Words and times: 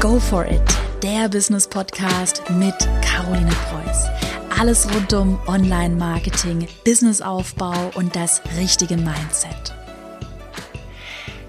Go 0.00 0.18
for 0.18 0.46
it, 0.46 0.62
der 1.02 1.28
Business 1.28 1.68
Podcast 1.68 2.42
mit 2.52 2.74
Caroline 3.02 3.50
Preuß. 3.50 4.06
Alles 4.58 4.88
rund 4.94 5.12
um 5.12 5.38
Online-Marketing, 5.46 6.66
Businessaufbau 6.86 7.90
und 7.96 8.16
das 8.16 8.40
richtige 8.58 8.96
Mindset. 8.96 9.74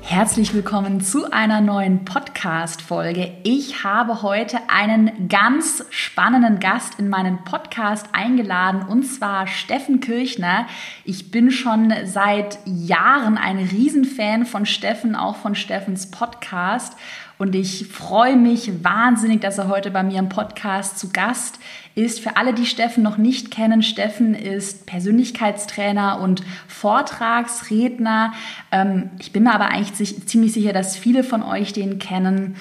Herzlich 0.02 0.54
willkommen 0.54 1.00
zu 1.00 1.32
einer 1.32 1.61
neuen 1.61 2.04
Podcast-Folge. 2.04 3.32
Ich 3.43 3.86
habe 3.86 4.21
heute 4.21 4.57
einen 4.68 5.29
ganz 5.29 5.86
spannenden 5.89 6.59
Gast 6.59 6.99
in 6.99 7.07
meinen 7.07 7.45
Podcast 7.45 8.07
eingeladen 8.11 8.81
und 8.81 9.04
zwar 9.04 9.47
Steffen 9.47 10.02
Kirchner. 10.02 10.68
Ich 11.05 11.31
bin 11.31 11.52
schon 11.52 11.93
seit 12.04 12.59
Jahren 12.65 13.38
ein 13.38 13.59
Riesenfan 13.59 14.45
von 14.45 14.65
Steffen, 14.65 15.15
auch 15.15 15.38
von 15.38 15.55
Steffens 15.55 16.11
Podcast 16.11 16.97
und 17.41 17.55
ich 17.55 17.87
freue 17.87 18.37
mich 18.37 18.83
wahnsinnig, 18.83 19.41
dass 19.41 19.57
er 19.57 19.68
heute 19.68 19.89
bei 19.89 20.04
mir 20.04 20.19
im 20.19 20.29
Podcast 20.29 21.00
zu 21.00 21.09
Gast 21.09 21.57
ist. 21.95 22.19
Für 22.19 22.37
alle, 22.37 22.54
die 22.54 22.67
Steffen 22.67 23.01
noch 23.01 23.17
nicht 23.17 23.50
kennen, 23.50 23.81
Steffen 23.81 24.36
ist 24.36 24.86
Persönlichkeitstrainer 24.86 26.19
und 26.19 26.43
Vortragsredner. 26.67 28.33
Ähm, 28.71 29.09
ich 29.17 29.31
bin 29.31 29.41
mir 29.41 29.55
aber 29.55 29.69
eigentlich 29.69 30.27
ziemlich 30.27 30.54
sicher, 30.54 30.71
dass 30.71 30.95
viele 30.95 31.23
von 31.23 31.41
euch 31.41 31.73
den 31.73 31.97
kennen. 31.97 32.58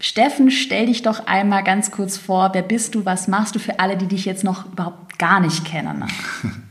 Steffen, 0.00 0.50
stell 0.50 0.86
dich 0.86 1.02
doch 1.02 1.28
einmal 1.28 1.62
ganz 1.62 1.92
kurz 1.92 2.18
vor. 2.18 2.50
Wer 2.52 2.62
bist 2.62 2.96
du? 2.96 3.04
Was 3.04 3.28
machst 3.28 3.54
du 3.54 3.60
für 3.60 3.78
alle, 3.78 3.96
die 3.96 4.08
dich 4.08 4.24
jetzt 4.24 4.42
noch 4.42 4.66
überhaupt 4.72 5.20
gar 5.20 5.38
nicht 5.38 5.64
kennen? 5.64 6.04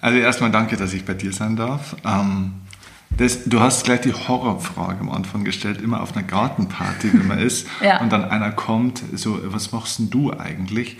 Also 0.00 0.16
erstmal 0.18 0.52
danke, 0.52 0.76
dass 0.76 0.92
ich 0.92 1.04
bei 1.04 1.14
dir 1.14 1.32
sein 1.32 1.56
darf. 1.56 1.96
Ähm 2.06 2.52
das, 3.10 3.44
du 3.44 3.60
hast 3.60 3.84
gleich 3.84 4.02
die 4.02 4.12
Horrorfrage 4.12 5.00
am 5.00 5.10
Anfang 5.10 5.44
gestellt, 5.44 5.80
immer 5.80 6.02
auf 6.02 6.16
einer 6.16 6.26
Gartenparty, 6.26 7.12
wenn 7.14 7.26
man 7.26 7.38
ist, 7.48 7.66
ja. 7.82 8.00
und 8.00 8.12
dann 8.12 8.24
einer 8.24 8.52
kommt, 8.52 9.02
so, 9.14 9.38
was 9.44 9.72
machst 9.72 9.98
denn 9.98 10.10
du 10.10 10.32
eigentlich? 10.32 10.98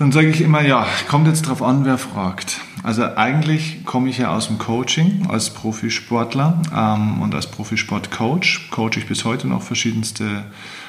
Dann 0.00 0.12
sage 0.12 0.28
ich 0.28 0.40
immer, 0.40 0.62
ja, 0.62 0.86
kommt 1.08 1.26
jetzt 1.26 1.42
drauf 1.42 1.62
an, 1.62 1.84
wer 1.84 1.98
fragt. 1.98 2.60
Also 2.82 3.04
eigentlich 3.16 3.84
komme 3.84 4.08
ich 4.08 4.16
ja 4.16 4.34
aus 4.34 4.46
dem 4.46 4.56
Coaching 4.56 5.26
als 5.28 5.50
Profisportler 5.50 6.62
ähm, 6.74 7.20
und 7.20 7.34
als 7.34 7.48
Profisportcoach. 7.48 8.70
Coach 8.70 8.96
ich 8.96 9.06
bis 9.06 9.26
heute 9.26 9.46
noch 9.46 9.62
verschiedenste 9.62 10.44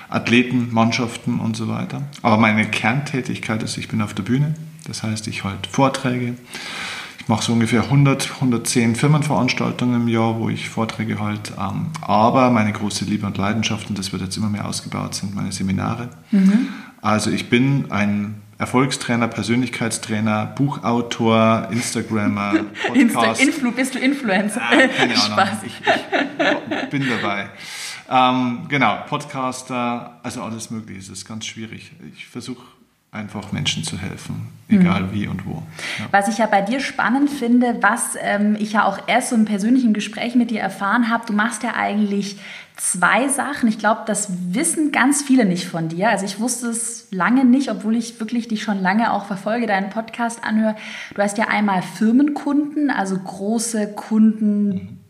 Athleten, 0.07 0.69
Mannschaften 0.71 1.39
und 1.41 1.57
so 1.57 1.67
weiter. 1.67 2.03
Aber 2.21 2.37
meine 2.37 2.65
Kerntätigkeit 2.65 3.63
ist, 3.63 3.77
ich 3.77 3.89
bin 3.89 4.01
auf 4.01 4.13
der 4.13 4.23
Bühne. 4.23 4.55
Das 4.87 5.03
heißt, 5.03 5.27
ich 5.27 5.43
halte 5.43 5.69
Vorträge, 5.69 6.35
mache 7.31 7.45
so 7.45 7.53
ungefähr 7.53 7.83
100, 7.83 8.29
110 8.29 8.97
Firmenveranstaltungen 8.97 10.01
im 10.01 10.07
Jahr, 10.09 10.37
wo 10.37 10.49
ich 10.49 10.67
Vorträge 10.67 11.17
halte. 11.21 11.53
Ähm, 11.57 11.87
aber 12.01 12.49
meine 12.51 12.73
große 12.73 13.05
Liebe 13.05 13.25
und 13.25 13.37
Leidenschaft, 13.37 13.89
und 13.89 13.97
das 13.97 14.11
wird 14.11 14.21
jetzt 14.21 14.35
immer 14.35 14.49
mehr 14.49 14.67
ausgebaut, 14.67 15.15
sind 15.15 15.33
meine 15.33 15.53
Seminare. 15.53 16.09
Mhm. 16.31 16.67
Also 17.01 17.31
ich 17.31 17.49
bin 17.49 17.89
ein 17.89 18.41
Erfolgstrainer, 18.57 19.29
Persönlichkeitstrainer, 19.29 20.45
Buchautor, 20.45 21.69
Instagrammer, 21.71 22.51
Podcast. 22.87 22.95
Insta 22.97 23.33
Influ 23.41 23.71
bist 23.71 23.95
du 23.95 23.99
Influencer? 23.99 24.61
Ah, 24.61 24.87
keine 24.89 25.15
Ahnung, 25.23 25.57
ich, 25.65 25.73
ich, 26.83 26.89
bin 26.89 27.07
dabei. 27.07 27.49
Ähm, 28.09 28.65
genau, 28.67 28.97
Podcaster, 29.07 30.19
also 30.21 30.43
alles 30.43 30.69
Mögliche. 30.69 30.99
Es 30.99 31.07
ist 31.07 31.25
ganz 31.25 31.45
schwierig. 31.45 31.93
Ich 32.13 32.27
versuche 32.27 32.61
einfach 33.11 33.51
Menschen 33.51 33.83
zu 33.83 33.97
helfen, 33.97 34.47
egal 34.69 35.03
mhm. 35.03 35.13
wie 35.13 35.27
und 35.27 35.45
wo. 35.45 35.63
Ja. 35.99 36.05
Was 36.11 36.29
ich 36.29 36.37
ja 36.37 36.45
bei 36.45 36.61
dir 36.61 36.79
spannend 36.79 37.29
finde, 37.29 37.77
was 37.81 38.17
ähm, 38.21 38.55
ich 38.57 38.71
ja 38.71 38.85
auch 38.85 38.99
erst 39.07 39.29
so 39.29 39.35
im 39.35 39.43
persönlichen 39.43 39.93
Gespräch 39.93 40.33
mit 40.35 40.49
dir 40.49 40.61
erfahren 40.61 41.09
habe, 41.09 41.25
du 41.25 41.33
machst 41.33 41.61
ja 41.63 41.75
eigentlich 41.75 42.37
zwei 42.77 43.27
Sachen. 43.27 43.67
Ich 43.67 43.77
glaube, 43.77 44.03
das 44.07 44.29
wissen 44.53 44.93
ganz 44.93 45.23
viele 45.23 45.43
nicht 45.43 45.67
von 45.67 45.89
dir. 45.89 46.09
Also 46.09 46.23
ich 46.25 46.39
wusste 46.39 46.67
es 46.67 47.09
lange 47.11 47.43
nicht, 47.43 47.69
obwohl 47.69 47.97
ich 47.97 48.21
wirklich 48.21 48.47
dich 48.47 48.63
schon 48.63 48.81
lange 48.81 49.11
auch 49.11 49.25
verfolge, 49.25 49.67
deinen 49.67 49.89
Podcast 49.89 50.45
anhöre. 50.45 50.77
Du 51.13 51.21
hast 51.21 51.37
ja 51.37 51.49
einmal 51.49 51.81
Firmenkunden, 51.81 52.89
also 52.89 53.19
große 53.19 53.93
Kunden. 53.93 54.67
Mhm 54.69 55.00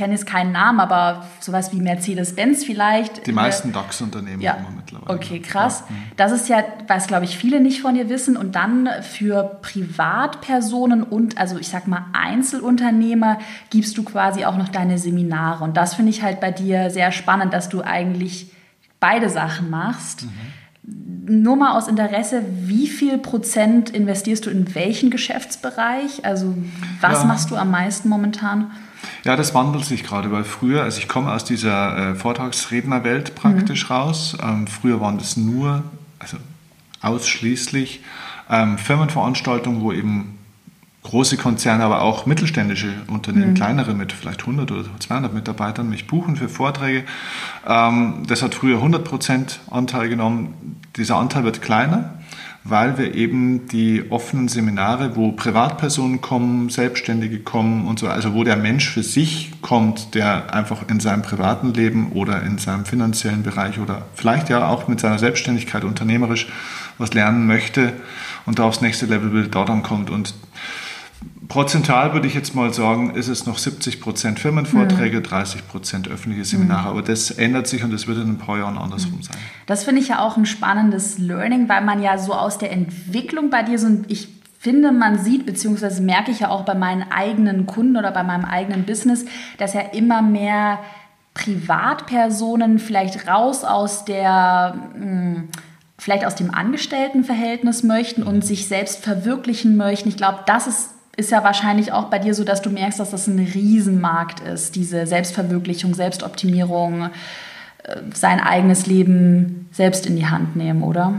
kenne 0.00 0.14
jetzt 0.14 0.24
keinen 0.24 0.52
Namen, 0.52 0.80
aber 0.80 1.26
sowas 1.40 1.74
wie 1.74 1.76
Mercedes-Benz 1.76 2.64
vielleicht. 2.64 3.26
Die 3.26 3.32
meisten 3.32 3.70
DAX-Unternehmen 3.70 4.40
ja. 4.40 4.56
mittlerweile. 4.74 5.14
Okay, 5.14 5.40
krass. 5.40 5.84
Ja. 5.90 5.94
Das 6.16 6.32
ist 6.32 6.48
ja, 6.48 6.64
was 6.86 7.06
glaube 7.06 7.26
ich 7.26 7.36
viele 7.36 7.60
nicht 7.60 7.82
von 7.82 7.94
dir 7.94 8.08
wissen. 8.08 8.38
Und 8.38 8.54
dann 8.54 8.88
für 9.02 9.58
Privatpersonen 9.60 11.02
und, 11.02 11.36
also 11.36 11.58
ich 11.58 11.68
sag 11.68 11.86
mal 11.86 12.06
Einzelunternehmer, 12.14 13.40
gibst 13.68 13.98
du 13.98 14.02
quasi 14.02 14.46
auch 14.46 14.56
noch 14.56 14.70
deine 14.70 14.96
Seminare. 14.96 15.64
Und 15.64 15.76
das 15.76 15.96
finde 15.96 16.12
ich 16.12 16.22
halt 16.22 16.40
bei 16.40 16.50
dir 16.50 16.88
sehr 16.88 17.12
spannend, 17.12 17.52
dass 17.52 17.68
du 17.68 17.82
eigentlich 17.82 18.50
beide 19.00 19.28
Sachen 19.28 19.68
machst. 19.68 20.24
Mhm. 20.24 21.42
Nur 21.42 21.56
mal 21.56 21.76
aus 21.76 21.88
Interesse, 21.88 22.42
wie 22.62 22.86
viel 22.86 23.18
Prozent 23.18 23.90
investierst 23.90 24.46
du 24.46 24.50
in 24.50 24.74
welchen 24.74 25.10
Geschäftsbereich? 25.10 26.24
Also 26.24 26.54
was 27.02 27.18
ja. 27.18 27.24
machst 27.26 27.50
du 27.50 27.56
am 27.56 27.70
meisten 27.70 28.08
momentan? 28.08 28.70
Ja, 29.24 29.36
das 29.36 29.54
wandelt 29.54 29.84
sich 29.84 30.02
gerade, 30.02 30.32
weil 30.32 30.44
früher, 30.44 30.82
also 30.82 30.98
ich 30.98 31.08
komme 31.08 31.32
aus 31.32 31.44
dieser 31.44 32.12
äh, 32.12 32.14
Vortragsrednerwelt 32.14 33.34
praktisch 33.34 33.88
mhm. 33.88 33.94
raus. 33.94 34.36
Ähm, 34.42 34.66
früher 34.66 35.00
waren 35.00 35.18
das 35.18 35.36
nur, 35.36 35.82
also 36.18 36.36
ausschließlich 37.02 38.00
ähm, 38.50 38.78
Firmenveranstaltungen, 38.78 39.82
wo 39.82 39.92
eben 39.92 40.38
große 41.02 41.36
Konzerne, 41.38 41.84
aber 41.84 42.02
auch 42.02 42.26
mittelständische 42.26 42.92
Unternehmen, 43.08 43.50
mhm. 43.50 43.54
kleinere 43.54 43.94
mit 43.94 44.12
vielleicht 44.12 44.40
100 44.40 44.70
oder 44.70 44.84
200 44.98 45.32
Mitarbeitern 45.32 45.88
mich 45.88 46.06
buchen 46.06 46.36
für 46.36 46.48
Vorträge. 46.48 47.04
Ähm, 47.66 48.24
das 48.26 48.42
hat 48.42 48.54
früher 48.54 48.82
100% 48.82 49.58
Anteil 49.70 50.08
genommen. 50.08 50.78
Dieser 50.96 51.16
Anteil 51.16 51.44
wird 51.44 51.62
kleiner 51.62 52.19
weil 52.62 52.98
wir 52.98 53.14
eben 53.14 53.68
die 53.68 54.10
offenen 54.10 54.48
Seminare, 54.48 55.16
wo 55.16 55.32
Privatpersonen 55.32 56.20
kommen, 56.20 56.68
Selbstständige 56.68 57.40
kommen 57.40 57.86
und 57.86 57.98
so, 57.98 58.08
also 58.08 58.34
wo 58.34 58.44
der 58.44 58.56
Mensch 58.56 58.90
für 58.90 59.02
sich 59.02 59.52
kommt, 59.62 60.14
der 60.14 60.52
einfach 60.52 60.88
in 60.88 61.00
seinem 61.00 61.22
privaten 61.22 61.72
Leben 61.72 62.12
oder 62.12 62.42
in 62.42 62.58
seinem 62.58 62.84
finanziellen 62.84 63.42
Bereich 63.42 63.78
oder 63.78 64.02
vielleicht 64.14 64.50
ja 64.50 64.68
auch 64.68 64.88
mit 64.88 65.00
seiner 65.00 65.18
Selbstständigkeit 65.18 65.84
unternehmerisch 65.84 66.48
was 66.98 67.14
lernen 67.14 67.46
möchte 67.46 67.94
und 68.44 68.58
da 68.58 68.64
aufs 68.64 68.82
nächste 68.82 69.06
Level 69.06 69.32
will, 69.32 69.48
da 69.48 69.64
dann 69.64 69.82
kommt. 69.82 70.10
Und 70.10 70.34
Prozentual 71.48 72.12
würde 72.12 72.28
ich 72.28 72.34
jetzt 72.34 72.54
mal 72.54 72.72
sagen, 72.72 73.14
ist 73.14 73.26
es 73.26 73.44
noch 73.44 73.58
70 73.58 74.00
Prozent 74.00 74.38
Firmenvorträge, 74.38 75.18
mhm. 75.18 75.24
30 75.24 75.66
Prozent 75.66 76.08
öffentliche 76.08 76.44
Seminare. 76.44 76.82
Mhm. 76.82 76.88
Aber 76.88 77.02
das 77.02 77.32
ändert 77.32 77.66
sich 77.66 77.82
und 77.82 77.92
das 77.92 78.06
wird 78.06 78.18
in 78.18 78.28
ein 78.28 78.38
paar 78.38 78.58
Jahren 78.58 78.78
andersrum 78.78 79.16
mhm. 79.16 79.22
sein. 79.22 79.36
Das 79.66 79.82
finde 79.82 80.00
ich 80.00 80.08
ja 80.08 80.20
auch 80.20 80.36
ein 80.36 80.46
spannendes 80.46 81.18
Learning, 81.18 81.68
weil 81.68 81.82
man 81.82 82.02
ja 82.02 82.18
so 82.18 82.34
aus 82.34 82.58
der 82.58 82.70
Entwicklung 82.70 83.50
bei 83.50 83.64
dir 83.64 83.78
so 83.78 83.88
ein, 83.88 84.04
ich 84.06 84.28
finde, 84.60 84.92
man 84.92 85.18
sieht, 85.18 85.44
beziehungsweise 85.44 86.02
merke 86.02 86.30
ich 86.30 86.40
ja 86.40 86.50
auch 86.50 86.64
bei 86.64 86.74
meinen 86.74 87.10
eigenen 87.10 87.66
Kunden 87.66 87.96
oder 87.96 88.12
bei 88.12 88.22
meinem 88.22 88.44
eigenen 88.44 88.84
Business, 88.84 89.24
dass 89.58 89.74
ja 89.74 89.80
immer 89.80 90.22
mehr 90.22 90.78
Privatpersonen 91.34 92.78
vielleicht 92.78 93.26
raus 93.26 93.64
aus 93.64 94.04
der, 94.04 94.74
hm, 94.94 95.48
vielleicht 95.98 96.24
aus 96.24 96.36
dem 96.36 96.54
Angestelltenverhältnis 96.54 97.82
möchten 97.82 98.22
und 98.22 98.44
sich 98.44 98.68
selbst 98.68 99.02
verwirklichen 99.02 99.76
möchten. 99.76 100.08
Ich 100.08 100.16
glaube, 100.16 100.40
das 100.46 100.68
ist 100.68 100.90
ist 101.16 101.30
ja 101.30 101.44
wahrscheinlich 101.44 101.92
auch 101.92 102.04
bei 102.04 102.18
dir 102.18 102.34
so, 102.34 102.44
dass 102.44 102.62
du 102.62 102.70
merkst, 102.70 103.00
dass 103.00 103.10
das 103.10 103.26
ein 103.26 103.38
Riesenmarkt 103.38 104.40
ist, 104.40 104.76
diese 104.76 105.06
Selbstverwirklichung, 105.06 105.94
Selbstoptimierung, 105.94 107.10
äh, 107.84 107.96
sein 108.14 108.40
eigenes 108.40 108.86
Leben 108.86 109.68
selbst 109.72 110.06
in 110.06 110.16
die 110.16 110.26
Hand 110.26 110.56
nehmen, 110.56 110.82
oder? 110.82 111.14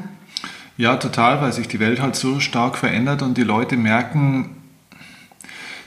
Ja, 0.78 0.96
total, 0.98 1.42
weil 1.42 1.54
sich 1.54 1.68
die 1.68 1.80
Welt 1.80 2.02
halt 2.02 2.16
so 2.16 2.40
stark 2.40 2.78
verändert 2.78 3.22
und 3.22 3.38
die 3.38 3.44
Leute 3.44 3.78
merken, 3.78 4.58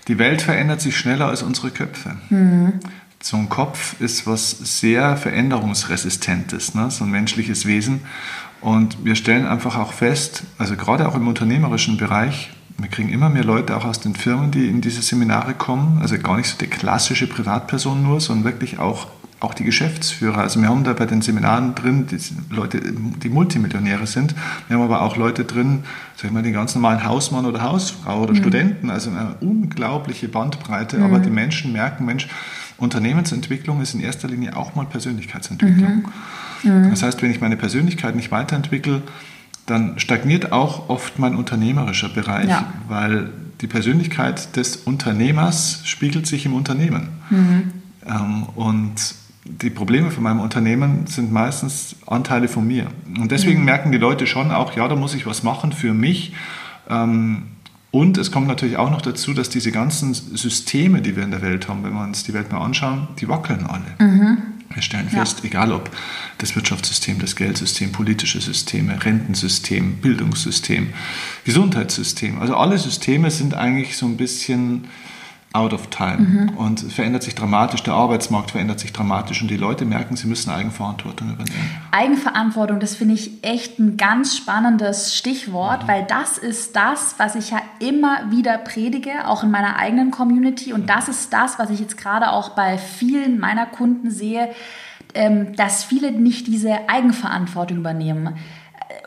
die 0.07 0.19
Welt 0.19 0.43
verändert 0.43 0.81
sich 0.81 0.97
schneller 0.97 1.29
als 1.29 1.43
unsere 1.43 1.71
Köpfe. 1.71 2.17
Mhm. 2.29 2.75
So 3.21 3.39
ein 3.39 3.49
Kopf 3.49 3.99
ist 4.01 4.27
was 4.27 4.50
sehr 4.50 5.17
veränderungsresistentes, 5.17 6.75
ne? 6.75 6.91
so 6.91 7.05
ein 7.05 7.11
menschliches 7.11 7.65
Wesen. 7.65 8.03
Und 8.61 9.05
wir 9.05 9.15
stellen 9.15 9.47
einfach 9.47 9.79
auch 9.79 9.93
fest, 9.93 10.45
also 10.59 10.77
gerade 10.77 11.09
auch 11.09 11.15
im 11.15 11.27
unternehmerischen 11.27 11.97
Bereich, 11.97 12.50
wir 12.79 12.88
kriegen 12.88 13.09
immer 13.09 13.29
mehr 13.29 13.44
Leute 13.44 13.76
auch 13.76 13.85
aus 13.85 14.00
den 14.00 14.15
Firmen, 14.15 14.50
die 14.50 14.69
in 14.69 14.81
diese 14.81 15.03
Seminare 15.03 15.55
kommen. 15.55 15.99
Also 16.00 16.19
gar 16.19 16.37
nicht 16.37 16.49
so 16.49 16.56
die 16.59 16.67
klassische 16.67 17.26
Privatperson 17.26 18.03
nur, 18.03 18.21
sondern 18.21 18.44
wirklich 18.44 18.81
auch, 18.81 19.06
auch 19.38 19.55
die 19.55 19.62
Geschäftsführer. 19.62 20.38
Also 20.38 20.61
wir 20.61 20.69
haben 20.69 20.82
da 20.82 20.93
bei 20.93 21.06
den 21.06 21.23
Seminaren 21.23 21.76
drin 21.76 22.09
die 22.09 22.19
Leute, 22.53 22.81
die 22.81 23.29
Multimillionäre 23.29 24.09
sind. 24.09 24.35
Wir 24.67 24.76
haben 24.76 24.85
aber 24.85 25.03
auch 25.03 25.17
Leute 25.17 25.44
drin, 25.44 25.85
sag 26.17 26.26
ich 26.26 26.31
mal, 26.32 26.43
den 26.43 26.53
ganz 26.53 26.75
normalen 26.75 27.05
Hausmann 27.05 27.47
oder 27.47 27.62
Hausfrau 27.62 28.23
oder 28.23 28.32
mhm. 28.32 28.38
Studenten. 28.38 28.91
Also 28.91 29.11
eine 29.11 29.37
unglaubliche 29.41 30.29
Bandbreite. 30.29 30.99
Mhm. 30.99 31.05
Aber 31.05 31.21
die 31.21 31.31
Menschen 31.31 31.73
merken, 31.73 32.05
Mensch, 32.05 32.29
Unternehmensentwicklung 32.76 33.81
ist 33.82 33.94
in 33.94 34.00
erster 34.00 34.26
Linie 34.26 34.56
auch 34.56 34.75
mal 34.75 34.87
Persönlichkeitsentwicklung. 34.87 36.09
Mhm. 36.65 36.73
mhm. 36.73 36.91
Das 36.91 37.05
heißt, 37.05 37.23
wenn 37.23 37.31
ich 37.31 37.41
meine 37.41 37.56
Persönlichkeit 37.56 38.17
nicht 38.17 38.32
weiterentwickle, 38.32 39.03
dann 39.66 39.99
stagniert 39.99 40.52
auch 40.52 40.88
oft 40.88 41.19
mein 41.19 41.37
unternehmerischer 41.37 42.08
Bereich, 42.08 42.49
ja. 42.49 42.72
weil 42.88 43.31
die 43.61 43.66
Persönlichkeit 43.66 44.56
des 44.56 44.76
Unternehmers 44.76 45.81
spiegelt 45.84 46.26
sich 46.26 46.44
im 46.44 46.55
Unternehmen. 46.55 47.08
Mhm. 47.31 47.72
Ähm, 48.06 48.43
und 48.56 49.14
die 49.44 49.70
Probleme 49.70 50.11
von 50.11 50.22
meinem 50.22 50.40
Unternehmen 50.40 51.06
sind 51.06 51.32
meistens 51.32 51.96
Anteile 52.06 52.49
von 52.49 52.66
mir. 52.66 52.87
Und 53.19 53.31
deswegen 53.31 53.61
mhm. 53.61 53.64
merken 53.66 53.93
die 53.93 53.99
Leute 53.99 54.26
schon 54.26 54.50
auch, 54.50 54.75
ja, 54.75 54.88
da 54.88 54.96
muss 54.96 55.14
ich 55.14 55.26
was 55.26 55.43
machen 55.43 55.72
für 55.72 55.94
mich. 55.94 56.32
Ähm, 56.88 57.44
und 57.90 58.19
es 58.19 58.32
kommt 58.32 58.49
natürlich 58.49 58.76
auch 58.76 58.90
noch 58.90 59.02
dazu, 59.02 59.34
dass 59.34 59.50
diese 59.50 59.70
ganzen 59.70 60.14
Systeme, 60.14 61.00
die 61.00 61.14
wir 61.14 61.22
in 61.22 61.31
der 61.31 61.43
Welt 61.43 61.69
haben, 61.69 61.84
wenn 61.84 61.93
wir 61.93 62.02
uns 62.02 62.25
die 62.25 62.34
Welt 62.34 62.50
mal 62.50 62.61
anschauen, 62.61 63.06
die 63.20 63.28
wackeln 63.28 63.66
alle. 63.66 64.11
Mhm. 64.11 64.38
Wir 64.72 64.82
stellen 64.82 65.08
fest, 65.08 65.40
ja. 65.40 65.46
egal 65.46 65.72
ob 65.72 65.90
das 66.38 66.56
Wirtschaftssystem, 66.56 67.19
das 67.19 67.37
Geldsystem, 67.37 67.93
politische 67.93 68.40
Systeme, 68.40 69.05
Rentensystem, 69.05 69.96
Bildungssystem, 69.96 70.93
Gesundheitssystem, 71.44 72.40
also 72.40 72.56
alle 72.56 72.78
Systeme 72.78 73.31
sind 73.31 73.55
eigentlich 73.55 73.96
so 73.96 74.06
ein 74.06 74.16
bisschen 74.16 74.88
out 75.55 75.73
of 75.73 75.87
time 75.87 76.19
mhm. 76.19 76.49
und 76.56 76.81
verändert 76.81 77.23
sich 77.23 77.35
dramatisch, 77.35 77.83
der 77.85 77.95
Arbeitsmarkt 77.95 78.51
verändert 78.51 78.81
sich 78.81 78.93
dramatisch 78.93 79.41
und 79.41 79.49
die 79.49 79.56
Leute 79.56 79.85
merken, 79.85 80.17
sie 80.17 80.27
müssen 80.27 80.51
Eigenverantwortung 80.51 81.33
übernehmen. 81.33 81.71
Eigenverantwortung, 81.93 82.81
das 82.81 82.97
finde 82.97 83.15
ich 83.15 83.43
echt 83.43 83.79
ein 83.79 83.97
ganz 83.97 84.37
spannendes 84.37 85.17
Stichwort, 85.17 85.85
mhm. 85.85 85.89
weil 85.89 86.05
das 86.05 86.39
ist 86.39 86.75
das, 86.75 87.15
was 87.19 87.37
ich 87.37 87.51
ja 87.51 87.62
immer 87.79 88.33
wieder 88.33 88.59
predige, 88.59 89.29
auch 89.29 89.45
in 89.45 89.53
meiner 89.53 89.77
eigenen 89.77 90.11
Community 90.11 90.73
und 90.73 90.91
das 90.91 91.09
ist 91.09 91.33
das, 91.33 91.59
was 91.59 91.71
ich 91.71 91.79
jetzt 91.79 91.97
gerade 91.97 92.33
auch 92.33 92.50
bei 92.50 92.77
vielen 92.77 93.39
meiner 93.39 93.67
Kunden 93.67 94.11
sehe, 94.11 94.50
ähm, 95.15 95.55
dass 95.55 95.85
viele 95.85 96.11
nicht 96.11 96.49
diese 96.49 96.89
Eigenverantwortung 96.89 97.79
übernehmen. 97.79 98.35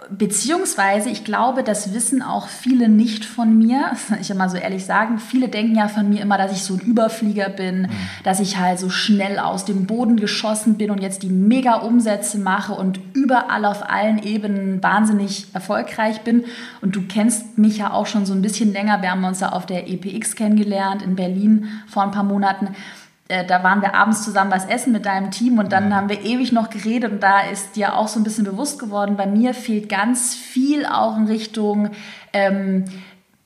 Beziehungsweise, 0.09 1.09
ich 1.09 1.23
glaube, 1.23 1.63
das 1.63 1.93
wissen 1.93 2.21
auch 2.21 2.47
viele 2.47 2.89
nicht 2.89 3.25
von 3.25 3.57
mir. 3.57 3.91
Ich 4.21 4.29
will 4.29 4.37
mal 4.37 4.49
so 4.49 4.57
ehrlich 4.57 4.85
sagen, 4.85 5.19
viele 5.19 5.47
denken 5.47 5.75
ja 5.75 5.87
von 5.87 6.09
mir 6.09 6.21
immer, 6.21 6.37
dass 6.37 6.51
ich 6.51 6.63
so 6.63 6.73
ein 6.73 6.79
Überflieger 6.79 7.49
bin, 7.49 7.83
mhm. 7.83 7.89
dass 8.23 8.39
ich 8.39 8.57
halt 8.57 8.79
so 8.79 8.89
schnell 8.89 9.37
aus 9.39 9.65
dem 9.65 9.85
Boden 9.85 10.17
geschossen 10.17 10.75
bin 10.75 10.91
und 10.91 11.01
jetzt 11.01 11.23
die 11.23 11.29
mega 11.29 11.75
Umsätze 11.75 12.37
mache 12.39 12.73
und 12.73 12.99
überall 13.13 13.65
auf 13.65 13.87
allen 13.89 14.21
Ebenen 14.23 14.81
wahnsinnig 14.81 15.47
erfolgreich 15.53 16.21
bin. 16.21 16.45
Und 16.81 16.95
du 16.95 17.03
kennst 17.07 17.57
mich 17.57 17.77
ja 17.77 17.91
auch 17.91 18.07
schon 18.07 18.25
so 18.25 18.33
ein 18.33 18.41
bisschen 18.41 18.73
länger. 18.73 19.01
Wir 19.01 19.11
haben 19.11 19.23
uns 19.23 19.39
ja 19.39 19.49
auf 19.49 19.65
der 19.65 19.87
EPX 19.87 20.35
kennengelernt 20.35 21.01
in 21.01 21.15
Berlin 21.15 21.67
vor 21.87 22.03
ein 22.03 22.11
paar 22.11 22.23
Monaten. 22.23 22.69
Äh, 23.27 23.45
da 23.45 23.63
waren 23.63 23.81
wir 23.81 23.93
abends 23.93 24.23
zusammen 24.23 24.51
was 24.51 24.65
essen 24.65 24.93
mit 24.93 25.05
deinem 25.05 25.31
Team 25.31 25.59
und 25.59 25.71
dann 25.71 25.93
haben 25.93 26.09
wir 26.09 26.23
ewig 26.23 26.51
noch 26.51 26.69
geredet 26.69 27.11
und 27.11 27.23
da 27.23 27.41
ist 27.41 27.75
dir 27.75 27.95
auch 27.95 28.07
so 28.07 28.19
ein 28.19 28.23
bisschen 28.23 28.45
bewusst 28.45 28.79
geworden, 28.79 29.17
bei 29.17 29.27
mir 29.27 29.53
fehlt 29.53 29.89
ganz 29.89 30.33
viel 30.33 30.85
auch 30.85 31.17
in 31.17 31.25
Richtung 31.25 31.89
ähm, 32.33 32.85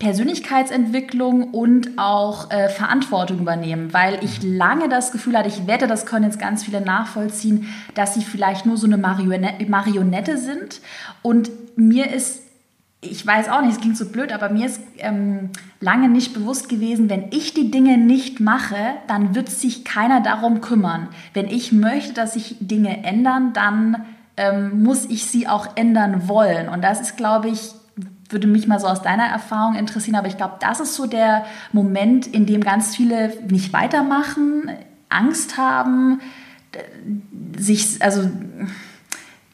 Persönlichkeitsentwicklung 0.01 1.51
und 1.51 1.91
auch 1.97 2.49
äh, 2.49 2.69
Verantwortung 2.69 3.37
übernehmen, 3.37 3.93
weil 3.93 4.17
ich 4.23 4.41
lange 4.41 4.89
das 4.89 5.11
Gefühl 5.11 5.37
hatte, 5.37 5.47
ich 5.47 5.67
wette, 5.67 5.85
das 5.85 6.07
können 6.07 6.25
jetzt 6.25 6.39
ganz 6.39 6.63
viele 6.63 6.81
nachvollziehen, 6.81 7.71
dass 7.93 8.15
sie 8.15 8.23
vielleicht 8.23 8.65
nur 8.65 8.77
so 8.77 8.87
eine 8.87 8.97
Marionette, 8.97 9.63
Marionette 9.67 10.37
sind. 10.37 10.81
Und 11.21 11.51
mir 11.77 12.11
ist 12.11 12.41
ich 13.01 13.25
weiß 13.25 13.49
auch 13.49 13.61
nicht, 13.61 13.73
es 13.73 13.81
klingt 13.81 13.97
so 13.97 14.05
blöd, 14.05 14.31
aber 14.31 14.49
mir 14.49 14.67
ist 14.67 14.79
ähm, 14.99 15.49
lange 15.79 16.07
nicht 16.07 16.35
bewusst 16.35 16.69
gewesen, 16.69 17.09
wenn 17.09 17.31
ich 17.31 17.53
die 17.53 17.71
Dinge 17.71 17.97
nicht 17.97 18.39
mache, 18.39 18.77
dann 19.07 19.33
wird 19.33 19.49
sich 19.49 19.83
keiner 19.83 20.21
darum 20.21 20.61
kümmern. 20.61 21.07
Wenn 21.33 21.47
ich 21.47 21.71
möchte, 21.71 22.13
dass 22.13 22.33
sich 22.33 22.57
Dinge 22.59 23.03
ändern, 23.03 23.53
dann 23.53 24.05
ähm, 24.37 24.83
muss 24.83 25.05
ich 25.05 25.25
sie 25.25 25.47
auch 25.47 25.75
ändern 25.75 26.27
wollen. 26.27 26.69
Und 26.69 26.83
das 26.83 27.01
ist, 27.01 27.17
glaube 27.17 27.49
ich, 27.49 27.71
würde 28.29 28.47
mich 28.47 28.67
mal 28.67 28.79
so 28.79 28.87
aus 28.87 29.01
deiner 29.01 29.25
Erfahrung 29.25 29.75
interessieren, 29.75 30.15
aber 30.15 30.27
ich 30.27 30.37
glaube, 30.37 30.55
das 30.59 30.79
ist 30.79 30.95
so 30.95 31.07
der 31.07 31.45
Moment, 31.71 32.27
in 32.27 32.45
dem 32.45 32.61
ganz 32.61 32.95
viele 32.95 33.33
nicht 33.49 33.73
weitermachen, 33.73 34.69
Angst 35.09 35.57
haben, 35.57 36.21
sich, 37.57 38.01
also 38.01 38.29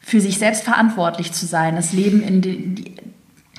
für 0.02 0.22
sich 0.22 0.38
selbst 0.38 0.64
verantwortlich 0.64 1.32
zu 1.32 1.46
sein, 1.46 1.76
das 1.76 1.94
Leben 1.94 2.22
in 2.22 2.42
die, 2.42 2.97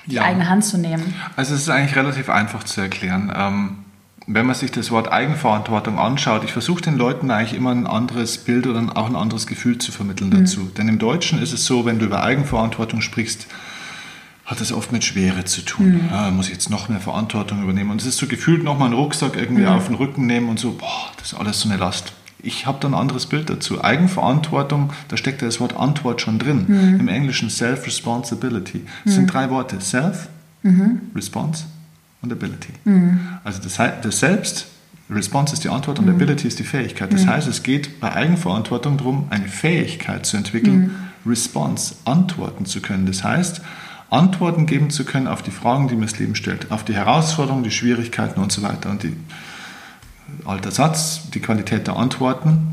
die 0.08 0.16
ja. 0.16 0.22
eigene 0.22 0.48
Hand 0.48 0.64
zu 0.64 0.78
nehmen? 0.78 1.14
Also 1.36 1.54
es 1.54 1.62
ist 1.62 1.68
eigentlich 1.68 1.96
relativ 1.96 2.28
einfach 2.28 2.64
zu 2.64 2.80
erklären. 2.80 3.32
Ähm, 3.34 3.78
wenn 4.26 4.44
man 4.44 4.54
sich 4.54 4.70
das 4.70 4.90
Wort 4.90 5.10
Eigenverantwortung 5.10 5.98
anschaut, 5.98 6.44
ich 6.44 6.52
versuche 6.52 6.82
den 6.82 6.96
Leuten 6.96 7.30
eigentlich 7.30 7.54
immer 7.54 7.70
ein 7.70 7.86
anderes 7.86 8.38
Bild 8.38 8.66
oder 8.66 8.84
auch 8.94 9.08
ein 9.08 9.16
anderes 9.16 9.46
Gefühl 9.46 9.78
zu 9.78 9.90
vermitteln 9.90 10.30
dazu. 10.30 10.60
Mhm. 10.60 10.74
Denn 10.74 10.88
im 10.88 10.98
Deutschen 10.98 11.40
ist 11.40 11.54
es 11.54 11.64
so, 11.64 11.86
wenn 11.86 11.98
du 11.98 12.04
über 12.04 12.22
Eigenverantwortung 12.22 13.00
sprichst, 13.00 13.46
hat 14.44 14.60
das 14.60 14.72
oft 14.72 14.92
mit 14.92 15.04
Schwere 15.04 15.44
zu 15.44 15.62
tun. 15.62 15.92
Mhm. 15.92 16.08
Ja, 16.10 16.30
muss 16.30 16.46
ich 16.46 16.52
jetzt 16.52 16.68
noch 16.68 16.90
mehr 16.90 17.00
Verantwortung 17.00 17.62
übernehmen. 17.62 17.90
Und 17.90 18.02
es 18.02 18.06
ist 18.06 18.18
so 18.18 18.26
gefühlt 18.26 18.64
nochmal 18.64 18.88
einen 18.88 18.98
Rucksack 18.98 19.34
irgendwie 19.34 19.62
mhm. 19.62 19.68
auf 19.68 19.86
den 19.86 19.94
Rücken 19.94 20.26
nehmen 20.26 20.50
und 20.50 20.58
so, 20.58 20.72
boah, 20.72 21.10
das 21.16 21.32
ist 21.32 21.38
alles 21.38 21.60
so 21.60 21.68
eine 21.68 21.78
Last 21.78 22.12
ich 22.42 22.66
habe 22.66 22.78
da 22.80 22.88
ein 22.88 22.94
anderes 22.94 23.26
Bild 23.26 23.50
dazu. 23.50 23.82
Eigenverantwortung, 23.82 24.92
da 25.08 25.16
steckt 25.16 25.42
ja 25.42 25.48
das 25.48 25.60
Wort 25.60 25.76
Antwort 25.76 26.20
schon 26.20 26.38
drin. 26.38 26.64
Mhm. 26.68 27.00
Im 27.00 27.08
Englischen 27.08 27.50
Self-Responsibility. 27.50 28.82
Es 29.04 29.12
mhm. 29.12 29.16
sind 29.16 29.32
drei 29.32 29.50
Worte. 29.50 29.80
Self, 29.80 30.28
mhm. 30.62 31.00
Response 31.14 31.64
und 32.22 32.32
Ability. 32.32 32.72
Mhm. 32.84 33.20
Also 33.44 33.60
das, 33.62 33.76
das 33.76 34.20
Selbst, 34.20 34.68
Response 35.10 35.54
ist 35.54 35.64
die 35.64 35.68
Antwort 35.68 35.98
und 35.98 36.06
mhm. 36.06 36.14
Ability 36.14 36.46
ist 36.46 36.58
die 36.58 36.64
Fähigkeit. 36.64 37.12
Das 37.12 37.24
mhm. 37.24 37.30
heißt, 37.30 37.48
es 37.48 37.62
geht 37.62 38.00
bei 38.00 38.12
Eigenverantwortung 38.12 38.98
darum, 38.98 39.26
eine 39.30 39.48
Fähigkeit 39.48 40.26
zu 40.26 40.36
entwickeln, 40.36 40.94
Response, 41.26 41.96
antworten 42.04 42.66
zu 42.66 42.80
können. 42.80 43.06
Das 43.06 43.24
heißt, 43.24 43.60
Antworten 44.10 44.66
geben 44.66 44.90
zu 44.90 45.04
können 45.04 45.26
auf 45.26 45.42
die 45.42 45.50
Fragen, 45.50 45.88
die 45.88 45.94
mir 45.94 46.06
das 46.06 46.18
Leben 46.18 46.34
stellt, 46.34 46.70
auf 46.70 46.84
die 46.84 46.94
Herausforderungen, 46.94 47.64
die 47.64 47.70
Schwierigkeiten 47.70 48.40
und 48.40 48.52
so 48.52 48.62
weiter. 48.62 48.90
Und 48.90 49.02
die 49.02 49.14
alter 50.44 50.70
Satz, 50.70 51.30
die 51.34 51.40
Qualität 51.40 51.86
der 51.86 51.96
Antworten 51.96 52.68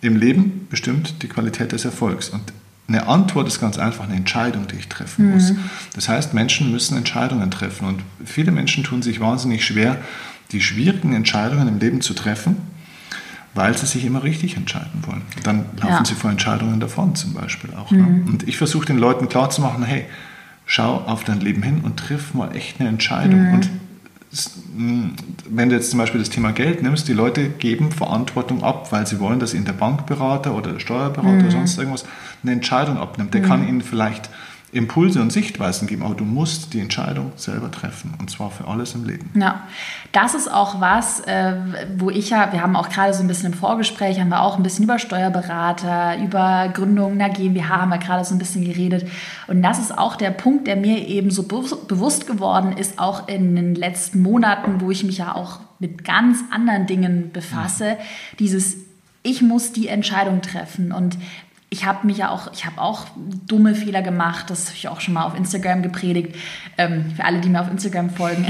im 0.00 0.16
Leben 0.16 0.66
bestimmt 0.70 1.22
die 1.22 1.28
Qualität 1.28 1.72
des 1.72 1.84
Erfolgs. 1.84 2.28
Und 2.28 2.52
eine 2.88 3.08
Antwort 3.08 3.48
ist 3.48 3.60
ganz 3.60 3.78
einfach 3.78 4.04
eine 4.04 4.14
Entscheidung, 4.14 4.68
die 4.68 4.76
ich 4.76 4.88
treffen 4.88 5.32
muss. 5.32 5.50
Mhm. 5.50 5.58
Das 5.94 6.08
heißt, 6.08 6.34
Menschen 6.34 6.70
müssen 6.70 6.96
Entscheidungen 6.96 7.50
treffen. 7.50 7.88
Und 7.88 8.02
viele 8.24 8.52
Menschen 8.52 8.84
tun 8.84 9.02
sich 9.02 9.20
wahnsinnig 9.20 9.64
schwer, 9.64 9.98
die 10.52 10.60
schwierigen 10.60 11.12
Entscheidungen 11.12 11.66
im 11.66 11.78
Leben 11.78 12.00
zu 12.00 12.14
treffen, 12.14 12.56
weil 13.54 13.76
sie 13.76 13.86
sich 13.86 14.04
immer 14.04 14.22
richtig 14.22 14.56
entscheiden 14.56 15.02
wollen. 15.06 15.22
Dann 15.42 15.64
laufen 15.76 15.88
ja. 15.88 16.04
sie 16.04 16.14
vor 16.14 16.30
Entscheidungen 16.30 16.78
davon 16.78 17.16
zum 17.16 17.34
Beispiel 17.34 17.74
auch. 17.74 17.90
Ne? 17.90 17.98
Mhm. 17.98 18.24
Ne? 18.24 18.30
Und 18.30 18.48
ich 18.48 18.56
versuche 18.56 18.86
den 18.86 18.98
Leuten 18.98 19.28
klarzumachen, 19.28 19.82
hey, 19.82 20.04
schau 20.64 20.98
auf 20.98 21.24
dein 21.24 21.40
Leben 21.40 21.62
hin 21.62 21.80
und 21.82 21.96
triff 21.96 22.34
mal 22.34 22.54
echt 22.54 22.80
eine 22.80 22.88
Entscheidung. 22.88 23.48
Mhm. 23.48 23.54
Und 23.54 23.70
wenn 25.48 25.68
du 25.68 25.74
jetzt 25.74 25.90
zum 25.90 25.98
Beispiel 25.98 26.20
das 26.20 26.30
Thema 26.30 26.52
Geld 26.52 26.82
nimmst, 26.82 27.08
die 27.08 27.12
Leute 27.12 27.48
geben 27.48 27.92
Verantwortung 27.92 28.62
ab, 28.62 28.92
weil 28.92 29.06
sie 29.06 29.20
wollen, 29.20 29.40
dass 29.40 29.54
ihnen 29.54 29.64
der 29.64 29.72
Bankberater 29.72 30.54
oder 30.54 30.72
der 30.72 30.80
Steuerberater 30.80 31.32
mhm. 31.32 31.40
oder 31.40 31.50
sonst 31.50 31.78
irgendwas 31.78 32.04
eine 32.42 32.52
Entscheidung 32.52 32.98
abnimmt. 32.98 33.34
Der 33.34 33.42
mhm. 33.42 33.46
kann 33.46 33.68
ihnen 33.68 33.80
vielleicht 33.82 34.30
Impulse 34.76 35.20
und 35.20 35.32
Sichtweisen 35.32 35.88
geben, 35.88 36.02
aber 36.02 36.14
du 36.14 36.24
musst 36.24 36.72
die 36.74 36.80
Entscheidung 36.80 37.32
selber 37.36 37.70
treffen 37.70 38.14
und 38.20 38.30
zwar 38.30 38.50
für 38.50 38.68
alles 38.68 38.94
im 38.94 39.04
Leben. 39.04 39.30
Ja, 39.38 39.66
das 40.12 40.34
ist 40.34 40.52
auch 40.52 40.80
was, 40.80 41.20
äh, 41.20 41.54
wo 41.96 42.10
ich 42.10 42.30
ja, 42.30 42.52
wir 42.52 42.62
haben 42.62 42.76
auch 42.76 42.88
gerade 42.88 43.14
so 43.14 43.22
ein 43.22 43.28
bisschen 43.28 43.52
im 43.52 43.58
Vorgespräch, 43.58 44.20
haben 44.20 44.28
wir 44.28 44.42
auch 44.42 44.56
ein 44.56 44.62
bisschen 44.62 44.84
über 44.84 44.98
Steuerberater, 44.98 46.18
über 46.18 46.70
Gründung 46.72 47.12
einer 47.12 47.30
GmbH 47.30 47.80
haben 47.80 47.90
wir 47.90 47.98
gerade 47.98 48.24
so 48.24 48.34
ein 48.34 48.38
bisschen 48.38 48.64
geredet 48.64 49.06
und 49.46 49.62
das 49.62 49.78
ist 49.78 49.96
auch 49.96 50.16
der 50.16 50.30
Punkt, 50.30 50.66
der 50.66 50.76
mir 50.76 51.06
eben 51.08 51.30
so 51.30 51.44
bewusst 51.44 52.26
geworden 52.26 52.72
ist, 52.76 52.98
auch 52.98 53.28
in 53.28 53.56
den 53.56 53.74
letzten 53.74 54.22
Monaten, 54.22 54.80
wo 54.80 54.90
ich 54.90 55.04
mich 55.04 55.18
ja 55.18 55.34
auch 55.34 55.60
mit 55.78 56.04
ganz 56.04 56.38
anderen 56.50 56.86
Dingen 56.86 57.32
befasse, 57.32 57.88
ja. 57.88 57.96
dieses 58.38 58.86
ich 59.26 59.42
muss 59.42 59.72
die 59.72 59.88
Entscheidung 59.88 60.40
treffen. 60.40 60.92
Und 60.92 61.18
ich 61.68 61.84
habe 61.84 62.06
mich 62.06 62.18
ja 62.18 62.30
auch, 62.30 62.52
ich 62.52 62.64
habe 62.64 62.80
auch 62.80 63.06
dumme 63.16 63.74
Fehler 63.74 64.00
gemacht, 64.00 64.50
das 64.50 64.66
habe 64.66 64.76
ich 64.76 64.88
auch 64.88 65.00
schon 65.00 65.14
mal 65.14 65.24
auf 65.24 65.36
Instagram 65.36 65.82
gepredigt, 65.82 66.36
ähm, 66.78 67.10
für 67.16 67.24
alle, 67.24 67.40
die 67.40 67.48
mir 67.48 67.60
auf 67.60 67.68
Instagram 67.68 68.10
folgen, 68.10 68.46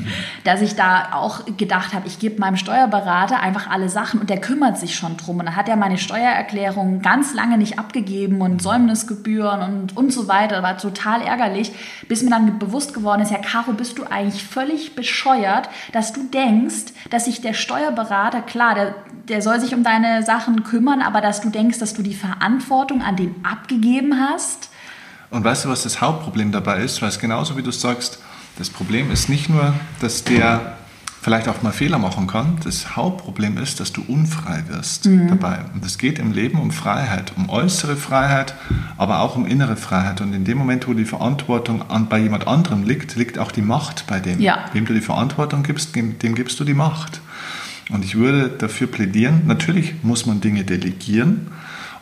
dass 0.44 0.62
ich 0.62 0.76
da 0.76 1.14
auch 1.14 1.44
gedacht 1.56 1.94
habe, 1.94 2.06
ich 2.06 2.20
gebe 2.20 2.38
meinem 2.38 2.56
Steuerberater 2.56 3.40
einfach 3.40 3.68
alle 3.68 3.88
Sachen 3.88 4.20
und 4.20 4.30
der 4.30 4.40
kümmert 4.40 4.78
sich 4.78 4.94
schon 4.94 5.16
drum. 5.16 5.40
Und 5.40 5.46
dann 5.46 5.56
hat 5.56 5.68
er 5.68 5.74
meine 5.74 5.98
Steuererklärung 5.98 7.02
ganz 7.02 7.34
lange 7.34 7.58
nicht 7.58 7.80
abgegeben 7.80 8.40
und 8.40 8.62
Säumnisgebühren 8.62 9.62
und, 9.62 9.96
und 9.96 10.12
so 10.12 10.28
weiter. 10.28 10.62
War 10.62 10.78
total 10.78 11.22
ärgerlich, 11.22 11.72
bis 12.06 12.22
mir 12.22 12.30
dann 12.30 12.60
bewusst 12.60 12.94
geworden 12.94 13.22
ist, 13.22 13.32
ja, 13.32 13.38
Caro, 13.38 13.72
bist 13.72 13.98
du 13.98 14.04
eigentlich 14.04 14.44
völlig 14.44 14.94
bescheuert, 14.94 15.68
dass 15.92 16.12
du 16.12 16.22
denkst, 16.22 16.92
dass 17.10 17.24
sich 17.24 17.40
der 17.40 17.54
Steuerberater, 17.54 18.42
klar, 18.42 18.76
der, 18.76 18.94
der 19.30 19.42
soll 19.42 19.60
sich 19.60 19.74
um 19.74 19.82
deine 19.84 20.22
Sachen 20.22 20.64
kümmern, 20.64 21.00
aber 21.00 21.20
dass 21.20 21.40
du 21.40 21.50
denkst, 21.50 21.78
dass 21.78 21.94
du 21.94 22.02
die 22.02 22.14
Verantwortung 22.14 23.02
an 23.02 23.16
den 23.16 23.34
abgegeben 23.44 24.20
hast. 24.20 24.68
Und 25.30 25.44
weißt 25.44 25.64
du, 25.64 25.68
was 25.68 25.84
das 25.84 26.00
Hauptproblem 26.00 26.52
dabei 26.52 26.82
ist? 26.82 27.00
Weil 27.00 27.08
es 27.08 27.18
genauso 27.18 27.56
wie 27.56 27.62
du 27.62 27.70
sagst, 27.70 28.18
das 28.58 28.68
Problem 28.68 29.10
ist 29.10 29.28
nicht 29.28 29.48
nur, 29.48 29.72
dass 30.00 30.24
der 30.24 30.76
vielleicht 31.22 31.48
auch 31.48 31.62
mal 31.62 31.72
Fehler 31.72 31.98
machen 31.98 32.26
kann. 32.26 32.58
Das 32.64 32.96
Hauptproblem 32.96 33.58
ist, 33.58 33.78
dass 33.78 33.92
du 33.92 34.02
unfrei 34.08 34.64
wirst 34.68 35.06
mhm. 35.06 35.28
dabei. 35.28 35.58
Und 35.74 35.84
es 35.84 35.98
geht 35.98 36.18
im 36.18 36.32
Leben 36.32 36.58
um 36.58 36.70
Freiheit, 36.70 37.32
um 37.36 37.48
äußere 37.50 37.96
Freiheit, 37.96 38.54
aber 38.96 39.20
auch 39.20 39.36
um 39.36 39.46
innere 39.46 39.76
Freiheit. 39.76 40.20
Und 40.20 40.32
in 40.32 40.44
dem 40.44 40.58
Moment, 40.58 40.88
wo 40.88 40.94
die 40.94 41.04
Verantwortung 41.04 41.88
an, 41.90 42.08
bei 42.08 42.18
jemand 42.18 42.48
anderem 42.48 42.82
liegt, 42.84 43.16
liegt 43.16 43.38
auch 43.38 43.52
die 43.52 43.62
Macht 43.62 44.06
bei 44.06 44.18
dem. 44.18 44.40
Ja. 44.40 44.64
Wem 44.72 44.86
du 44.86 44.94
die 44.94 45.00
Verantwortung 45.00 45.62
gibst, 45.62 45.94
dem, 45.94 46.18
dem 46.18 46.34
gibst 46.34 46.58
du 46.58 46.64
die 46.64 46.74
Macht. 46.74 47.20
Und 47.90 48.04
ich 48.04 48.16
würde 48.16 48.48
dafür 48.48 48.86
plädieren, 48.86 49.42
natürlich 49.46 49.94
muss 50.02 50.26
man 50.26 50.40
Dinge 50.40 50.64
delegieren 50.64 51.48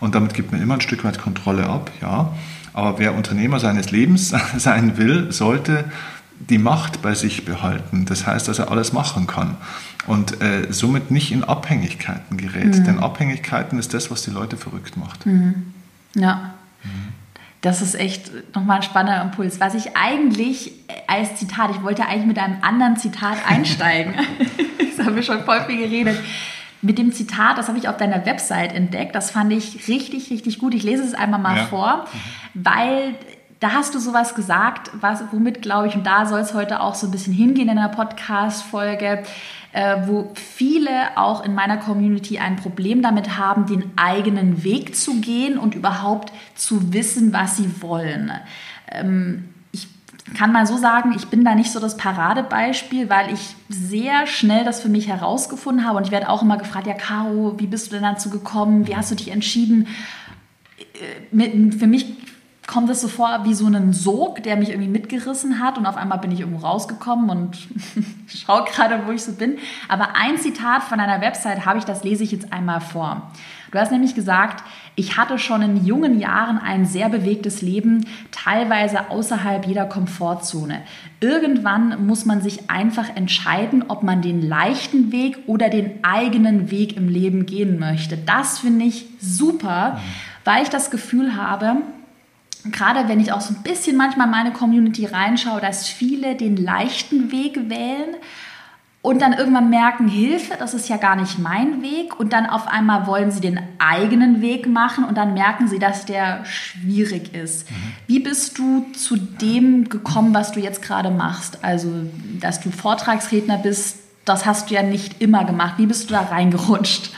und 0.00 0.14
damit 0.14 0.34
gibt 0.34 0.52
man 0.52 0.60
immer 0.60 0.74
ein 0.74 0.80
Stück 0.80 1.04
weit 1.04 1.18
Kontrolle 1.18 1.66
ab, 1.66 1.90
ja. 2.00 2.34
Aber 2.74 2.98
wer 2.98 3.14
Unternehmer 3.14 3.58
seines 3.58 3.90
Lebens 3.90 4.32
sein 4.56 4.98
will, 4.98 5.32
sollte 5.32 5.84
die 6.38 6.58
Macht 6.58 7.02
bei 7.02 7.14
sich 7.14 7.44
behalten. 7.44 8.04
Das 8.04 8.26
heißt, 8.26 8.46
dass 8.46 8.58
er 8.60 8.70
alles 8.70 8.92
machen 8.92 9.26
kann 9.26 9.56
und 10.06 10.40
äh, 10.40 10.68
somit 10.70 11.10
nicht 11.10 11.32
in 11.32 11.42
Abhängigkeiten 11.42 12.36
gerät. 12.36 12.78
Mhm. 12.78 12.84
Denn 12.84 12.98
Abhängigkeiten 13.00 13.78
ist 13.78 13.94
das, 13.94 14.10
was 14.10 14.22
die 14.22 14.30
Leute 14.30 14.56
verrückt 14.56 14.96
macht. 14.96 15.26
Mhm. 15.26 15.72
Ja. 16.14 16.54
Mhm. 16.84 17.17
Das 17.60 17.82
ist 17.82 17.94
echt 17.94 18.54
nochmal 18.54 18.76
ein 18.76 18.82
spannender 18.82 19.20
Impuls. 19.22 19.58
Was 19.60 19.74
ich 19.74 19.96
eigentlich 19.96 20.72
als 21.06 21.36
Zitat, 21.36 21.70
ich 21.72 21.82
wollte 21.82 22.06
eigentlich 22.06 22.26
mit 22.26 22.38
einem 22.38 22.58
anderen 22.62 22.96
Zitat 22.96 23.38
einsteigen. 23.48 24.14
das 24.78 25.04
haben 25.04 25.16
wir 25.16 25.22
schon 25.22 25.44
voll 25.44 25.64
viel 25.66 25.78
geredet. 25.78 26.18
Mit 26.80 26.98
dem 26.98 27.12
Zitat, 27.12 27.58
das 27.58 27.66
habe 27.66 27.78
ich 27.78 27.88
auf 27.88 27.96
deiner 27.96 28.24
Website 28.24 28.72
entdeckt, 28.72 29.16
das 29.16 29.32
fand 29.32 29.52
ich 29.52 29.88
richtig, 29.88 30.30
richtig 30.30 30.60
gut. 30.60 30.74
Ich 30.74 30.84
lese 30.84 31.02
es 31.02 31.12
einmal 31.12 31.40
mal 31.40 31.56
ja. 31.56 31.64
vor, 31.64 32.06
weil 32.54 33.16
da 33.58 33.72
hast 33.72 33.94
du 33.94 33.98
sowas 33.98 34.36
gesagt, 34.36 34.92
was, 35.00 35.24
womit 35.32 35.62
glaube 35.62 35.88
ich, 35.88 35.96
und 35.96 36.06
da 36.06 36.26
soll 36.26 36.40
es 36.40 36.54
heute 36.54 36.80
auch 36.80 36.94
so 36.94 37.08
ein 37.08 37.10
bisschen 37.10 37.32
hingehen 37.32 37.68
in 37.68 37.76
der 37.76 37.88
Podcast-Folge, 37.88 39.24
äh, 39.72 39.96
wo 40.06 40.32
viele 40.34 41.16
auch 41.16 41.44
in 41.44 41.54
meiner 41.54 41.76
Community 41.76 42.38
ein 42.38 42.56
Problem 42.56 43.02
damit 43.02 43.36
haben, 43.36 43.66
den 43.66 43.84
eigenen 43.96 44.64
Weg 44.64 44.96
zu 44.96 45.20
gehen 45.20 45.58
und 45.58 45.74
überhaupt 45.74 46.32
zu 46.54 46.92
wissen, 46.92 47.32
was 47.32 47.56
sie 47.56 47.82
wollen. 47.82 48.32
Ähm, 48.90 49.50
ich 49.72 49.86
kann 50.34 50.52
mal 50.52 50.66
so 50.66 50.76
sagen, 50.76 51.14
ich 51.16 51.28
bin 51.28 51.44
da 51.44 51.54
nicht 51.54 51.70
so 51.70 51.80
das 51.80 51.96
Paradebeispiel, 51.96 53.10
weil 53.10 53.32
ich 53.32 53.56
sehr 53.68 54.26
schnell 54.26 54.64
das 54.64 54.80
für 54.80 54.88
mich 54.88 55.08
herausgefunden 55.08 55.86
habe 55.86 55.98
und 55.98 56.04
ich 56.04 56.12
werde 56.12 56.30
auch 56.30 56.42
immer 56.42 56.56
gefragt, 56.56 56.86
ja 56.86 56.94
Caro, 56.94 57.54
wie 57.58 57.66
bist 57.66 57.88
du 57.88 57.96
denn 57.96 58.02
dazu 58.02 58.30
gekommen? 58.30 58.86
Wie 58.86 58.96
hast 58.96 59.10
du 59.10 59.16
dich 59.16 59.30
entschieden? 59.30 59.86
Äh, 61.32 61.72
für 61.72 61.86
mich 61.86 62.17
kommt 62.68 62.90
es 62.90 63.00
so 63.00 63.08
vor 63.08 63.40
wie 63.44 63.54
so 63.54 63.66
ein 63.66 63.94
Sog, 63.94 64.42
der 64.42 64.56
mich 64.56 64.68
irgendwie 64.68 64.90
mitgerissen 64.90 65.58
hat 65.58 65.78
und 65.78 65.86
auf 65.86 65.96
einmal 65.96 66.18
bin 66.18 66.30
ich 66.30 66.40
irgendwo 66.40 66.64
rausgekommen 66.64 67.30
und 67.30 67.56
schau 68.28 68.62
gerade, 68.64 69.00
wo 69.06 69.10
ich 69.10 69.24
so 69.24 69.32
bin. 69.32 69.56
Aber 69.88 70.10
ein 70.14 70.36
Zitat 70.36 70.84
von 70.84 71.00
einer 71.00 71.22
Website 71.22 71.64
habe 71.64 71.78
ich, 71.78 71.84
das 71.84 72.04
lese 72.04 72.22
ich 72.24 72.30
jetzt 72.30 72.52
einmal 72.52 72.82
vor. 72.82 73.32
Du 73.72 73.78
hast 73.78 73.90
nämlich 73.90 74.14
gesagt, 74.14 74.62
ich 74.96 75.16
hatte 75.16 75.38
schon 75.38 75.62
in 75.62 75.86
jungen 75.86 76.20
Jahren 76.20 76.58
ein 76.58 76.84
sehr 76.84 77.08
bewegtes 77.08 77.62
Leben, 77.62 78.06
teilweise 78.32 79.10
außerhalb 79.10 79.66
jeder 79.66 79.86
Komfortzone. 79.86 80.82
Irgendwann 81.20 82.06
muss 82.06 82.26
man 82.26 82.42
sich 82.42 82.68
einfach 82.68 83.16
entscheiden, 83.16 83.84
ob 83.88 84.02
man 84.02 84.20
den 84.20 84.46
leichten 84.46 85.10
Weg 85.10 85.38
oder 85.46 85.70
den 85.70 86.04
eigenen 86.04 86.70
Weg 86.70 86.98
im 86.98 87.08
Leben 87.08 87.46
gehen 87.46 87.78
möchte. 87.78 88.18
Das 88.18 88.58
finde 88.58 88.84
ich 88.84 89.06
super, 89.20 90.00
weil 90.44 90.62
ich 90.62 90.68
das 90.68 90.90
Gefühl 90.90 91.34
habe, 91.34 91.78
gerade 92.70 93.08
wenn 93.08 93.20
ich 93.20 93.32
auch 93.32 93.40
so 93.40 93.54
ein 93.54 93.62
bisschen 93.62 93.96
manchmal 93.96 94.26
meine 94.26 94.52
Community 94.52 95.06
reinschaue, 95.06 95.60
dass 95.60 95.88
viele 95.88 96.36
den 96.36 96.56
leichten 96.56 97.30
Weg 97.30 97.68
wählen 97.68 98.16
und 99.00 99.22
dann 99.22 99.32
irgendwann 99.32 99.70
merken, 99.70 100.08
Hilfe, 100.08 100.54
das 100.58 100.74
ist 100.74 100.88
ja 100.88 100.96
gar 100.96 101.14
nicht 101.16 101.38
mein 101.38 101.82
Weg 101.82 102.18
und 102.18 102.32
dann 102.32 102.46
auf 102.46 102.66
einmal 102.66 103.06
wollen 103.06 103.30
sie 103.30 103.40
den 103.40 103.60
eigenen 103.78 104.42
Weg 104.42 104.66
machen 104.66 105.04
und 105.04 105.16
dann 105.16 105.34
merken 105.34 105.68
sie, 105.68 105.78
dass 105.78 106.04
der 106.04 106.44
schwierig 106.44 107.32
ist. 107.32 107.70
Mhm. 107.70 107.74
Wie 108.06 108.18
bist 108.18 108.58
du 108.58 108.86
zu 108.92 109.16
dem 109.16 109.88
gekommen, 109.88 110.34
was 110.34 110.52
du 110.52 110.60
jetzt 110.60 110.82
gerade 110.82 111.10
machst? 111.10 111.64
Also, 111.64 111.90
dass 112.40 112.60
du 112.60 112.70
Vortragsredner 112.70 113.58
bist, 113.58 113.98
das 114.24 114.44
hast 114.44 114.68
du 114.68 114.74
ja 114.74 114.82
nicht 114.82 115.22
immer 115.22 115.44
gemacht. 115.44 115.74
Wie 115.78 115.86
bist 115.86 116.10
du 116.10 116.14
da 116.14 116.22
reingerutscht? 116.22 117.10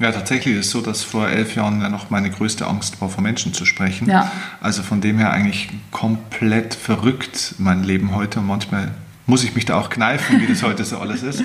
Ja, 0.00 0.12
tatsächlich 0.12 0.54
ist 0.54 0.66
es 0.66 0.70
so, 0.70 0.80
dass 0.80 1.02
vor 1.02 1.28
elf 1.28 1.56
Jahren 1.56 1.80
ja 1.80 1.88
noch 1.88 2.10
meine 2.10 2.30
größte 2.30 2.66
Angst 2.66 3.00
war, 3.00 3.08
vor 3.08 3.22
Menschen 3.22 3.52
zu 3.52 3.64
sprechen. 3.64 4.08
Ja. 4.08 4.30
Also 4.60 4.82
von 4.82 5.00
dem 5.00 5.18
her 5.18 5.32
eigentlich 5.32 5.70
komplett 5.90 6.74
verrückt 6.74 7.56
mein 7.58 7.82
Leben 7.82 8.14
heute 8.14 8.38
und 8.38 8.46
manchmal 8.46 8.92
muss 9.26 9.42
ich 9.42 9.54
mich 9.54 9.64
da 9.64 9.78
auch 9.78 9.90
kneifen, 9.90 10.40
wie 10.40 10.46
das 10.46 10.62
heute 10.62 10.84
so 10.84 10.98
alles 10.98 11.22
ist. 11.22 11.42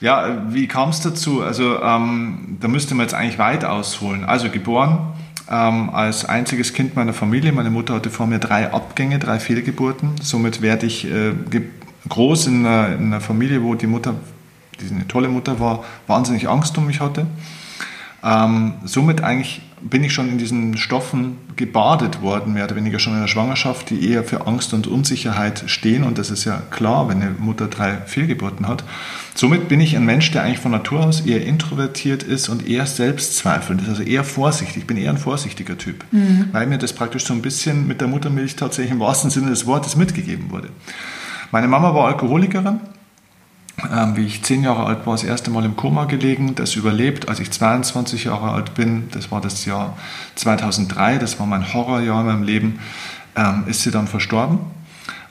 Ja, 0.00 0.42
wie 0.52 0.66
kam 0.66 0.90
es 0.90 1.00
dazu? 1.00 1.42
Also 1.42 1.80
ähm, 1.80 2.58
da 2.60 2.68
müsste 2.68 2.94
man 2.94 3.06
jetzt 3.06 3.14
eigentlich 3.14 3.38
weit 3.38 3.64
ausholen. 3.64 4.24
Also 4.24 4.50
geboren 4.50 5.14
ähm, 5.50 5.90
als 5.90 6.24
einziges 6.24 6.72
Kind 6.72 6.96
meiner 6.96 7.12
Familie. 7.12 7.52
Meine 7.52 7.70
Mutter 7.70 7.94
hatte 7.94 8.10
vor 8.10 8.26
mir 8.26 8.38
drei 8.38 8.72
Abgänge, 8.72 9.18
drei 9.18 9.38
Fehlgeburten. 9.38 10.10
Somit 10.20 10.60
werde 10.60 10.86
ich 10.86 11.06
äh, 11.10 11.32
groß 12.08 12.48
in 12.48 12.66
einer, 12.66 12.96
in 12.96 13.06
einer 13.06 13.20
Familie, 13.20 13.62
wo 13.62 13.74
die 13.74 13.86
Mutter, 13.86 14.14
die 14.80 14.92
eine 14.92 15.08
tolle 15.08 15.28
Mutter 15.28 15.60
war, 15.60 15.84
wahnsinnig 16.06 16.48
Angst 16.48 16.76
um 16.76 16.86
mich 16.86 17.00
hatte. 17.00 17.26
Ähm, 18.26 18.74
somit 18.84 19.22
eigentlich 19.22 19.62
bin 19.80 20.02
ich 20.02 20.12
schon 20.12 20.28
in 20.28 20.38
diesen 20.38 20.76
Stoffen 20.76 21.36
gebadet 21.54 22.22
worden, 22.22 22.54
mehr 22.54 22.64
oder 22.64 22.74
weniger 22.74 22.98
schon 22.98 23.14
in 23.14 23.20
der 23.20 23.28
Schwangerschaft, 23.28 23.88
die 23.90 24.10
eher 24.10 24.24
für 24.24 24.46
Angst 24.48 24.74
und 24.74 24.88
Unsicherheit 24.88 25.64
stehen. 25.66 26.02
Und 26.02 26.18
das 26.18 26.30
ist 26.30 26.44
ja 26.44 26.60
klar, 26.70 27.08
wenn 27.08 27.22
eine 27.22 27.30
Mutter 27.38 27.68
drei 27.68 27.98
Fehlgeburten 28.06 28.66
hat. 28.66 28.82
Somit 29.34 29.68
bin 29.68 29.80
ich 29.80 29.94
ein 29.94 30.04
Mensch, 30.04 30.32
der 30.32 30.42
eigentlich 30.42 30.58
von 30.58 30.72
Natur 30.72 31.04
aus 31.04 31.20
eher 31.20 31.46
introvertiert 31.46 32.24
ist 32.24 32.48
und 32.48 32.66
eher 32.66 32.86
selbstzweifelnd 32.86 33.82
ist, 33.82 33.88
also 33.88 34.02
eher 34.02 34.24
vorsichtig. 34.24 34.78
Ich 34.78 34.86
bin 34.86 34.96
eher 34.96 35.10
ein 35.10 35.18
vorsichtiger 35.18 35.78
Typ, 35.78 36.04
mhm. 36.10 36.48
weil 36.52 36.66
mir 36.66 36.78
das 36.78 36.94
praktisch 36.94 37.24
so 37.24 37.34
ein 37.34 37.42
bisschen 37.42 37.86
mit 37.86 38.00
der 38.00 38.08
Muttermilch 38.08 38.56
tatsächlich 38.56 38.92
im 38.92 39.00
wahrsten 39.00 39.30
Sinne 39.30 39.50
des 39.50 39.66
Wortes 39.66 39.94
mitgegeben 39.94 40.50
wurde. 40.50 40.70
Meine 41.52 41.68
Mama 41.68 41.94
war 41.94 42.06
Alkoholikerin 42.06 42.80
ähm, 43.92 44.16
wie 44.16 44.24
ich 44.24 44.42
zehn 44.42 44.62
Jahre 44.62 44.84
alt 44.84 45.06
war, 45.06 45.14
das 45.14 45.24
erste 45.24 45.50
Mal 45.50 45.64
im 45.64 45.76
Koma 45.76 46.06
gelegen, 46.06 46.54
das 46.54 46.76
überlebt. 46.76 47.28
Als 47.28 47.40
ich 47.40 47.50
22 47.50 48.24
Jahre 48.24 48.50
alt 48.52 48.74
bin, 48.74 49.08
das 49.10 49.30
war 49.30 49.40
das 49.40 49.64
Jahr 49.66 49.96
2003, 50.34 51.18
das 51.18 51.38
war 51.38 51.46
mein 51.46 51.74
Horrorjahr 51.74 52.20
in 52.20 52.26
meinem 52.26 52.42
Leben, 52.42 52.78
ähm, 53.36 53.64
ist 53.66 53.82
sie 53.82 53.90
dann 53.90 54.06
verstorben. 54.06 54.60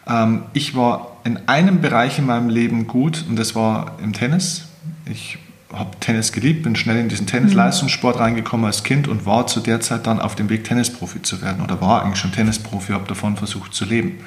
Ähm, 0.07 0.43
ich 0.53 0.75
war 0.75 1.17
in 1.23 1.47
einem 1.47 1.81
Bereich 1.81 2.19
in 2.19 2.27
meinem 2.27 2.49
Leben 2.49 2.85
gut 2.85 3.25
und 3.27 3.35
das 3.37 3.55
war 3.55 3.97
im 4.03 4.13
Tennis. 4.13 4.65
Ich 5.05 5.39
habe 5.73 5.89
Tennis 5.99 6.31
geliebt, 6.31 6.63
bin 6.63 6.75
schnell 6.75 6.97
in 6.97 7.09
diesen 7.09 7.25
Tennisleistungssport 7.25 8.19
reingekommen 8.19 8.67
als 8.67 8.83
Kind 8.83 9.07
und 9.07 9.25
war 9.25 9.47
zu 9.47 9.59
der 9.59 9.81
Zeit 9.81 10.05
dann 10.05 10.19
auf 10.19 10.35
dem 10.35 10.49
Weg, 10.49 10.63
Tennisprofi 10.63 11.23
zu 11.23 11.41
werden 11.41 11.63
oder 11.63 11.81
war 11.81 12.03
eigentlich 12.03 12.19
schon 12.19 12.31
Tennisprofi, 12.31 12.93
habe 12.93 13.07
davon 13.07 13.35
versucht 13.35 13.73
zu 13.73 13.85
leben. 13.85 14.19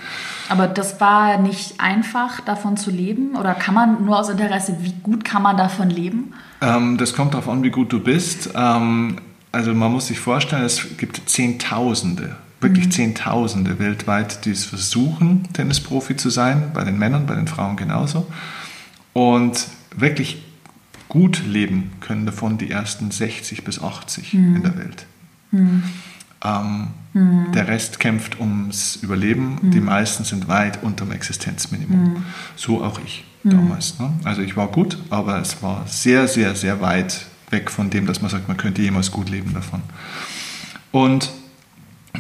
Aber 0.49 0.67
das 0.67 1.01
war 1.01 1.39
nicht 1.39 1.79
einfach, 1.79 2.41
davon 2.41 2.77
zu 2.77 2.91
leben? 2.91 3.37
Oder 3.37 3.55
kann 3.55 3.75
man 3.75 4.05
nur 4.05 4.19
aus 4.19 4.29
Interesse, 4.29 4.77
wie 4.81 4.95
gut 5.03 5.25
kann 5.25 5.43
man 5.43 5.57
davon 5.57 5.91
leben? 5.91 6.33
Ähm, 6.61 6.97
das 6.97 7.13
kommt 7.13 7.35
darauf 7.35 7.49
an, 7.49 7.63
wie 7.63 7.71
gut 7.71 7.93
du 7.93 8.01
bist. 8.01 8.51
Ähm, 8.55 9.19
also 9.53 9.75
man 9.75 9.93
muss 9.93 10.09
sich 10.09 10.21
vorstellen, 10.21 10.65
es 10.65 10.97
gibt 10.97 11.29
Zehntausende, 11.29 12.37
wirklich 12.61 12.87
mhm. 12.87 12.91
Zehntausende 12.91 13.79
weltweit, 13.79 14.45
die 14.45 14.51
es 14.51 14.65
versuchen, 14.65 15.49
Tennisprofi 15.53 16.17
zu 16.17 16.31
sein, 16.31 16.71
bei 16.75 16.85
den 16.85 16.99
Männern, 16.99 17.27
bei 17.27 17.35
den 17.35 17.47
Frauen 17.47 17.77
genauso. 17.77 18.27
Und 19.13 19.67
wirklich 19.97 20.43
gut 21.09 21.43
leben 21.47 21.93
können 22.01 22.27
davon 22.27 22.59
die 22.59 22.71
ersten 22.71 23.11
60 23.11 23.65
bis 23.65 23.83
80 23.83 24.35
mhm. 24.35 24.57
in 24.57 24.63
der 24.63 24.77
Welt. 24.77 25.07
Mhm. 25.51 25.83
Ähm, 26.45 26.89
mhm. 27.19 27.53
Der 27.53 27.69
Rest 27.69 28.01
kämpft 28.01 28.41
ums 28.41 28.97
Überleben. 29.03 29.59
Mhm. 29.61 29.71
Die 29.71 29.81
meisten 29.81 30.25
sind 30.25 30.49
weit 30.49 30.83
unter 30.83 31.05
dem 31.05 31.13
Existenzminimum. 31.13 32.03
Mhm. 32.03 32.17
So 32.57 32.83
auch 32.83 33.01
ich 33.05 33.25
mhm. 33.43 33.51
damals. 33.51 33.99
Ne? 33.99 34.13
Also 34.25 34.43
ich 34.43 34.57
war 34.57 34.69
gut, 34.69 34.99
aber 35.11 35.41
es 35.41 35.63
war 35.63 35.85
sehr, 35.87 36.29
sehr, 36.29 36.55
sehr 36.55 36.81
weit 36.81 37.27
weg 37.51 37.71
von 37.71 37.91
dem, 37.91 38.07
dass 38.07 38.21
man 38.21 38.31
sagt, 38.31 38.49
man 38.49 38.57
könnte 38.57 38.83
jemals 38.83 39.11
gut 39.11 39.31
leben 39.31 39.55
davon. 39.55 39.83
Und 40.93 41.31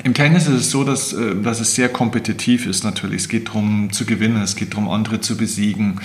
im 0.05 0.15
Tennis 0.15 0.47
ist 0.47 0.55
es 0.55 0.71
so, 0.71 0.85
dass, 0.85 1.13
äh, 1.13 1.37
dass 1.43 1.61
es 1.61 1.75
sehr 1.75 1.89
kompetitiv 1.89 2.67
ist 2.67 2.85
natürlich. 2.85 3.23
Es 3.23 3.29
geht 3.29 3.49
darum 3.49 3.93
zu 3.93 4.05
gewinnen, 4.05 4.43
es 4.43 4.57
geht 4.57 4.73
darum, 4.75 4.89
andere 4.89 5.21
zu 5.21 5.37
besiegen. 5.37 6.01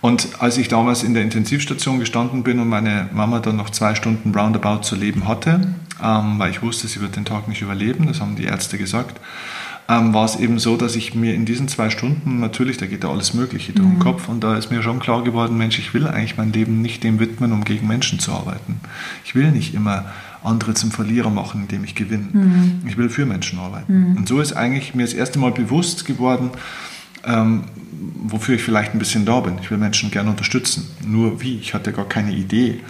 Und 0.00 0.40
als 0.40 0.58
ich 0.58 0.68
damals 0.68 1.02
in 1.02 1.14
der 1.14 1.24
Intensivstation 1.24 1.98
gestanden 1.98 2.44
bin 2.44 2.60
und 2.60 2.68
meine 2.68 3.08
Mama 3.12 3.40
dann 3.40 3.56
noch 3.56 3.70
zwei 3.70 3.94
Stunden 3.94 4.32
roundabout 4.34 4.82
zu 4.82 4.94
leben 4.94 5.26
hatte, 5.26 5.74
ähm, 6.02 6.38
weil 6.38 6.50
ich 6.50 6.62
wusste, 6.62 6.88
sie 6.88 7.00
wird 7.00 7.16
den 7.16 7.24
Tag 7.24 7.48
nicht 7.48 7.62
überleben, 7.62 8.06
das 8.06 8.20
haben 8.20 8.36
die 8.36 8.44
Ärzte 8.44 8.78
gesagt, 8.78 9.20
ähm, 9.88 10.12
war 10.12 10.26
es 10.26 10.36
eben 10.36 10.58
so, 10.58 10.76
dass 10.76 10.96
ich 10.96 11.14
mir 11.14 11.34
in 11.34 11.46
diesen 11.46 11.66
zwei 11.66 11.88
Stunden, 11.88 12.40
natürlich, 12.40 12.76
da 12.76 12.86
geht 12.86 13.04
ja 13.04 13.10
alles 13.10 13.32
Mögliche 13.32 13.72
durch 13.72 13.88
mhm. 13.88 13.92
den 13.92 13.98
Kopf 14.00 14.28
und 14.28 14.44
da 14.44 14.56
ist 14.56 14.70
mir 14.70 14.82
schon 14.82 15.00
klar 15.00 15.24
geworden, 15.24 15.56
Mensch, 15.56 15.78
ich 15.78 15.94
will 15.94 16.06
eigentlich 16.06 16.36
mein 16.36 16.52
Leben 16.52 16.82
nicht 16.82 17.02
dem 17.04 17.18
widmen, 17.20 17.52
um 17.52 17.64
gegen 17.64 17.86
Menschen 17.86 18.18
zu 18.18 18.32
arbeiten. 18.32 18.80
Ich 19.24 19.34
will 19.34 19.50
nicht 19.50 19.74
immer 19.74 20.04
andere 20.42 20.74
zum 20.74 20.90
Verlierer 20.90 21.30
machen, 21.30 21.62
indem 21.62 21.84
ich 21.84 21.94
gewinne. 21.94 22.28
Mhm. 22.32 22.82
Ich 22.86 22.96
will 22.96 23.08
für 23.08 23.24
Menschen 23.24 23.58
arbeiten. 23.58 24.10
Mhm. 24.10 24.16
Und 24.18 24.28
so 24.28 24.40
ist 24.40 24.52
eigentlich 24.52 24.94
mir 24.94 25.04
das 25.04 25.14
erste 25.14 25.38
Mal 25.38 25.52
bewusst 25.52 26.04
geworden, 26.04 26.50
ähm, 27.24 27.64
wofür 28.22 28.56
ich 28.56 28.62
vielleicht 28.62 28.94
ein 28.94 28.98
bisschen 28.98 29.24
da 29.24 29.40
bin. 29.40 29.58
Ich 29.60 29.70
will 29.70 29.78
Menschen 29.78 30.10
gerne 30.10 30.30
unterstützen. 30.30 30.88
Nur 31.04 31.40
wie? 31.40 31.56
Ich 31.58 31.72
hatte 31.74 31.92
gar 31.92 32.08
keine 32.08 32.32
Idee. 32.32 32.80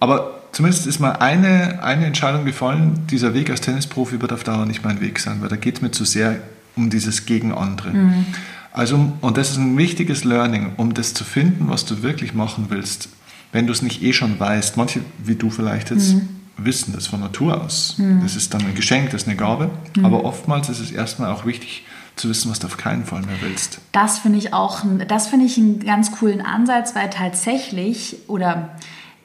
Aber 0.00 0.42
zumindest 0.54 0.86
ist 0.86 1.00
mal 1.00 1.12
eine, 1.12 1.82
eine 1.82 2.06
Entscheidung 2.06 2.44
gefallen, 2.44 3.06
dieser 3.10 3.34
Weg 3.34 3.50
als 3.50 3.60
Tennisprofi 3.60 4.20
wird 4.20 4.32
auf 4.32 4.44
Dauer 4.44 4.66
nicht 4.66 4.84
mein 4.84 5.00
Weg 5.00 5.18
sein, 5.18 5.40
weil 5.40 5.48
da 5.48 5.56
geht 5.56 5.76
es 5.76 5.82
mir 5.82 5.90
zu 5.90 6.04
sehr 6.04 6.38
um 6.76 6.90
dieses 6.90 7.26
Gegen 7.26 7.52
andere. 7.52 7.90
Mhm. 7.90 8.26
Also, 8.72 9.12
und 9.20 9.36
das 9.36 9.50
ist 9.50 9.58
ein 9.58 9.76
wichtiges 9.76 10.24
Learning, 10.24 10.72
um 10.76 10.94
das 10.94 11.14
zu 11.14 11.22
finden, 11.24 11.68
was 11.68 11.84
du 11.84 12.02
wirklich 12.02 12.34
machen 12.34 12.66
willst, 12.70 13.08
wenn 13.52 13.66
du 13.66 13.72
es 13.72 13.82
nicht 13.82 14.02
eh 14.02 14.12
schon 14.12 14.38
weißt. 14.40 14.76
Manche, 14.76 15.00
wie 15.22 15.36
du 15.36 15.50
vielleicht 15.50 15.90
jetzt, 15.90 16.14
mhm. 16.14 16.28
wissen 16.56 16.92
das 16.92 17.06
von 17.06 17.20
Natur 17.20 17.62
aus. 17.62 17.94
Mhm. 17.98 18.20
Das 18.22 18.34
ist 18.34 18.52
dann 18.52 18.62
ein 18.62 18.74
Geschenk, 18.74 19.10
das 19.10 19.22
ist 19.22 19.28
eine 19.28 19.36
Gabe. 19.36 19.70
Mhm. 19.96 20.04
Aber 20.04 20.24
oftmals 20.24 20.68
ist 20.68 20.80
es 20.80 20.90
erstmal 20.90 21.30
auch 21.30 21.46
wichtig, 21.46 21.84
zu 22.16 22.28
wissen, 22.28 22.50
was 22.50 22.60
du 22.60 22.68
auf 22.68 22.76
keinen 22.76 23.04
Fall 23.04 23.22
mehr 23.22 23.36
willst. 23.40 23.80
Das 23.92 24.18
finde 24.18 24.38
ich 24.38 24.52
auch, 24.52 24.82
das 25.08 25.26
finde 25.26 25.46
ich 25.46 25.58
einen 25.58 25.80
ganz 25.80 26.12
coolen 26.12 26.40
Ansatz, 26.40 26.94
weil 26.94 27.10
tatsächlich, 27.10 28.18
oder 28.28 28.70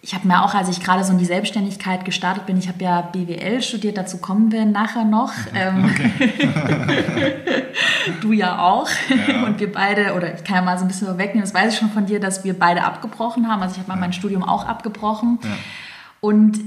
ich 0.01 0.13
habe 0.13 0.27
mir 0.27 0.43
auch, 0.43 0.53
als 0.53 0.69
ich 0.69 0.81
gerade 0.81 1.03
so 1.03 1.11
in 1.11 1.19
die 1.19 1.25
Selbstständigkeit 1.25 2.05
gestartet 2.05 2.45
bin, 2.45 2.57
ich 2.57 2.67
habe 2.67 2.81
ja 2.83 3.01
BWL 3.01 3.61
studiert, 3.61 3.97
dazu 3.97 4.17
kommen 4.17 4.51
wir 4.51 4.65
nachher 4.65 5.05
noch. 5.05 5.33
Ähm, 5.55 5.85
okay. 5.85 7.33
du 8.21 8.31
ja 8.31 8.59
auch. 8.59 8.87
Ja. 9.09 9.43
Und 9.45 9.59
wir 9.59 9.71
beide, 9.71 10.13
oder 10.13 10.33
ich 10.35 10.43
kann 10.43 10.57
ja 10.57 10.61
mal 10.61 10.77
so 10.77 10.85
ein 10.85 10.87
bisschen 10.87 11.17
wegnehmen, 11.17 11.41
das 11.41 11.53
weiß 11.53 11.73
ich 11.73 11.79
schon 11.79 11.89
von 11.89 12.05
dir, 12.05 12.19
dass 12.19 12.43
wir 12.43 12.57
beide 12.57 12.83
abgebrochen 12.83 13.49
haben. 13.49 13.61
Also 13.61 13.73
ich 13.73 13.79
habe 13.79 13.89
mal 13.89 13.95
ja. 13.95 14.01
mein 14.01 14.13
Studium 14.13 14.43
auch 14.43 14.65
abgebrochen. 14.65 15.39
Ja. 15.43 15.49
Und 16.21 16.59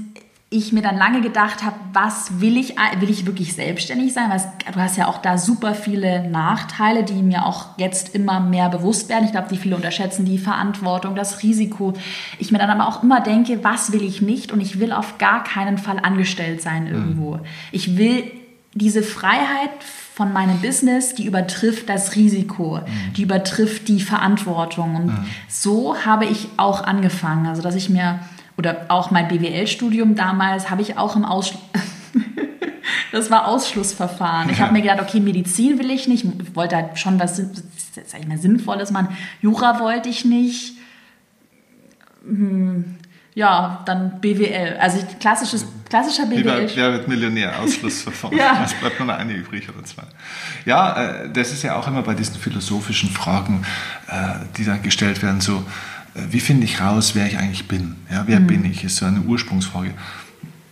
ich 0.53 0.71
mir 0.71 0.81
dann 0.81 0.97
lange 0.97 1.21
gedacht 1.21 1.63
habe, 1.63 1.75
was 1.93 2.39
will 2.39 2.57
ich, 2.57 2.75
will 2.99 3.09
ich 3.09 3.25
wirklich 3.25 3.53
selbstständig 3.53 4.13
sein? 4.13 4.29
Du 4.71 4.79
hast 4.79 4.97
ja 4.97 5.07
auch 5.07 5.17
da 5.17 5.37
super 5.37 5.73
viele 5.73 6.29
Nachteile, 6.29 7.03
die 7.03 7.23
mir 7.23 7.45
auch 7.45 7.77
jetzt 7.77 8.13
immer 8.13 8.39
mehr 8.39 8.69
bewusst 8.69 9.09
werden. 9.09 9.25
Ich 9.25 9.31
glaube, 9.31 9.47
die 9.49 9.57
viele 9.57 9.75
unterschätzen 9.75 10.25
die 10.25 10.37
Verantwortung, 10.37 11.15
das 11.15 11.41
Risiko. 11.41 11.93
Ich 12.37 12.51
mir 12.51 12.59
dann 12.59 12.69
aber 12.69 12.87
auch 12.87 13.01
immer 13.01 13.19
denke, 13.19 13.63
was 13.63 13.91
will 13.91 14.03
ich 14.03 14.21
nicht? 14.21 14.51
Und 14.51 14.61
ich 14.61 14.79
will 14.79 14.91
auf 14.91 15.17
gar 15.17 15.43
keinen 15.43 15.77
Fall 15.77 15.99
angestellt 15.99 16.61
sein 16.61 16.87
irgendwo. 16.87 17.37
Mhm. 17.37 17.45
Ich 17.71 17.97
will 17.97 18.31
diese 18.75 19.01
Freiheit 19.01 19.71
von 20.13 20.31
meinem 20.31 20.59
Business, 20.61 21.15
die 21.15 21.25
übertrifft 21.25 21.89
das 21.89 22.15
Risiko, 22.15 22.77
mhm. 22.77 23.13
die 23.15 23.23
übertrifft 23.23 23.87
die 23.87 24.01
Verantwortung. 24.01 24.95
Und 24.95 25.05
mhm. 25.07 25.25
so 25.47 25.95
habe 26.05 26.25
ich 26.25 26.47
auch 26.57 26.83
angefangen. 26.83 27.47
Also, 27.47 27.63
dass 27.63 27.73
ich 27.73 27.89
mir 27.89 28.19
oder 28.57 28.85
auch 28.89 29.11
mein 29.11 29.27
BWL-Studium 29.27 30.15
damals 30.15 30.69
habe 30.69 30.81
ich 30.81 30.97
auch 30.97 31.15
im 31.15 31.25
Ausschluss. 31.25 31.61
das 33.11 33.31
war 33.31 33.47
Ausschlussverfahren. 33.47 34.49
Ich 34.49 34.61
habe 34.61 34.73
mir 34.73 34.81
gedacht, 34.81 35.01
okay, 35.01 35.19
Medizin 35.19 35.79
will 35.79 35.89
ich 35.89 36.07
nicht. 36.07 36.25
Ich 36.25 36.55
wollte 36.55 36.75
halt 36.75 36.99
schon 36.99 37.19
was 37.19 37.41
sag 38.05 38.19
ich 38.19 38.27
mal, 38.27 38.37
Sinnvolles 38.37 38.91
machen. 38.91 39.15
Jura 39.41 39.79
wollte 39.79 40.09
ich 40.09 40.25
nicht. 40.25 40.73
Hm, 42.25 42.97
ja, 43.35 43.81
dann 43.85 44.21
BWL. 44.21 44.77
Also 44.79 44.99
klassisches, 45.19 45.65
klassischer 45.89 46.25
BWL. 46.25 46.69
Wer 46.75 46.93
wird 46.93 47.07
Millionär? 47.07 47.59
Ausschlussverfahren. 47.59 48.37
ja. 48.37 48.63
Es 48.63 48.73
bleibt 48.73 48.99
nur 48.99 49.07
noch 49.07 49.17
eine 49.17 49.33
übrig 49.33 49.67
oder 49.69 49.83
zwei. 49.83 50.03
Ja, 50.65 51.23
äh, 51.23 51.29
das 51.31 51.51
ist 51.51 51.63
ja 51.63 51.75
auch 51.75 51.87
immer 51.87 52.03
bei 52.03 52.13
diesen 52.13 52.35
philosophischen 52.35 53.09
Fragen, 53.09 53.65
äh, 54.07 54.45
die 54.57 54.65
dann 54.65 54.81
gestellt 54.83 55.21
werden, 55.23 55.41
so 55.41 55.65
wie 56.15 56.39
finde 56.39 56.65
ich 56.65 56.79
raus, 56.79 57.15
wer 57.15 57.25
ich 57.25 57.37
eigentlich 57.37 57.67
bin? 57.67 57.95
Ja, 58.11 58.23
wer 58.27 58.39
mhm. 58.39 58.47
bin 58.47 58.65
ich? 58.65 58.83
Ist 58.83 58.97
so 58.97 59.05
eine 59.05 59.21
Ursprungsfrage. 59.21 59.93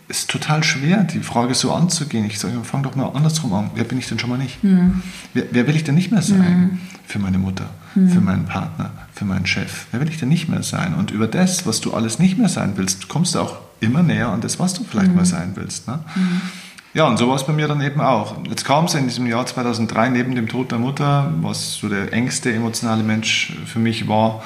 Es 0.08 0.20
ist 0.20 0.30
total 0.30 0.62
schwer, 0.62 1.04
die 1.04 1.20
Frage 1.20 1.54
so 1.54 1.72
anzugehen. 1.72 2.26
Ich 2.26 2.38
sage, 2.38 2.54
fang 2.64 2.82
doch 2.82 2.94
mal 2.94 3.06
andersrum 3.08 3.52
an. 3.54 3.70
Wer 3.74 3.84
bin 3.84 3.98
ich 3.98 4.08
denn 4.08 4.18
schon 4.18 4.30
mal 4.30 4.38
nicht? 4.38 4.62
Mhm. 4.62 5.02
Wer, 5.32 5.44
wer, 5.50 5.66
will 5.66 5.74
ich 5.74 5.84
denn 5.84 5.94
nicht 5.94 6.12
mehr 6.12 6.22
sein? 6.22 6.60
Mhm. 6.60 6.78
Für 7.06 7.18
meine 7.18 7.38
Mutter, 7.38 7.70
mhm. 7.94 8.10
für 8.10 8.20
meinen 8.20 8.44
Partner, 8.44 8.90
für 9.14 9.24
meinen 9.24 9.46
Chef. 9.46 9.86
Wer 9.90 10.00
will 10.00 10.08
ich 10.08 10.18
denn 10.18 10.28
nicht 10.28 10.48
mehr 10.48 10.62
sein? 10.62 10.94
Und 10.94 11.10
über 11.10 11.26
das, 11.26 11.66
was 11.66 11.80
du 11.80 11.94
alles 11.94 12.18
nicht 12.18 12.38
mehr 12.38 12.48
sein 12.48 12.74
willst, 12.76 13.08
kommst 13.08 13.34
du 13.34 13.40
auch 13.40 13.56
immer 13.80 14.02
näher 14.02 14.28
an 14.28 14.40
das, 14.40 14.58
was 14.58 14.74
du 14.74 14.84
vielleicht 14.84 15.10
mhm. 15.10 15.16
mal 15.16 15.24
sein 15.24 15.52
willst. 15.54 15.88
Ne? 15.88 16.00
Mhm. 16.14 16.40
Ja, 16.94 17.06
und 17.06 17.16
so 17.16 17.26
war 17.26 17.36
es 17.36 17.46
bei 17.46 17.54
mir 17.54 17.68
dann 17.68 17.80
eben 17.80 18.00
auch. 18.02 18.36
Jetzt 18.46 18.66
kam 18.66 18.84
es 18.84 18.94
in 18.94 19.08
diesem 19.08 19.26
Jahr 19.26 19.46
2003 19.46 20.10
neben 20.10 20.34
dem 20.34 20.46
Tod 20.46 20.70
der 20.70 20.78
Mutter, 20.78 21.32
was 21.40 21.76
so 21.76 21.88
der 21.88 22.12
engste 22.12 22.52
emotionale 22.52 23.02
Mensch 23.02 23.54
für 23.64 23.78
mich 23.78 24.08
war, 24.08 24.42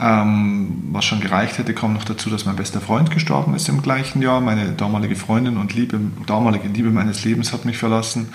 ähm, 0.00 0.88
was 0.90 1.04
schon 1.04 1.20
gereicht 1.20 1.58
hätte, 1.58 1.74
kam 1.74 1.92
noch 1.92 2.04
dazu, 2.04 2.30
dass 2.30 2.44
mein 2.46 2.56
bester 2.56 2.80
Freund 2.80 3.10
gestorben 3.10 3.54
ist 3.54 3.68
im 3.68 3.82
gleichen 3.82 4.22
Jahr. 4.22 4.40
Meine 4.40 4.72
damalige 4.72 5.16
Freundin 5.16 5.56
und 5.56 5.74
Liebe, 5.74 6.00
damalige 6.26 6.68
Liebe 6.68 6.90
meines 6.90 7.24
Lebens 7.24 7.52
hat 7.52 7.64
mich 7.64 7.78
verlassen. 7.78 8.32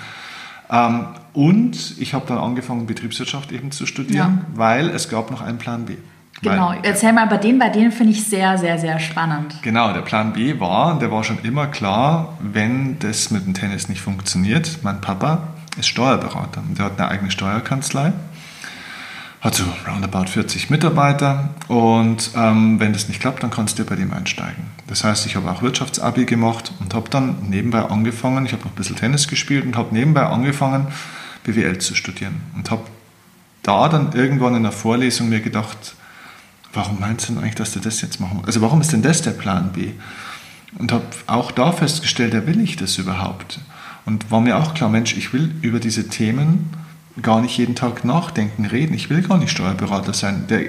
Ähm, 0.70 1.06
und 1.32 1.98
ich 1.98 2.14
habe 2.14 2.26
dann 2.26 2.38
angefangen, 2.38 2.86
Betriebswirtschaft 2.86 3.52
eben 3.52 3.72
zu 3.72 3.86
studieren, 3.86 4.44
ja. 4.48 4.54
weil 4.54 4.88
es 4.90 5.08
gab 5.08 5.30
noch 5.30 5.42
einen 5.42 5.58
Plan 5.58 5.84
B. 5.84 5.96
Genau, 6.42 6.72
erzähl 6.82 7.12
mal 7.12 7.26
bei 7.26 7.36
dem, 7.36 7.58
bei 7.58 7.68
denen 7.68 7.92
finde 7.92 8.12
ich 8.12 8.24
sehr, 8.24 8.56
sehr, 8.56 8.78
sehr 8.78 8.98
spannend. 8.98 9.56
Genau, 9.62 9.92
der 9.92 10.00
Plan 10.00 10.32
B 10.32 10.58
war, 10.58 10.98
der 10.98 11.10
war 11.10 11.22
schon 11.22 11.38
immer 11.42 11.66
klar, 11.66 12.38
wenn 12.40 12.98
das 12.98 13.30
mit 13.30 13.44
dem 13.44 13.52
Tennis 13.52 13.90
nicht 13.90 14.00
funktioniert, 14.00 14.78
mein 14.82 15.02
Papa 15.02 15.48
ist 15.78 15.88
Steuerberater, 15.88 16.62
der 16.78 16.86
hat 16.86 16.98
eine 16.98 17.10
eigene 17.10 17.30
Steuerkanzlei 17.30 18.12
hat 19.40 19.54
so 19.54 19.64
roundabout 19.88 20.26
40 20.26 20.68
Mitarbeiter 20.68 21.54
und 21.66 22.30
ähm, 22.36 22.78
wenn 22.78 22.92
das 22.92 23.08
nicht 23.08 23.20
klappt, 23.20 23.42
dann 23.42 23.50
kannst 23.50 23.78
du 23.78 23.84
bei 23.84 23.96
dem 23.96 24.12
einsteigen. 24.12 24.64
Das 24.86 25.02
heißt, 25.02 25.24
ich 25.24 25.36
habe 25.36 25.50
auch 25.50 25.62
Wirtschaftsabi 25.62 26.26
gemacht 26.26 26.72
und 26.80 26.92
habe 26.92 27.08
dann 27.08 27.36
nebenbei 27.48 27.82
angefangen, 27.82 28.44
ich 28.44 28.52
habe 28.52 28.64
noch 28.64 28.72
ein 28.72 28.76
bisschen 28.76 28.96
Tennis 28.96 29.28
gespielt 29.28 29.64
und 29.64 29.76
habe 29.76 29.94
nebenbei 29.94 30.26
angefangen, 30.26 30.88
BWL 31.44 31.78
zu 31.78 31.94
studieren 31.94 32.42
und 32.54 32.70
habe 32.70 32.82
da 33.62 33.88
dann 33.88 34.12
irgendwann 34.12 34.54
in 34.54 34.62
der 34.62 34.72
Vorlesung 34.72 35.30
mir 35.30 35.40
gedacht, 35.40 35.94
warum 36.74 37.00
meinst 37.00 37.28
du 37.28 37.32
denn 37.32 37.42
eigentlich, 37.42 37.54
dass 37.54 37.72
du 37.72 37.80
das 37.80 38.02
jetzt 38.02 38.20
machen 38.20 38.42
Also 38.44 38.60
warum 38.60 38.80
ist 38.82 38.92
denn 38.92 39.02
das 39.02 39.22
der 39.22 39.32
Plan 39.32 39.72
B? 39.72 39.92
Und 40.78 40.92
habe 40.92 41.04
auch 41.26 41.50
da 41.50 41.72
festgestellt, 41.72 42.34
ja, 42.34 42.46
will 42.46 42.60
ich 42.60 42.76
das 42.76 42.98
überhaupt? 42.98 43.58
Und 44.04 44.30
war 44.30 44.40
mir 44.40 44.58
auch 44.58 44.74
klar, 44.74 44.88
Mensch, 44.88 45.16
ich 45.16 45.32
will 45.32 45.54
über 45.62 45.80
diese 45.80 46.08
Themen 46.08 46.70
gar 47.22 47.40
nicht 47.40 47.56
jeden 47.56 47.74
Tag 47.74 48.04
nachdenken, 48.04 48.64
reden. 48.64 48.94
Ich 48.94 49.10
will 49.10 49.22
gar 49.22 49.38
nicht 49.38 49.50
Steuerberater 49.50 50.12
sein. 50.12 50.44
Der, 50.48 50.60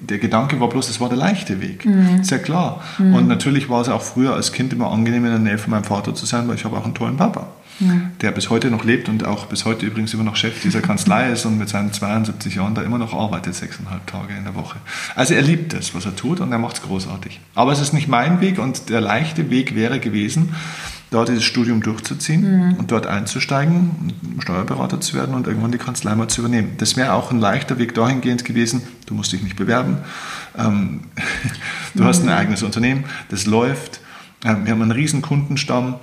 der 0.00 0.18
Gedanke 0.18 0.60
war 0.60 0.68
bloß, 0.68 0.86
das 0.86 1.00
war 1.00 1.08
der 1.08 1.18
leichte 1.18 1.60
Weg. 1.60 1.84
Mhm. 1.84 2.20
Ist 2.20 2.30
ja 2.30 2.38
klar. 2.38 2.82
Mhm. 2.98 3.14
Und 3.14 3.28
natürlich 3.28 3.68
war 3.68 3.80
es 3.80 3.88
auch 3.88 4.02
früher 4.02 4.34
als 4.34 4.52
Kind 4.52 4.72
immer 4.72 4.90
angenehm, 4.90 5.24
in 5.24 5.30
der 5.30 5.38
Nähe 5.40 5.58
von 5.58 5.70
meinem 5.70 5.84
Vater 5.84 6.14
zu 6.14 6.26
sein, 6.26 6.48
weil 6.48 6.56
ich 6.56 6.64
habe 6.64 6.76
auch 6.76 6.84
einen 6.84 6.94
tollen 6.94 7.16
Papa, 7.16 7.48
mhm. 7.80 8.10
der 8.20 8.30
bis 8.30 8.50
heute 8.50 8.70
noch 8.70 8.84
lebt 8.84 9.08
und 9.08 9.24
auch 9.24 9.46
bis 9.46 9.64
heute 9.64 9.86
übrigens 9.86 10.14
immer 10.14 10.24
noch 10.24 10.36
Chef 10.36 10.62
dieser 10.62 10.80
Kanzlei 10.80 11.28
ist 11.32 11.46
und 11.46 11.58
mit 11.58 11.68
seinen 11.68 11.92
72 11.92 12.54
Jahren 12.54 12.74
da 12.74 12.82
immer 12.82 12.98
noch 12.98 13.14
arbeitet, 13.14 13.54
sechseinhalb 13.54 14.06
Tage 14.06 14.34
in 14.34 14.44
der 14.44 14.54
Woche. 14.54 14.76
Also 15.14 15.34
er 15.34 15.42
liebt 15.42 15.72
das, 15.72 15.94
was 15.94 16.06
er 16.06 16.16
tut 16.16 16.40
und 16.40 16.52
er 16.52 16.58
macht 16.58 16.76
es 16.76 16.82
großartig. 16.82 17.40
Aber 17.54 17.72
es 17.72 17.80
ist 17.80 17.92
nicht 17.92 18.08
mein 18.08 18.40
Weg 18.40 18.58
und 18.58 18.90
der 18.90 19.00
leichte 19.00 19.50
Weg 19.50 19.74
wäre 19.74 20.00
gewesen, 20.00 20.54
dort 21.14 21.28
dieses 21.28 21.44
Studium 21.44 21.80
durchzuziehen 21.80 22.70
mhm. 22.70 22.74
und 22.74 22.90
dort 22.90 23.06
einzusteigen, 23.06 24.12
Steuerberater 24.40 25.00
zu 25.00 25.14
werden 25.14 25.34
und 25.34 25.46
irgendwann 25.46 25.70
die 25.70 25.78
Kanzlei 25.78 26.14
mal 26.14 26.28
zu 26.28 26.40
übernehmen. 26.40 26.72
Das 26.78 26.96
wäre 26.96 27.12
auch 27.12 27.30
ein 27.30 27.38
leichter 27.38 27.78
Weg 27.78 27.94
dahingehend 27.94 28.44
gewesen, 28.44 28.82
du 29.06 29.14
musst 29.14 29.32
dich 29.32 29.42
nicht 29.42 29.56
bewerben, 29.56 29.98
ähm, 30.58 31.02
du 31.94 32.02
mhm. 32.02 32.06
hast 32.06 32.20
ein 32.20 32.26
mhm. 32.26 32.32
eigenes 32.32 32.62
Unternehmen, 32.62 33.04
das 33.28 33.46
läuft, 33.46 34.00
ähm, 34.44 34.64
wir 34.64 34.72
haben 34.72 34.82
einen 34.82 34.90
riesen 34.90 35.22
Kundenstamm, 35.22 36.00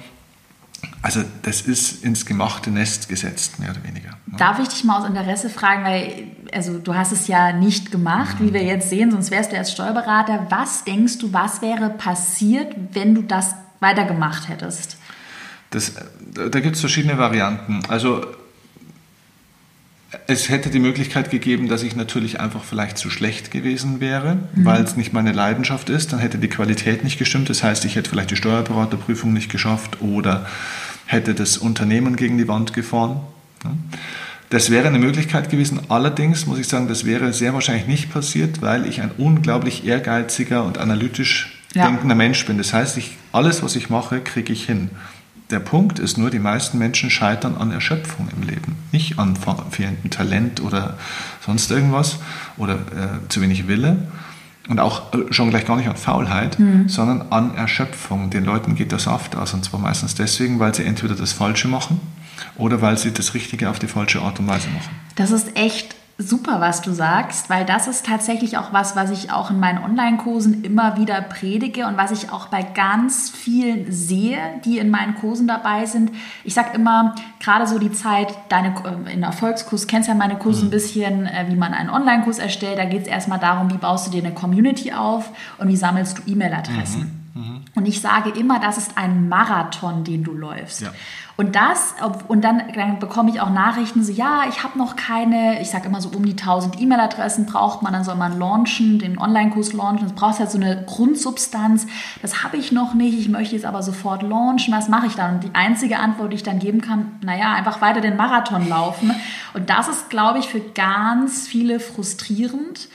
also 1.01 1.23
das 1.41 1.61
ist 1.61 2.03
ins 2.03 2.25
gemachte 2.25 2.71
Nest 2.71 3.09
gesetzt, 3.09 3.59
mehr 3.59 3.71
oder 3.71 3.83
weniger. 3.83 4.11
Ne? 4.27 4.37
Darf 4.37 4.59
ich 4.59 4.69
dich 4.69 4.83
mal 4.83 4.99
aus 4.99 5.07
Interesse 5.07 5.49
fragen, 5.49 5.83
weil 5.83 6.27
also 6.53 6.79
du 6.79 6.95
hast 6.95 7.11
es 7.11 7.27
ja 7.27 7.51
nicht 7.51 7.91
gemacht, 7.91 8.39
mhm. 8.39 8.47
wie 8.47 8.53
wir 8.53 8.63
jetzt 8.63 8.89
sehen, 8.89 9.11
sonst 9.11 9.29
wärst 9.29 9.51
du 9.51 9.57
als 9.57 9.71
Steuerberater. 9.73 10.47
Was 10.49 10.85
denkst 10.85 11.17
du, 11.17 11.33
was 11.33 11.61
wäre 11.61 11.89
passiert, 11.89 12.75
wenn 12.93 13.13
du 13.13 13.23
das 13.23 13.55
weitergemacht 13.81 14.47
hättest? 14.47 14.97
Das, 15.71 15.93
da 16.33 16.59
gibt 16.59 16.75
es 16.75 16.81
verschiedene 16.81 17.17
Varianten. 17.17 17.79
Also 17.87 18.25
es 20.27 20.49
hätte 20.49 20.69
die 20.69 20.79
Möglichkeit 20.79 21.31
gegeben, 21.31 21.69
dass 21.69 21.83
ich 21.83 21.95
natürlich 21.95 22.39
einfach 22.39 22.63
vielleicht 22.63 22.97
zu 22.97 23.09
schlecht 23.09 23.51
gewesen 23.51 24.01
wäre, 24.01 24.35
mhm. 24.35 24.65
weil 24.65 24.83
es 24.83 24.97
nicht 24.97 25.13
meine 25.13 25.31
Leidenschaft 25.31 25.89
ist. 25.89 26.11
Dann 26.11 26.19
hätte 26.19 26.37
die 26.37 26.49
Qualität 26.49 27.03
nicht 27.03 27.17
gestimmt. 27.17 27.49
Das 27.49 27.63
heißt, 27.63 27.85
ich 27.85 27.95
hätte 27.95 28.09
vielleicht 28.09 28.31
die 28.31 28.35
Steuerberaterprüfung 28.35 29.31
nicht 29.31 29.49
geschafft 29.49 30.01
oder 30.01 30.45
hätte 31.05 31.33
das 31.33 31.57
Unternehmen 31.57 32.15
gegen 32.15 32.37
die 32.37 32.47
Wand 32.47 32.73
gefahren. 32.73 33.21
Das 34.49 34.69
wäre 34.69 34.87
eine 34.87 34.99
Möglichkeit 34.99 35.49
gewesen. 35.49 35.79
Allerdings 35.87 36.45
muss 36.45 36.59
ich 36.59 36.67
sagen, 36.67 36.89
das 36.89 37.05
wäre 37.05 37.31
sehr 37.31 37.53
wahrscheinlich 37.53 37.87
nicht 37.87 38.11
passiert, 38.11 38.61
weil 38.61 38.85
ich 38.85 39.01
ein 39.01 39.11
unglaublich 39.17 39.85
ehrgeiziger 39.85 40.65
und 40.65 40.77
analytisch 40.77 41.57
ja. 41.73 41.85
denkender 41.85 42.15
Mensch 42.15 42.45
bin. 42.45 42.57
Das 42.57 42.73
heißt, 42.73 42.97
ich, 42.97 43.17
alles, 43.31 43.63
was 43.63 43.77
ich 43.77 43.89
mache, 43.89 44.19
kriege 44.19 44.51
ich 44.51 44.65
hin. 44.65 44.89
Der 45.51 45.59
Punkt 45.59 45.99
ist 45.99 46.17
nur, 46.17 46.29
die 46.29 46.39
meisten 46.39 46.77
Menschen 46.77 47.09
scheitern 47.09 47.55
an 47.57 47.71
Erschöpfung 47.71 48.29
im 48.35 48.47
Leben, 48.47 48.77
nicht 48.91 49.19
an 49.19 49.35
fehlendem 49.69 50.09
Talent 50.09 50.61
oder 50.61 50.97
sonst 51.45 51.69
irgendwas 51.69 52.19
oder 52.57 52.75
äh, 52.75 53.27
zu 53.27 53.41
wenig 53.41 53.67
Wille 53.67 53.97
und 54.69 54.79
auch 54.79 55.13
äh, 55.13 55.31
schon 55.33 55.49
gleich 55.49 55.65
gar 55.65 55.75
nicht 55.75 55.89
an 55.89 55.97
Faulheit, 55.97 56.57
mhm. 56.57 56.87
sondern 56.87 57.31
an 57.31 57.55
Erschöpfung. 57.55 58.29
Den 58.29 58.45
Leuten 58.45 58.75
geht 58.75 58.93
der 58.93 58.99
Saft 58.99 59.35
aus 59.35 59.53
und 59.53 59.65
zwar 59.65 59.79
meistens 59.79 60.15
deswegen, 60.15 60.59
weil 60.59 60.73
sie 60.73 60.83
entweder 60.83 61.15
das 61.15 61.33
Falsche 61.33 61.67
machen 61.67 61.99
oder 62.55 62.81
weil 62.81 62.97
sie 62.97 63.11
das 63.11 63.33
Richtige 63.33 63.69
auf 63.69 63.79
die 63.79 63.87
falsche 63.87 64.21
Art 64.21 64.39
und 64.39 64.47
Weise 64.47 64.69
machen. 64.69 64.95
Das 65.15 65.31
ist 65.31 65.57
echt 65.57 65.95
super, 66.21 66.61
was 66.61 66.81
du 66.81 66.91
sagst, 66.91 67.49
weil 67.49 67.65
das 67.65 67.87
ist 67.87 68.05
tatsächlich 68.05 68.57
auch 68.57 68.73
was, 68.73 68.95
was 68.95 69.11
ich 69.11 69.31
auch 69.31 69.51
in 69.51 69.59
meinen 69.59 69.83
Online-Kursen 69.83 70.63
immer 70.63 70.97
wieder 70.97 71.21
predige 71.21 71.85
und 71.87 71.97
was 71.97 72.11
ich 72.11 72.31
auch 72.31 72.47
bei 72.47 72.63
ganz 72.63 73.29
vielen 73.29 73.91
sehe, 73.91 74.37
die 74.65 74.77
in 74.77 74.89
meinen 74.89 75.15
Kursen 75.15 75.47
dabei 75.47 75.85
sind. 75.85 76.11
Ich 76.43 76.53
sage 76.53 76.69
immer, 76.75 77.15
gerade 77.39 77.67
so 77.67 77.79
die 77.79 77.91
Zeit, 77.91 78.33
deine 78.49 78.73
äh, 78.85 79.13
in 79.13 79.23
Erfolgskurs, 79.23 79.87
kennst 79.87 80.07
ja 80.07 80.15
meine 80.15 80.37
Kurse 80.37 80.65
ein 80.65 80.67
mhm. 80.67 80.71
bisschen, 80.71 81.25
äh, 81.25 81.45
wie 81.49 81.55
man 81.55 81.73
einen 81.73 81.89
Online-Kurs 81.89 82.39
erstellt. 82.39 82.77
Da 82.77 82.85
geht 82.85 83.03
es 83.03 83.07
erstmal 83.07 83.39
darum, 83.39 83.71
wie 83.71 83.77
baust 83.77 84.07
du 84.07 84.11
dir 84.11 84.23
eine 84.23 84.33
Community 84.33 84.93
auf 84.93 85.29
und 85.57 85.67
wie 85.67 85.77
sammelst 85.77 86.17
du 86.19 86.31
E-Mail-Adressen. 86.31 87.01
Mhm. 87.01 87.21
Mhm. 87.33 87.61
Und 87.75 87.87
ich 87.87 88.01
sage 88.01 88.29
immer, 88.31 88.59
das 88.59 88.77
ist 88.77 88.97
ein 88.97 89.29
Marathon, 89.29 90.03
den 90.03 90.23
du 90.23 90.33
läufst. 90.33 90.81
Ja. 90.81 90.91
Und 91.37 91.55
das, 91.55 91.95
und 92.27 92.43
dann, 92.43 92.61
dann 92.75 92.99
bekomme 92.99 93.29
ich 93.29 93.41
auch 93.41 93.49
Nachrichten 93.49 94.03
so, 94.03 94.11
ja, 94.11 94.43
ich 94.49 94.63
habe 94.63 94.77
noch 94.77 94.95
keine, 94.95 95.61
ich 95.61 95.69
sage 95.69 95.87
immer 95.87 96.01
so 96.01 96.09
um 96.09 96.25
die 96.25 96.31
1000 96.31 96.79
E-Mail-Adressen 96.79 97.45
braucht 97.45 97.81
man, 97.81 97.93
dann 97.93 98.03
soll 98.03 98.15
man 98.15 98.37
launchen, 98.37 98.99
den 98.99 99.17
Online-Kurs 99.17 99.73
launchen. 99.73 100.07
Das 100.07 100.15
braucht 100.15 100.39
ja 100.39 100.47
so 100.47 100.57
eine 100.57 100.83
Grundsubstanz. 100.85 101.87
Das 102.21 102.43
habe 102.43 102.57
ich 102.57 102.71
noch 102.71 102.93
nicht, 102.93 103.17
ich 103.17 103.29
möchte 103.29 103.55
jetzt 103.55 103.65
aber 103.65 103.81
sofort 103.81 104.23
launchen. 104.23 104.73
Was 104.73 104.89
mache 104.89 105.07
ich 105.07 105.15
dann? 105.15 105.35
Und 105.35 105.43
die 105.43 105.55
einzige 105.55 105.99
Antwort, 105.99 106.31
die 106.31 106.35
ich 106.35 106.43
dann 106.43 106.59
geben 106.59 106.81
kann, 106.81 107.19
naja, 107.23 107.53
einfach 107.53 107.81
weiter 107.81 108.01
den 108.01 108.17
Marathon 108.17 108.67
laufen. 108.67 109.13
Und 109.53 109.69
das 109.69 109.87
ist, 109.87 110.09
glaube 110.09 110.39
ich, 110.39 110.47
für 110.47 110.59
ganz 110.59 111.47
viele 111.47 111.79
frustrierend. 111.79 112.89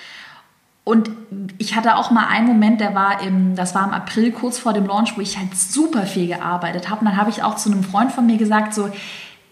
Und 0.87 1.11
ich 1.59 1.75
hatte 1.75 1.97
auch 1.97 2.13
mal 2.13 2.29
einen 2.29 2.47
Moment, 2.47 2.81
der 2.81 2.95
war 2.95 3.21
im, 3.21 3.57
das 3.57 3.75
war 3.75 3.85
im 3.89 3.93
April 3.93 4.31
kurz 4.31 4.57
vor 4.57 4.73
dem 4.73 4.87
Launch, 4.87 5.17
wo 5.17 5.21
ich 5.21 5.37
halt 5.37 5.57
super 5.57 6.07
viel 6.07 6.29
gearbeitet 6.29 6.89
habe. 6.89 7.01
Und 7.01 7.07
dann 7.07 7.17
habe 7.17 7.29
ich 7.29 7.43
auch 7.43 7.57
zu 7.57 7.73
einem 7.73 7.83
Freund 7.83 8.13
von 8.13 8.25
mir 8.25 8.37
gesagt, 8.37 8.73
so, 8.73 8.89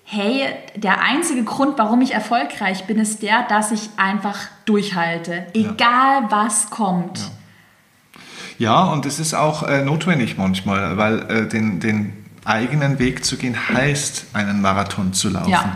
hey, 0.04 0.46
der 0.76 1.02
einzige 1.02 1.42
Grund, 1.42 1.76
warum 1.76 2.02
ich 2.02 2.14
erfolgreich 2.14 2.84
bin, 2.84 3.00
ist 3.00 3.22
der, 3.22 3.42
dass 3.48 3.72
ich 3.72 3.88
einfach 3.96 4.38
durchhalte, 4.64 5.44
egal 5.54 6.22
ja. 6.22 6.28
was 6.30 6.70
kommt. 6.70 7.32
Ja. 8.58 8.84
ja. 8.84 8.92
und 8.92 9.04
es 9.04 9.18
ist 9.18 9.34
auch 9.34 9.64
äh, 9.64 9.82
notwendig 9.82 10.38
manchmal, 10.38 10.96
weil 10.98 11.18
äh, 11.28 11.48
den, 11.48 11.80
den 11.80 12.12
eigenen 12.44 13.00
Weg 13.00 13.24
zu 13.24 13.36
gehen 13.38 13.56
heißt, 13.70 14.26
einen 14.34 14.60
Marathon 14.60 15.12
zu 15.12 15.30
laufen. 15.30 15.50
Ja. 15.50 15.72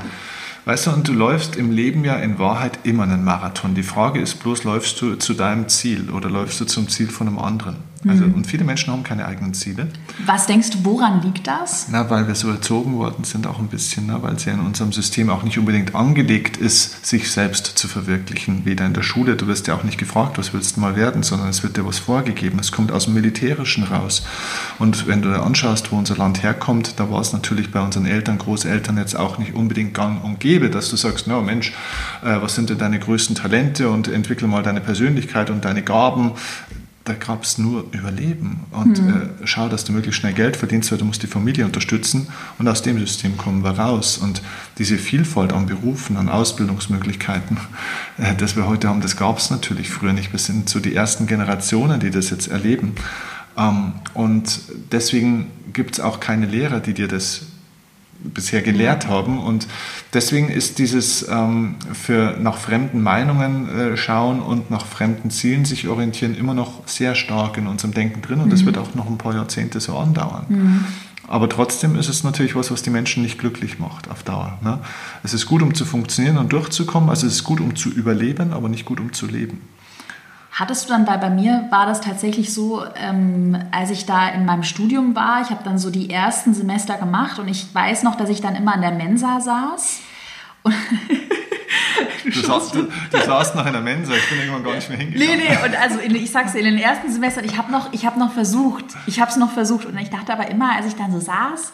Weißt 0.68 0.86
du, 0.86 0.90
und 0.90 1.08
du 1.08 1.14
läufst 1.14 1.56
im 1.56 1.70
Leben 1.70 2.04
ja 2.04 2.16
in 2.16 2.38
Wahrheit 2.38 2.80
immer 2.82 3.04
einen 3.04 3.24
Marathon. 3.24 3.74
Die 3.74 3.82
Frage 3.82 4.20
ist 4.20 4.34
bloß, 4.34 4.64
läufst 4.64 5.00
du 5.00 5.14
zu 5.14 5.32
deinem 5.32 5.66
Ziel 5.70 6.10
oder 6.10 6.28
läufst 6.28 6.60
du 6.60 6.66
zum 6.66 6.90
Ziel 6.90 7.08
von 7.08 7.26
einem 7.26 7.38
anderen? 7.38 7.76
Also, 8.06 8.24
mhm. 8.24 8.34
Und 8.34 8.46
viele 8.46 8.64
Menschen 8.64 8.92
haben 8.92 9.02
keine 9.02 9.26
eigenen 9.26 9.54
Ziele. 9.54 9.88
Was 10.24 10.46
denkst 10.46 10.70
du, 10.70 10.84
woran 10.84 11.20
liegt 11.22 11.46
das? 11.48 11.88
Na, 11.90 12.08
weil 12.10 12.28
wir 12.28 12.36
so 12.36 12.48
erzogen 12.48 12.96
worden 12.96 13.24
sind, 13.24 13.46
auch 13.46 13.58
ein 13.58 13.66
bisschen, 13.66 14.06
na, 14.06 14.22
weil 14.22 14.34
es 14.34 14.44
ja 14.44 14.52
in 14.52 14.60
unserem 14.60 14.92
System 14.92 15.30
auch 15.30 15.42
nicht 15.42 15.58
unbedingt 15.58 15.96
angelegt 15.96 16.56
ist, 16.56 17.04
sich 17.04 17.30
selbst 17.32 17.66
zu 17.66 17.88
verwirklichen. 17.88 18.64
Weder 18.64 18.86
in 18.86 18.92
der 18.92 19.02
Schule, 19.02 19.34
du 19.34 19.48
wirst 19.48 19.66
ja 19.66 19.74
auch 19.74 19.82
nicht 19.82 19.98
gefragt, 19.98 20.38
was 20.38 20.54
willst 20.54 20.76
du 20.76 20.80
mal 20.80 20.94
werden, 20.94 21.24
sondern 21.24 21.48
es 21.48 21.64
wird 21.64 21.76
dir 21.76 21.84
was 21.84 21.98
vorgegeben. 21.98 22.58
Es 22.60 22.70
kommt 22.70 22.92
aus 22.92 23.06
dem 23.06 23.14
Militärischen 23.14 23.82
raus. 23.82 24.24
Und 24.78 25.08
wenn 25.08 25.20
du 25.22 25.30
dir 25.30 25.42
anschaust, 25.42 25.90
wo 25.90 25.96
unser 25.96 26.16
Land 26.16 26.44
herkommt, 26.44 27.00
da 27.00 27.10
war 27.10 27.20
es 27.20 27.32
natürlich 27.32 27.72
bei 27.72 27.80
unseren 27.80 28.06
Eltern, 28.06 28.38
Großeltern 28.38 28.96
jetzt 28.96 29.16
auch 29.16 29.38
nicht 29.38 29.54
unbedingt 29.54 29.94
gang 29.94 30.22
und 30.22 30.38
gäbe, 30.38 30.70
dass 30.70 30.88
du 30.88 30.96
sagst, 30.96 31.26
na 31.26 31.40
Mensch, 31.40 31.72
äh, 32.22 32.40
was 32.40 32.54
sind 32.54 32.70
denn 32.70 32.78
deine 32.78 33.00
größten 33.00 33.34
Talente 33.34 33.90
und 33.90 34.06
entwickle 34.06 34.46
mal 34.46 34.62
deine 34.62 34.80
Persönlichkeit 34.80 35.50
und 35.50 35.64
deine 35.64 35.82
Gaben 35.82 36.32
da 37.08 37.14
gab 37.14 37.44
es 37.44 37.58
nur 37.58 37.86
Überleben. 37.92 38.60
Und 38.70 39.02
mhm. 39.02 39.08
äh, 39.08 39.46
schau, 39.46 39.68
dass 39.68 39.84
du 39.84 39.92
möglichst 39.92 40.20
schnell 40.20 40.34
Geld 40.34 40.56
verdienst, 40.56 40.90
weil 40.90 40.98
du 40.98 41.04
musst 41.04 41.22
die 41.22 41.26
Familie 41.26 41.64
unterstützen. 41.64 42.28
Und 42.58 42.68
aus 42.68 42.82
dem 42.82 42.98
System 42.98 43.36
kommen 43.36 43.64
wir 43.64 43.70
raus. 43.70 44.18
Und 44.18 44.42
diese 44.78 44.98
Vielfalt 44.98 45.52
an 45.52 45.66
Berufen, 45.66 46.16
an 46.16 46.28
Ausbildungsmöglichkeiten, 46.28 47.58
äh, 48.18 48.34
das 48.34 48.56
wir 48.56 48.66
heute 48.66 48.88
haben, 48.88 49.00
das 49.00 49.16
gab 49.16 49.38
es 49.38 49.50
natürlich 49.50 49.90
früher 49.90 50.12
nicht. 50.12 50.32
Wir 50.32 50.38
sind 50.38 50.68
so 50.68 50.80
die 50.80 50.94
ersten 50.94 51.26
Generationen, 51.26 51.98
die 52.00 52.10
das 52.10 52.30
jetzt 52.30 52.48
erleben. 52.48 52.94
Ähm, 53.56 53.94
und 54.14 54.60
deswegen 54.92 55.50
gibt 55.72 55.94
es 55.94 56.00
auch 56.00 56.20
keine 56.20 56.46
Lehrer, 56.46 56.80
die 56.80 56.94
dir 56.94 57.08
das 57.08 57.42
bisher 58.22 58.62
gelehrt 58.62 59.06
haben. 59.08 59.38
Und 59.38 59.68
deswegen 60.12 60.48
ist 60.48 60.78
dieses 60.78 61.26
ähm, 61.28 61.76
für 61.92 62.36
nach 62.40 62.58
fremden 62.58 63.02
Meinungen 63.02 63.68
äh, 63.68 63.96
schauen 63.96 64.40
und 64.40 64.70
nach 64.70 64.86
fremden 64.86 65.30
Zielen 65.30 65.64
sich 65.64 65.88
orientieren 65.88 66.34
immer 66.34 66.54
noch 66.54 66.86
sehr 66.86 67.14
stark 67.14 67.56
in 67.56 67.66
unserem 67.66 67.94
Denken 67.94 68.22
drin 68.22 68.40
und 68.40 68.46
mhm. 68.46 68.50
das 68.50 68.64
wird 68.64 68.78
auch 68.78 68.94
noch 68.94 69.06
ein 69.06 69.18
paar 69.18 69.34
Jahrzehnte 69.34 69.80
so 69.80 69.96
andauern. 69.96 70.46
Mhm. 70.48 70.84
Aber 71.28 71.48
trotzdem 71.50 71.94
ist 71.96 72.08
es 72.08 72.24
natürlich 72.24 72.56
was, 72.56 72.70
was 72.70 72.82
die 72.82 72.90
Menschen 72.90 73.22
nicht 73.22 73.38
glücklich 73.38 73.78
macht 73.78 74.10
auf 74.10 74.22
Dauer. 74.22 74.58
Ne? 74.62 74.78
Es 75.22 75.34
ist 75.34 75.44
gut, 75.44 75.60
um 75.60 75.74
zu 75.74 75.84
funktionieren 75.84 76.38
und 76.38 76.52
durchzukommen, 76.52 77.10
also 77.10 77.26
es 77.26 77.34
ist 77.34 77.44
gut, 77.44 77.60
um 77.60 77.76
zu 77.76 77.90
überleben, 77.90 78.54
aber 78.54 78.70
nicht 78.70 78.86
gut, 78.86 78.98
um 78.98 79.12
zu 79.12 79.26
leben. 79.26 79.60
Hattest 80.58 80.86
du 80.86 80.92
dann, 80.92 81.06
weil 81.06 81.18
bei 81.18 81.30
mir 81.30 81.68
war 81.70 81.86
das 81.86 82.00
tatsächlich 82.00 82.52
so, 82.52 82.84
ähm, 82.96 83.56
als 83.70 83.90
ich 83.90 84.06
da 84.06 84.28
in 84.28 84.44
meinem 84.44 84.64
Studium 84.64 85.14
war, 85.14 85.40
ich 85.40 85.50
habe 85.50 85.62
dann 85.62 85.78
so 85.78 85.88
die 85.88 86.10
ersten 86.10 86.52
Semester 86.52 86.96
gemacht 86.96 87.38
und 87.38 87.46
ich 87.46 87.72
weiß 87.72 88.02
noch, 88.02 88.16
dass 88.16 88.28
ich 88.28 88.40
dann 88.40 88.56
immer 88.56 88.74
in 88.74 88.80
der 88.80 88.90
Mensa 88.90 89.40
saß. 89.40 90.00
Du, 92.24 92.30
du, 92.30 92.40
saßt, 92.40 92.74
du, 92.74 92.82
du, 92.82 93.18
saßt 93.24 93.54
noch 93.54 93.66
in 93.66 93.72
der 93.72 93.80
Mensa, 93.82 94.12
ich 94.12 94.28
bin 94.28 94.38
irgendwann 94.38 94.64
gar 94.64 94.74
nicht 94.74 94.88
mehr 94.88 94.98
hingegangen. 94.98 95.38
Nee, 95.38 95.48
nee, 95.48 95.64
und 95.64 95.80
also 95.80 95.98
in, 95.98 96.14
ich 96.14 96.30
sag's 96.30 96.52
dir, 96.52 96.58
in 96.58 96.64
den 96.66 96.78
ersten 96.78 97.10
Semestern, 97.10 97.44
ich 97.44 97.56
habe 97.56 97.70
noch, 97.72 97.92
hab 97.92 98.16
noch 98.16 98.32
versucht, 98.32 98.84
ich 99.06 99.20
habe 99.20 99.30
es 99.30 99.36
noch 99.36 99.52
versucht 99.52 99.86
und 99.86 99.96
ich 99.96 100.10
dachte 100.10 100.32
aber 100.32 100.48
immer, 100.48 100.74
als 100.74 100.86
ich 100.86 100.94
dann 100.94 101.12
so 101.12 101.20
saß, 101.20 101.72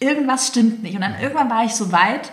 irgendwas 0.00 0.48
stimmt 0.48 0.82
nicht. 0.82 0.94
Und 0.94 1.02
dann 1.02 1.14
irgendwann 1.20 1.50
war 1.50 1.64
ich 1.64 1.74
so 1.74 1.92
weit, 1.92 2.32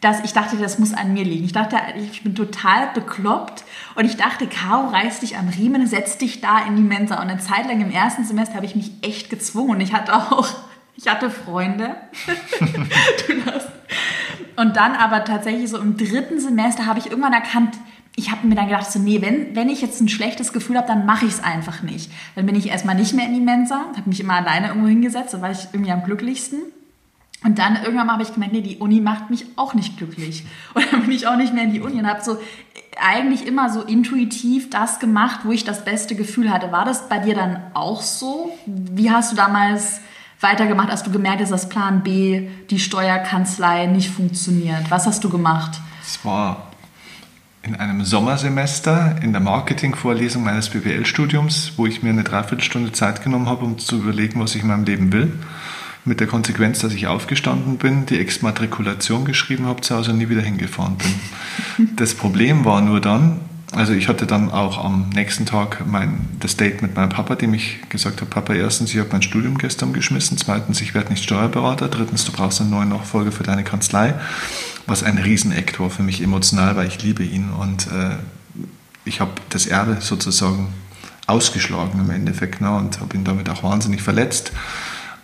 dass 0.00 0.20
ich 0.24 0.32
dachte, 0.32 0.56
das 0.56 0.78
muss 0.78 0.92
an 0.92 1.12
mir 1.12 1.24
liegen. 1.24 1.44
Ich 1.44 1.52
dachte, 1.52 1.76
ich 1.96 2.22
bin 2.22 2.34
total 2.34 2.90
bekloppt 2.94 3.64
und 3.94 4.04
ich 4.04 4.16
dachte, 4.16 4.46
Caro, 4.46 4.88
reiß 4.88 5.20
dich 5.20 5.36
am 5.36 5.48
Riemen, 5.48 5.86
setz 5.86 6.18
dich 6.18 6.40
da 6.40 6.64
in 6.66 6.76
die 6.76 6.82
Mensa. 6.82 7.16
Und 7.16 7.28
eine 7.28 7.40
Zeit 7.40 7.66
lang 7.66 7.80
im 7.80 7.90
ersten 7.90 8.24
Semester 8.24 8.54
habe 8.54 8.66
ich 8.66 8.76
mich 8.76 8.92
echt 9.02 9.30
gezwungen 9.30 9.80
ich 9.80 9.92
hatte 9.92 10.14
auch, 10.14 10.48
ich 10.96 11.08
hatte 11.08 11.30
Freunde. 11.30 11.96
und 14.56 14.76
dann 14.76 14.94
aber 14.94 15.24
tatsächlich 15.24 15.70
so 15.70 15.78
im 15.78 15.96
dritten 15.96 16.40
Semester 16.40 16.86
habe 16.86 16.98
ich 16.98 17.06
irgendwann 17.06 17.32
erkannt, 17.32 17.76
ich 18.16 18.30
habe 18.30 18.46
mir 18.46 18.54
dann 18.54 18.66
gedacht, 18.66 18.90
so, 18.90 18.98
nee, 18.98 19.22
wenn, 19.22 19.54
wenn 19.54 19.68
ich 19.68 19.80
jetzt 19.80 20.00
ein 20.00 20.08
schlechtes 20.08 20.52
Gefühl 20.52 20.76
habe, 20.76 20.86
dann 20.86 21.06
mache 21.06 21.26
ich 21.26 21.32
es 21.32 21.42
einfach 21.42 21.82
nicht. 21.82 22.10
Dann 22.34 22.44
bin 22.44 22.54
ich 22.54 22.68
erstmal 22.68 22.94
nicht 22.94 23.14
mehr 23.14 23.26
in 23.26 23.34
die 23.34 23.40
Mensa, 23.40 23.86
habe 23.96 24.08
mich 24.08 24.20
immer 24.20 24.34
alleine 24.34 24.68
irgendwo 24.68 24.88
hingesetzt, 24.88 25.32
da 25.32 25.40
war 25.40 25.50
ich 25.50 25.68
irgendwie 25.72 25.92
am 25.92 26.04
glücklichsten. 26.04 26.60
Und 27.42 27.58
dann 27.58 27.76
irgendwann 27.76 28.12
habe 28.12 28.22
ich 28.22 28.34
gemerkt, 28.34 28.52
nee, 28.52 28.60
die 28.60 28.76
Uni 28.76 29.00
macht 29.00 29.30
mich 29.30 29.46
auch 29.56 29.72
nicht 29.72 29.96
glücklich. 29.96 30.44
Und 30.74 30.92
dann 30.92 31.02
bin 31.02 31.12
ich 31.12 31.26
auch 31.26 31.36
nicht 31.36 31.54
mehr 31.54 31.64
in 31.64 31.72
die 31.72 31.80
Uni 31.80 31.98
und 31.98 32.06
habe 32.06 32.22
so 32.22 32.36
eigentlich 33.00 33.46
immer 33.46 33.70
so 33.70 33.82
intuitiv 33.82 34.70
das 34.70 34.98
gemacht, 34.98 35.40
wo 35.44 35.52
ich 35.52 35.64
das 35.64 35.84
beste 35.84 36.14
Gefühl 36.14 36.50
hatte. 36.50 36.72
War 36.72 36.84
das 36.84 37.08
bei 37.08 37.18
dir 37.18 37.34
dann 37.34 37.60
auch 37.74 38.02
so? 38.02 38.52
Wie 38.66 39.10
hast 39.10 39.32
du 39.32 39.36
damals 39.36 40.00
weitergemacht, 40.40 40.90
als 40.90 41.02
du 41.02 41.10
gemerkt 41.10 41.40
hast, 41.40 41.50
dass 41.50 41.68
Plan 41.68 42.02
B, 42.02 42.48
die 42.70 42.78
Steuerkanzlei 42.78 43.86
nicht 43.86 44.10
funktioniert? 44.10 44.90
Was 44.90 45.06
hast 45.06 45.24
du 45.24 45.30
gemacht? 45.30 45.80
Es 46.02 46.24
war 46.24 46.68
in 47.62 47.74
einem 47.74 48.04
Sommersemester 48.04 49.16
in 49.22 49.32
der 49.32 49.40
Marketingvorlesung 49.40 50.42
meines 50.42 50.70
BWL-Studiums, 50.70 51.72
wo 51.76 51.86
ich 51.86 52.02
mir 52.02 52.10
eine 52.10 52.24
Dreiviertelstunde 52.24 52.92
Zeit 52.92 53.22
genommen 53.22 53.48
habe, 53.48 53.64
um 53.64 53.78
zu 53.78 53.96
überlegen, 53.96 54.40
was 54.40 54.54
ich 54.54 54.62
in 54.62 54.68
meinem 54.68 54.84
Leben 54.84 55.12
will 55.12 55.32
mit 56.04 56.20
der 56.20 56.26
Konsequenz, 56.26 56.80
dass 56.80 56.92
ich 56.92 57.06
aufgestanden 57.06 57.76
bin, 57.76 58.06
die 58.06 58.18
Exmatrikulation 58.18 59.24
geschrieben 59.24 59.66
habe, 59.66 59.82
zu 59.82 59.94
Hause 59.94 60.12
und 60.12 60.18
nie 60.18 60.28
wieder 60.28 60.42
hingefahren 60.42 60.96
bin. 60.96 61.14
Das 61.96 62.14
Problem 62.14 62.64
war 62.64 62.80
nur 62.80 63.00
dann, 63.00 63.40
also 63.72 63.92
ich 63.92 64.08
hatte 64.08 64.26
dann 64.26 64.50
auch 64.50 64.82
am 64.82 65.10
nächsten 65.10 65.46
Tag 65.46 65.86
mein, 65.86 66.28
das 66.40 66.56
Date 66.56 66.82
mit 66.82 66.96
meinem 66.96 67.10
Papa, 67.10 67.36
dem 67.36 67.54
ich 67.54 67.78
gesagt 67.88 68.20
habe, 68.20 68.30
Papa, 68.30 68.54
erstens, 68.54 68.92
ich 68.92 68.98
habe 68.98 69.10
mein 69.12 69.22
Studium 69.22 69.58
gestern 69.58 69.92
geschmissen, 69.92 70.36
zweitens, 70.36 70.80
ich 70.80 70.94
werde 70.94 71.10
nicht 71.10 71.22
Steuerberater, 71.22 71.88
drittens, 71.88 72.24
du 72.24 72.32
brauchst 72.32 72.60
einen 72.60 72.70
neuen 72.70 72.88
Nachfolger 72.88 73.32
für 73.32 73.44
deine 73.44 73.64
Kanzlei, 73.64 74.14
was 74.86 75.02
ein 75.02 75.18
Riesenakt 75.18 75.78
war 75.78 75.90
für 75.90 76.02
mich 76.02 76.22
emotional, 76.22 76.76
weil 76.76 76.88
ich 76.88 77.02
liebe 77.02 77.22
ihn 77.22 77.50
und 77.50 77.86
äh, 77.86 78.16
ich 79.04 79.20
habe 79.20 79.32
das 79.50 79.66
Erbe 79.66 79.98
sozusagen 80.00 80.68
ausgeschlagen 81.26 82.00
im 82.00 82.10
Endeffekt 82.10 82.60
ne, 82.60 82.74
und 82.74 83.00
habe 83.00 83.16
ihn 83.16 83.24
damit 83.24 83.48
auch 83.48 83.62
wahnsinnig 83.62 84.02
verletzt. 84.02 84.52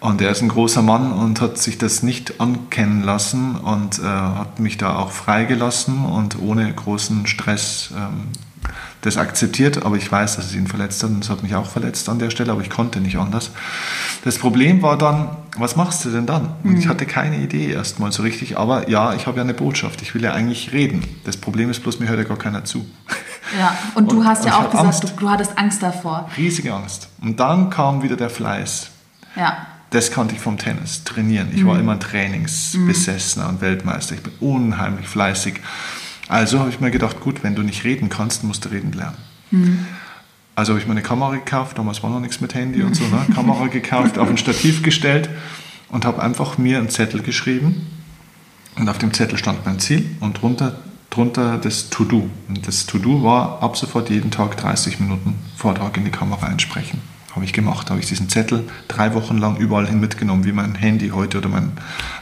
Und 0.07 0.21
er 0.21 0.31
ist 0.31 0.41
ein 0.41 0.49
großer 0.49 0.83
Mann 0.83 1.11
und 1.11 1.41
hat 1.41 1.59
sich 1.59 1.79
das 1.79 2.05
nicht 2.05 2.41
ankennen 2.41 3.03
lassen 3.03 3.57
und 3.57 3.99
äh, 3.99 4.05
hat 4.05 4.61
mich 4.61 4.79
da 4.79 4.95
auch 4.95 5.11
freigelassen 5.11 6.05
und 6.05 6.39
ohne 6.41 6.73
großen 6.73 7.27
Stress 7.27 7.91
ähm, 7.93 8.29
das 9.01 9.17
akzeptiert. 9.17 9.85
Aber 9.85 9.97
ich 9.97 10.11
weiß, 10.11 10.37
dass 10.37 10.45
es 10.45 10.55
ihn 10.55 10.69
verletzt 10.69 11.03
hat 11.03 11.11
und 11.11 11.25
es 11.25 11.29
hat 11.29 11.43
mich 11.43 11.57
auch 11.57 11.67
verletzt 11.67 12.09
an 12.09 12.21
der 12.21 12.31
Stelle, 12.31 12.53
aber 12.53 12.61
ich 12.61 12.71
konnte 12.71 13.01
nicht 13.01 13.17
anders. 13.17 13.51
Das 14.23 14.39
Problem 14.39 14.81
war 14.81 14.97
dann, 14.97 15.31
was 15.57 15.75
machst 15.75 16.05
du 16.05 16.11
denn 16.11 16.25
dann? 16.27 16.55
Und 16.63 16.75
mhm. 16.75 16.79
ich 16.79 16.87
hatte 16.87 17.05
keine 17.05 17.39
Idee 17.39 17.73
erstmal 17.73 18.13
so 18.13 18.23
richtig, 18.23 18.57
aber 18.57 18.89
ja, 18.89 19.13
ich 19.15 19.27
habe 19.27 19.39
ja 19.39 19.43
eine 19.43 19.55
Botschaft, 19.55 20.03
ich 20.03 20.15
will 20.15 20.23
ja 20.23 20.35
eigentlich 20.35 20.71
reden. 20.71 21.03
Das 21.25 21.37
Problem 21.37 21.69
ist 21.69 21.83
bloß, 21.83 21.99
mir 21.99 22.07
hört 22.07 22.21
ja 22.21 22.25
gar 22.25 22.39
keiner 22.39 22.65
zu. 22.65 22.87
Ja, 23.59 23.77
und 23.97 24.13
du 24.13 24.19
und, 24.21 24.25
hast 24.25 24.45
ja 24.45 24.57
auch 24.57 24.71
gesagt, 24.71 25.03
du, 25.03 25.09
du 25.21 25.29
hattest 25.29 25.59
Angst 25.59 25.83
davor. 25.83 26.31
Riesige 26.37 26.73
Angst. 26.73 27.09
Und 27.21 27.41
dann 27.41 27.71
kam 27.71 28.05
wieder 28.05 28.17
der 28.17 28.31
Fleiß. 28.31 28.91
Ja 29.35 29.67
das 29.91 30.11
konnte 30.11 30.35
ich 30.35 30.41
vom 30.41 30.59
Tennis 30.59 31.05
trainieren. 31.05 31.49
Ich 31.55 31.63
mhm. 31.63 31.69
war 31.69 31.79
immer 31.79 31.99
Trainingsbesessener 31.99 33.49
und 33.49 33.61
Weltmeister. 33.61 34.15
Ich 34.15 34.23
bin 34.23 34.33
unheimlich 34.41 35.07
fleißig. 35.07 35.61
Also 36.29 36.59
habe 36.59 36.71
ich 36.71 36.81
mir 36.81 36.91
gedacht, 36.91 37.21
gut, 37.21 37.45
wenn 37.45 37.55
du 37.55 37.63
nicht 37.63 37.85
reden 37.85 38.09
kannst, 38.09 38.43
musst 38.45 38.65
du 38.65 38.71
reden 38.71 38.93
lernen. 38.93 39.17
Mhm. 39.51 39.87
Also 40.57 40.73
habe 40.73 40.81
ich 40.81 40.87
mir 40.87 40.93
eine 40.93 41.03
Kamera 41.03 41.35
gekauft, 41.35 41.79
damals 41.79 42.03
war 42.03 42.11
noch 42.11 42.21
nichts 42.21 42.41
mit 42.41 42.55
Handy 42.55 42.83
und 42.83 42.97
so, 42.97 43.05
ne? 43.05 43.27
Kamera 43.35 43.67
gekauft, 43.67 44.19
auf 44.19 44.29
ein 44.29 44.39
Stativ 44.39 44.83
gestellt 44.83 45.29
und 45.91 46.07
habe 46.07 46.23
einfach 46.23 46.57
mir 46.57 46.79
einen 46.79 46.89
Zettel 46.89 47.23
geschrieben 47.23 47.87
und 48.77 48.89
auf 48.89 48.97
dem 48.97 49.13
Zettel 49.13 49.37
stand 49.39 49.67
mein 49.67 49.79
Ziel 49.79 50.17
und 50.21 50.41
drunter, 50.41 50.81
drunter 51.11 51.59
das 51.59 51.91
To-Do. 51.91 52.31
Und 52.49 52.67
das 52.67 52.87
To-Do 52.87 53.23
war 53.23 53.63
ab 53.63 53.77
sofort 53.77 54.09
jeden 54.09 54.31
Tag 54.31 54.57
30 54.57 54.99
Minuten 54.99 55.35
Vortrag 55.57 55.97
in 55.99 56.07
die 56.07 56.11
Kamera 56.11 56.47
einsprechen. 56.47 57.01
Habe 57.37 57.45
ich 57.45 57.53
gemacht, 57.53 57.91
habe 57.91 58.01
ich 58.01 58.07
diesen 58.07 58.31
Zettel 58.31 58.65
drei 58.89 59.13
Wochen 59.13 59.37
lang 59.37 59.59
überall 59.59 59.87
hin 59.87 60.01
mitgenommen, 60.01 60.47
wie 60.47 60.53
mein 60.53 60.75
Handy 60.75 61.11
heute 61.11 61.37
oder 61.37 61.51
mein 61.51 61.73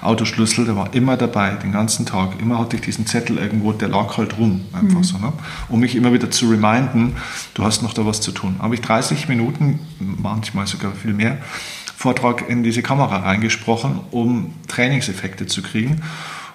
Autoschlüssel, 0.02 0.64
der 0.64 0.74
war 0.74 0.92
immer 0.92 1.16
dabei, 1.16 1.50
den 1.50 1.70
ganzen 1.70 2.04
Tag. 2.04 2.40
Immer 2.40 2.58
hatte 2.58 2.74
ich 2.74 2.82
diesen 2.82 3.06
Zettel 3.06 3.38
irgendwo, 3.38 3.72
der 3.72 3.86
lag 3.86 4.16
halt 4.16 4.36
rum, 4.38 4.62
einfach 4.72 4.98
mhm. 4.98 5.04
so, 5.04 5.18
ne? 5.18 5.32
um 5.68 5.78
mich 5.78 5.94
immer 5.94 6.12
wieder 6.12 6.32
zu 6.32 6.50
reminden, 6.50 7.14
du 7.54 7.62
hast 7.62 7.82
noch 7.82 7.94
da 7.94 8.04
was 8.04 8.20
zu 8.20 8.32
tun. 8.32 8.56
Habe 8.58 8.74
ich 8.74 8.80
30 8.80 9.28
Minuten, 9.28 9.78
manchmal 10.00 10.66
sogar 10.66 10.90
viel 10.90 11.14
mehr, 11.14 11.38
Vortrag 11.96 12.50
in 12.50 12.64
diese 12.64 12.82
Kamera 12.82 13.18
reingesprochen, 13.18 14.00
um 14.10 14.52
Trainingseffekte 14.66 15.46
zu 15.46 15.62
kriegen 15.62 16.02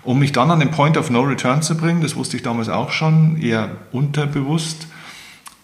um 0.03 0.19
mich 0.19 0.31
dann 0.31 0.49
an 0.49 0.59
den 0.59 0.71
Point 0.71 0.97
of 0.97 1.09
No 1.09 1.21
Return 1.21 1.61
zu 1.61 1.75
bringen, 1.75 2.01
das 2.01 2.15
wusste 2.15 2.37
ich 2.37 2.43
damals 2.43 2.69
auch 2.69 2.91
schon, 2.91 3.41
eher 3.41 3.69
unterbewusst, 3.91 4.87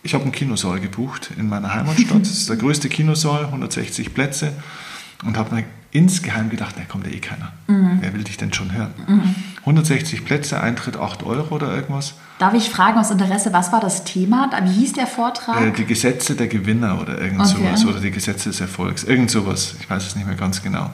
ich 0.06 0.14
habe 0.14 0.24
einen 0.24 0.32
Kinosaal 0.32 0.80
gebucht 0.80 1.32
in 1.38 1.50
meiner 1.50 1.74
Heimatstadt. 1.74 2.20
Das 2.20 2.30
ist 2.30 2.48
der 2.48 2.58
größte 2.58 2.90
Kinosaal, 2.90 3.46
160 3.46 4.14
Plätze. 4.14 4.54
Und 5.24 5.38
habe 5.38 5.56
mir 5.56 5.64
insgeheim 5.92 6.50
gedacht, 6.50 6.78
ne, 6.78 6.86
kommt 6.88 7.08
ja 7.08 7.14
eh 7.14 7.20
keiner. 7.20 7.54
Mhm. 7.68 7.98
Wer 8.02 8.14
will 8.14 8.24
dich 8.24 8.38
denn 8.38 8.54
schon 8.54 8.72
hören? 8.74 8.94
Mhm. 9.08 9.36
160 9.62 10.24
Plätze, 10.24 10.62
Eintritt 10.62 10.98
8 10.98 11.24
Euro 11.24 11.56
oder 11.56 11.74
irgendwas. 11.74 12.14
Darf 12.38 12.54
ich 12.54 12.70
fragen 12.70 13.00
aus 13.00 13.10
Interesse, 13.10 13.52
was 13.52 13.72
war 13.72 13.80
das 13.80 14.04
Thema? 14.04 14.52
Wie 14.64 14.74
hieß 14.74 14.94
der 14.94 15.08
Vortrag? 15.08 15.60
Äh, 15.62 15.72
die 15.72 15.86
Gesetze 15.86 16.36
der 16.36 16.48
Gewinner 16.48 17.02
oder 17.02 17.20
irgend 17.20 17.40
okay. 17.40 17.50
sowas. 17.50 17.86
Oder 17.86 18.00
die 18.00 18.12
Gesetze 18.12 18.50
des 18.50 18.62
Erfolgs. 18.62 19.06
Irgend 19.06 19.32
sowas. 19.32 19.76
Ich 19.80 19.90
weiß 19.90 20.06
es 20.06 20.16
nicht 20.16 20.28
mehr 20.28 20.36
ganz 20.36 20.62
genau. 20.62 20.92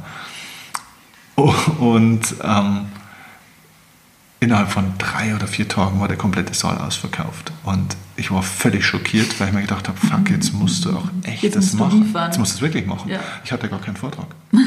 Oh, 1.36 1.54
und 1.80 2.22
ähm, 2.44 2.86
innerhalb 4.42 4.72
von 4.72 4.94
drei 4.98 5.34
oder 5.36 5.48
vier 5.48 5.68
Tagen 5.68 6.02
war 6.02 6.08
der 6.10 6.18
komplette 6.18 6.54
Saal 6.54 6.78
ausverkauft. 6.80 7.54
Und 7.64 7.96
ich 8.18 8.32
war 8.32 8.44
völlig 8.44 8.86
schockiert, 8.86 9.40
weil 9.40 9.48
ich 9.48 9.54
mir 9.54 9.62
gedacht 9.62 9.88
habe, 9.88 9.98
fuck, 9.98 10.30
jetzt 10.30 10.52
musst 10.54 10.84
du 10.84 10.90
auch 10.90 11.08
echt 11.24 11.44
jetzt 11.44 11.56
das 11.56 11.74
machen. 11.74 12.14
Jetzt 12.14 12.40
musst 12.40 12.54
du 12.54 12.56
es 12.58 12.62
wirklich 12.62 12.86
machen. 12.86 13.10
Ja. 13.10 13.20
Ich 13.46 13.52
hatte 13.52 13.70
gar 13.70 13.80
keinen 13.80 13.96
Vortrag. 13.96 14.28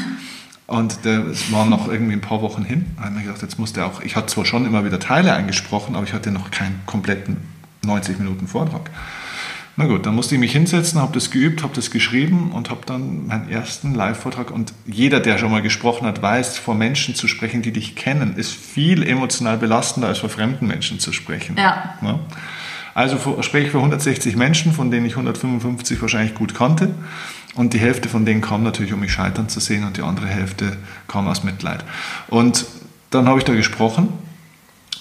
Und 0.67 1.05
es 1.05 1.51
waren 1.51 1.69
noch 1.69 1.87
irgendwie 1.87 2.13
ein 2.13 2.21
paar 2.21 2.41
Wochen 2.41 2.63
hin. 2.63 2.85
Da 2.95 3.03
habe 3.03 3.11
ich 3.11 3.17
mir 3.17 3.23
gedacht, 3.27 3.43
jetzt 3.43 3.59
musste 3.59 3.85
auch, 3.85 4.01
ich 4.01 4.15
hatte 4.15 4.27
zwar 4.27 4.45
schon 4.45 4.65
immer 4.65 4.83
wieder 4.83 4.99
Teile 4.99 5.33
eingesprochen, 5.33 5.95
aber 5.95 6.05
ich 6.05 6.13
hatte 6.13 6.31
noch 6.31 6.49
keinen 6.49 6.81
kompletten 6.87 7.37
90 7.85 8.17
Minuten 8.17 8.47
Vortrag. 8.47 8.89
Na 9.77 9.87
gut, 9.87 10.05
dann 10.05 10.15
musste 10.15 10.35
ich 10.35 10.39
mich 10.39 10.53
hinsetzen, 10.53 11.01
habe 11.01 11.13
das 11.13 11.31
geübt, 11.31 11.61
habe 11.61 11.73
das 11.75 11.91
geschrieben 11.91 12.51
und 12.53 12.69
habe 12.69 12.81
dann 12.85 13.27
meinen 13.27 13.49
ersten 13.49 13.93
Live-Vortrag. 13.93 14.49
Und 14.49 14.73
jeder, 14.85 15.19
der 15.19 15.37
schon 15.37 15.51
mal 15.51 15.61
gesprochen 15.61 16.07
hat, 16.07 16.21
weiß, 16.21 16.57
vor 16.57 16.75
Menschen 16.75 17.13
zu 17.13 17.27
sprechen, 17.27 17.61
die 17.61 17.73
dich 17.73 17.95
kennen, 17.95 18.37
ist 18.37 18.53
viel 18.53 19.03
emotional 19.03 19.57
belastender, 19.57 20.07
als 20.07 20.19
vor 20.19 20.29
fremden 20.29 20.67
Menschen 20.67 20.99
zu 20.99 21.11
sprechen. 21.11 21.57
Ja. 21.57 21.95
ja? 22.01 22.19
Also 22.93 23.17
spreche 23.41 23.65
ich 23.65 23.71
vor 23.71 23.81
160 23.81 24.37
Menschen, 24.37 24.71
von 24.71 24.91
denen 24.91 25.05
ich 25.05 25.13
155 25.13 26.01
wahrscheinlich 26.01 26.35
gut 26.35 26.55
kannte. 26.55 26.95
Und 27.55 27.73
die 27.73 27.79
Hälfte 27.79 28.07
von 28.07 28.25
denen 28.25 28.39
kam 28.39 28.63
natürlich, 28.63 28.93
um 28.93 29.01
mich 29.01 29.11
scheitern 29.11 29.49
zu 29.49 29.59
sehen, 29.59 29.83
und 29.83 29.97
die 29.97 30.01
andere 30.01 30.27
Hälfte 30.27 30.77
kam 31.09 31.27
aus 31.27 31.43
Mitleid. 31.43 31.83
Und 32.29 32.65
dann 33.09 33.27
habe 33.27 33.39
ich 33.39 33.45
da 33.45 33.53
gesprochen 33.53 34.07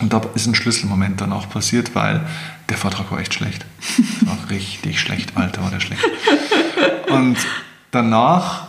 und 0.00 0.12
da 0.12 0.20
ist 0.34 0.46
ein 0.46 0.54
Schlüsselmoment 0.54 1.20
dann 1.20 1.32
auch 1.32 1.48
passiert, 1.48 1.94
weil 1.94 2.26
der 2.68 2.76
Vortrag 2.76 3.10
war 3.10 3.20
echt 3.20 3.34
schlecht. 3.34 3.64
war 4.22 4.38
richtig 4.50 5.00
schlecht, 5.00 5.36
Alter, 5.36 5.62
war 5.62 5.70
der 5.70 5.80
schlecht. 5.80 6.02
Und 7.10 7.36
danach, 7.90 8.68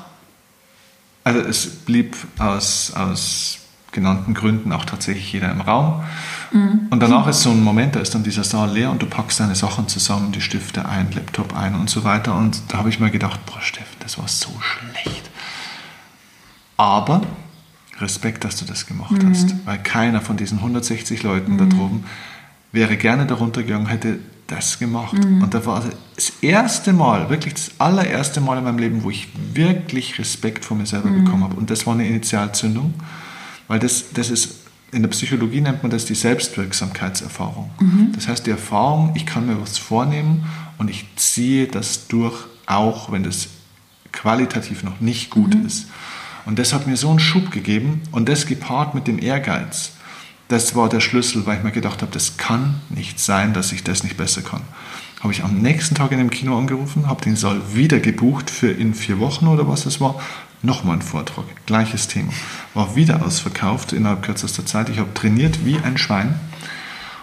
also 1.24 1.40
es 1.40 1.68
blieb 1.68 2.16
aus, 2.38 2.94
aus 2.94 3.60
genannten 3.92 4.34
Gründen 4.34 4.72
auch 4.72 4.86
tatsächlich 4.86 5.32
jeder 5.34 5.52
im 5.52 5.62
Raum. 5.62 6.04
Mhm. 6.52 6.88
Und 6.92 7.00
danach 7.00 7.28
ist 7.28 7.42
so 7.42 7.50
ein 7.50 7.64
Moment, 7.64 7.96
da 7.96 8.02
ist 8.02 8.14
dann 8.14 8.24
dieser 8.24 8.44
Saal 8.44 8.72
leer 8.72 8.92
und 8.92 9.02
du 9.02 9.08
packst 9.08 9.40
deine 9.40 9.56
Sachen 9.56 9.88
zusammen, 9.88 10.32
die 10.32 10.42
Stifte 10.42 10.88
ein, 10.88 11.12
Laptop 11.12 11.56
ein 11.56 11.74
und 11.74 11.90
so 11.90 12.04
weiter. 12.04 12.36
Und 12.36 12.62
da 12.68 12.78
habe 12.78 12.90
ich 12.90 13.00
mir 13.00 13.10
gedacht, 13.10 13.40
boah, 13.48 13.62
Steffen, 13.62 13.96
das 14.02 14.20
war 14.20 14.28
so 14.28 14.50
schlecht. 14.60 15.30
Aber 16.78 17.22
Respekt, 18.00 18.44
dass 18.44 18.58
du 18.58 18.66
das 18.66 18.88
gemacht 18.88 19.24
mhm. 19.24 19.30
hast, 19.30 19.56
weil 19.66 19.78
keiner 19.78 20.22
von 20.22 20.38
diesen 20.38 20.58
160 20.58 21.24
Leuten 21.24 21.54
mhm. 21.54 21.58
da 21.58 21.66
droben 21.66 22.04
wäre 22.72 22.98
gerne 22.98 23.26
darunter 23.26 23.64
gegangen, 23.64 23.88
hätte 23.88 24.20
das 24.48 24.78
gemacht. 24.78 25.14
Mhm. 25.14 25.42
Und 25.42 25.54
da 25.54 25.66
war 25.66 25.84
das 26.16 26.34
erste 26.42 26.94
Mal, 26.94 27.30
wirklich 27.30 27.56
das 27.56 27.72
allererste 27.80 28.42
Mal 28.42 28.60
in 28.60 28.64
meinem 28.64 28.78
Leben, 28.78 29.04
wo 29.04 29.10
ich 29.10 29.30
wirklich 29.54 30.20
Respekt 30.20 30.66
vor 30.66 30.78
mir 30.78 30.86
selber 30.86 31.10
mhm. 31.10 31.24
bekommen 31.24 31.44
habe. 31.44 31.56
Und 31.56 31.70
das 31.70 31.88
war 31.88 31.94
eine 31.94 32.08
Initialzündung, 32.08 32.94
weil 33.68 33.80
das, 33.80 34.12
das 34.14 34.30
ist, 34.30 34.58
in 34.92 35.02
der 35.02 35.10
Psychologie 35.10 35.62
nennt 35.62 35.82
man 35.82 35.90
das 35.90 36.06
die 36.06 36.16
Selbstwirksamkeitserfahrung. 36.16 37.72
Mhm. 37.80 38.12
Das 38.14 38.28
heißt, 38.28 38.46
die 38.46 38.52
Erfahrung, 38.52 39.14
ich 39.16 39.26
kann 39.26 39.48
mir 39.48 39.60
was 39.60 39.78
vornehmen 39.78 40.46
und 40.78 40.90
ich 40.90 41.06
ziehe 41.16 41.68
das 41.68 42.08
durch, 42.08 42.36
auch 42.68 43.12
wenn 43.12 43.24
das 43.24 43.48
qualitativ 44.12 44.84
noch 44.84 45.00
nicht 45.00 45.30
gut 45.30 45.56
mhm. 45.56 45.66
ist. 45.66 45.88
Und 46.46 46.60
das 46.60 46.74
hat 46.74 46.88
mir 46.88 46.98
so 46.98 47.10
einen 47.10 47.20
Schub 47.20 47.52
gegeben 47.52 48.02
und 48.12 48.30
das 48.30 48.46
gepaart 48.46 48.94
mit 48.94 49.08
dem 49.08 49.20
Ehrgeiz, 49.20 49.94
das 50.48 50.76
war 50.76 50.90
der 50.90 51.00
Schlüssel, 51.00 51.46
weil 51.46 51.58
ich 51.58 51.64
mir 51.64 51.72
gedacht 51.72 52.02
habe, 52.02 52.12
das 52.12 52.38
kann 52.38 52.82
nicht 52.90 53.20
sein, 53.20 53.54
dass 53.54 53.72
ich 53.72 53.84
das 53.84 54.04
nicht 54.04 54.16
besser 54.16 54.44
kann. 54.44 54.62
Habe 55.22 55.34
ich 55.34 55.44
am 55.44 55.58
nächsten 55.58 55.96
Tag 55.96 56.12
in 56.12 56.20
dem 56.20 56.30
Kino 56.30 56.56
angerufen, 56.56 57.08
habe 57.08 57.24
den 57.24 57.36
Saal 57.36 57.60
wieder 57.74 58.00
gebucht 58.00 58.52
für 58.52 58.70
in 58.70 58.94
vier 58.94 59.20
Wochen 59.20 59.48
oder 59.48 59.68
was 59.68 59.88
es 59.88 60.00
war. 60.00 60.22
Nochmal 60.62 60.98
ein 60.98 61.02
Vortrag, 61.02 61.46
gleiches 61.66 62.08
Thema. 62.08 62.32
War 62.76 62.96
wieder 62.96 63.26
ausverkauft 63.26 63.92
innerhalb 63.92 64.22
kürzester 64.22 64.66
Zeit. 64.66 64.90
Ich 64.90 65.00
habe 65.00 65.14
trainiert 65.16 65.66
wie 65.66 65.80
ein 65.80 65.98
Schwein 65.98 66.40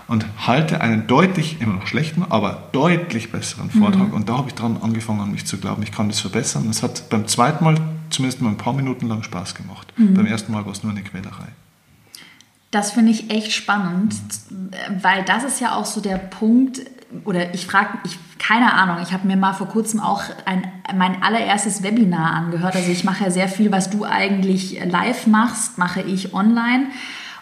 und 0.08 0.26
halte 0.46 0.80
einen 0.80 1.06
deutlich, 1.06 1.60
immer 1.60 1.74
noch 1.74 1.86
schlechten, 1.86 2.24
aber 2.28 2.68
deutlich 2.72 3.30
besseren 3.30 3.70
Vortrag. 3.70 4.08
Mhm. 4.08 4.14
Und 4.14 4.28
da 4.28 4.36
habe 4.36 4.48
ich 4.48 4.54
dran 4.54 4.78
angefangen, 4.82 5.20
an 5.20 5.30
mich 5.30 5.46
zu 5.46 5.58
glauben, 5.58 5.82
ich 5.82 5.92
kann 5.92 6.08
das 6.08 6.20
verbessern. 6.20 6.64
Und 6.64 6.70
es 6.70 6.82
hat 6.82 7.08
beim 7.08 7.28
zweiten 7.28 7.64
Mal 7.64 7.76
zumindest 8.12 8.42
mal 8.42 8.50
ein 8.50 8.56
paar 8.56 8.72
Minuten 8.72 9.08
lang 9.08 9.22
Spaß 9.22 9.54
gemacht. 9.54 9.92
Mhm. 9.96 10.14
Beim 10.14 10.26
ersten 10.26 10.52
Mal 10.52 10.64
war 10.64 10.72
es 10.72 10.82
nur 10.82 10.92
eine 10.92 11.02
Quälerei. 11.02 11.48
Das 12.70 12.92
finde 12.92 13.12
ich 13.12 13.30
echt 13.30 13.52
spannend, 13.52 14.14
weil 15.02 15.24
das 15.24 15.44
ist 15.44 15.60
ja 15.60 15.74
auch 15.74 15.84
so 15.84 16.00
der 16.00 16.16
Punkt, 16.16 16.80
oder 17.24 17.52
ich 17.54 17.66
frage, 17.66 17.98
ich, 18.04 18.18
keine 18.38 18.72
Ahnung, 18.72 18.96
ich 19.02 19.12
habe 19.12 19.26
mir 19.26 19.36
mal 19.36 19.52
vor 19.52 19.68
kurzem 19.68 20.00
auch 20.00 20.22
ein, 20.46 20.64
mein 20.96 21.22
allererstes 21.22 21.82
Webinar 21.82 22.32
angehört. 22.32 22.74
Also 22.74 22.90
ich 22.90 23.04
mache 23.04 23.24
ja 23.24 23.30
sehr 23.30 23.48
viel, 23.48 23.70
was 23.70 23.90
du 23.90 24.04
eigentlich 24.04 24.82
live 24.84 25.26
machst, 25.26 25.76
mache 25.76 26.00
ich 26.00 26.32
online. 26.32 26.86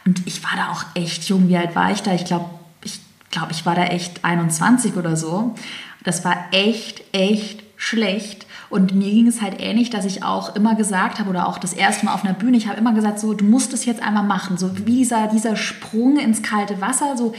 Und 0.04 0.26
ich 0.26 0.42
war 0.42 0.56
da 0.56 0.72
auch 0.72 0.85
echt 0.94 1.24
jung. 1.28 1.48
Wie 1.48 1.56
alt 1.56 1.76
war 1.76 1.92
ich 1.92 2.02
da? 2.02 2.12
Ich 2.12 2.24
glaube, 2.24 2.50
ich, 2.83 3.00
glaub, 3.30 3.50
ich 3.52 3.64
war 3.64 3.76
da 3.76 3.85
echt 3.85 4.24
21 4.24 4.96
oder 4.96 5.16
so. 5.16 5.54
Das 6.02 6.24
war 6.24 6.37
echt, 6.50 7.02
echt 7.12 7.62
schlecht. 7.76 8.46
Und 8.70 8.94
mir 8.94 9.11
ging 9.11 9.26
es 9.26 9.42
halt 9.42 9.61
ähnlich, 9.61 9.90
dass 9.90 10.04
ich 10.04 10.22
auch 10.22 10.54
immer 10.54 10.76
gesagt 10.76 11.18
habe, 11.18 11.28
oder 11.28 11.48
auch 11.48 11.59
das 11.59 11.72
erste 11.72 12.06
Mal 12.06 12.14
auf 12.14 12.24
einer 12.24 12.35
Bühne, 12.35 12.56
ich 12.56 12.68
habe 12.68 12.78
immer 12.78 12.94
gesagt, 12.94 13.18
so, 13.18 13.35
du 13.35 13.44
musst 13.44 13.72
es 13.72 13.85
jetzt 13.85 14.02
einmal 14.02 14.22
machen. 14.22 14.56
So 14.56 14.78
wie 14.78 14.83
dieser, 14.83 15.26
dieser 15.26 15.56
Sprung 15.56 16.16
ins 16.16 16.42
kalte 16.42 16.80
Wasser, 16.80 17.16
so 17.16 17.35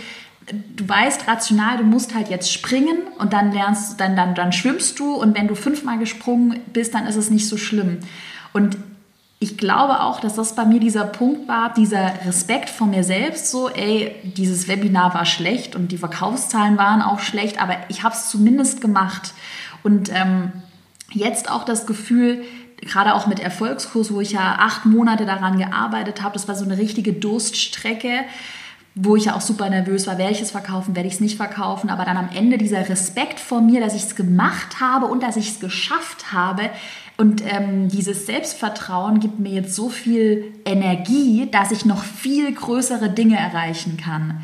du 0.75 0.87
weißt 0.87 1.27
rational, 1.27 1.77
du 1.77 1.83
musst 1.83 2.15
halt 2.15 2.29
jetzt 2.29 2.51
springen 2.51 2.97
und 3.19 3.33
dann 3.33 3.51
lernst, 3.51 3.99
dann, 3.99 4.15
dann, 4.15 4.35
dann 4.35 4.51
schwimmst 4.51 4.99
du 4.99 5.13
und 5.13 5.37
wenn 5.37 5.47
du 5.47 5.55
fünfmal 5.55 5.97
gesprungen 5.97 6.59
bist, 6.73 6.93
dann 6.93 7.05
ist 7.07 7.15
es 7.15 7.29
nicht 7.29 7.47
so 7.47 7.57
schlimm. 7.57 7.99
Und 8.53 8.77
ich 9.39 9.57
glaube 9.57 10.01
auch, 10.01 10.19
dass 10.19 10.35
das 10.35 10.55
bei 10.55 10.65
mir 10.65 10.79
dieser 10.79 11.05
Punkt 11.05 11.47
war, 11.47 11.73
dieser 11.73 12.25
Respekt 12.25 12.69
vor 12.69 12.87
mir 12.87 13.03
selbst, 13.03 13.49
so, 13.49 13.69
ey, 13.69 14.15
dieses 14.23 14.67
Webinar 14.67 15.13
war 15.13 15.25
schlecht 15.25 15.75
und 15.75 15.91
die 15.91 15.97
Verkaufszahlen 15.97 16.77
waren 16.77 17.01
auch 17.01 17.19
schlecht, 17.19 17.61
aber 17.61 17.75
ich 17.89 18.03
habe 18.03 18.13
es 18.13 18.29
zumindest 18.29 18.81
gemacht. 18.81 19.33
Und 19.83 20.11
ähm, 20.13 20.51
jetzt 21.13 21.49
auch 21.49 21.63
das 21.63 21.85
Gefühl, 21.85 22.43
gerade 22.81 23.13
auch 23.13 23.27
mit 23.27 23.39
Erfolgskurs, 23.39 24.13
wo 24.13 24.21
ich 24.21 24.31
ja 24.31 24.57
acht 24.59 24.85
Monate 24.85 25.25
daran 25.25 25.57
gearbeitet 25.57 26.21
habe, 26.21 26.33
das 26.33 26.47
war 26.47 26.55
so 26.55 26.65
eine 26.65 26.77
richtige 26.77 27.13
Durststrecke, 27.13 28.25
wo 28.95 29.15
ich 29.15 29.25
ja 29.25 29.35
auch 29.35 29.41
super 29.41 29.69
nervös 29.69 30.07
war, 30.07 30.17
werde 30.17 30.33
ich 30.33 30.41
es 30.41 30.51
verkaufen, 30.51 30.95
werde 30.95 31.07
ich 31.07 31.15
es 31.15 31.21
nicht 31.21 31.37
verkaufen, 31.37 31.89
aber 31.89 32.03
dann 32.03 32.17
am 32.17 32.29
Ende 32.33 32.57
dieser 32.57 32.89
Respekt 32.89 33.39
vor 33.39 33.61
mir, 33.61 33.79
dass 33.79 33.95
ich 33.95 34.03
es 34.03 34.15
gemacht 34.15 34.81
habe 34.81 35.05
und 35.05 35.23
dass 35.23 35.37
ich 35.37 35.49
es 35.49 35.59
geschafft 35.59 36.33
habe 36.33 36.69
und 37.21 37.43
ähm, 37.45 37.87
dieses 37.87 38.25
Selbstvertrauen 38.25 39.19
gibt 39.19 39.39
mir 39.39 39.51
jetzt 39.51 39.75
so 39.75 39.89
viel 39.89 40.55
Energie, 40.65 41.47
dass 41.51 41.71
ich 41.71 41.85
noch 41.85 42.03
viel 42.03 42.51
größere 42.51 43.11
Dinge 43.11 43.37
erreichen 43.37 43.95
kann. 43.95 44.41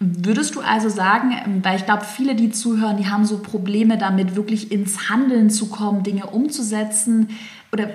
Würdest 0.00 0.54
du 0.54 0.60
also 0.60 0.88
sagen, 0.88 1.32
ähm, 1.44 1.64
weil 1.64 1.76
ich 1.76 1.84
glaube, 1.84 2.04
viele, 2.04 2.34
die 2.34 2.50
zuhören, 2.50 2.96
die 2.96 3.08
haben 3.08 3.24
so 3.24 3.38
Probleme 3.38 3.96
damit, 3.96 4.36
wirklich 4.36 4.72
ins 4.72 5.08
Handeln 5.08 5.50
zu 5.50 5.68
kommen, 5.68 6.02
Dinge 6.02 6.26
umzusetzen? 6.26 7.30
Oder 7.72 7.90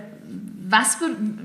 was 0.70 0.98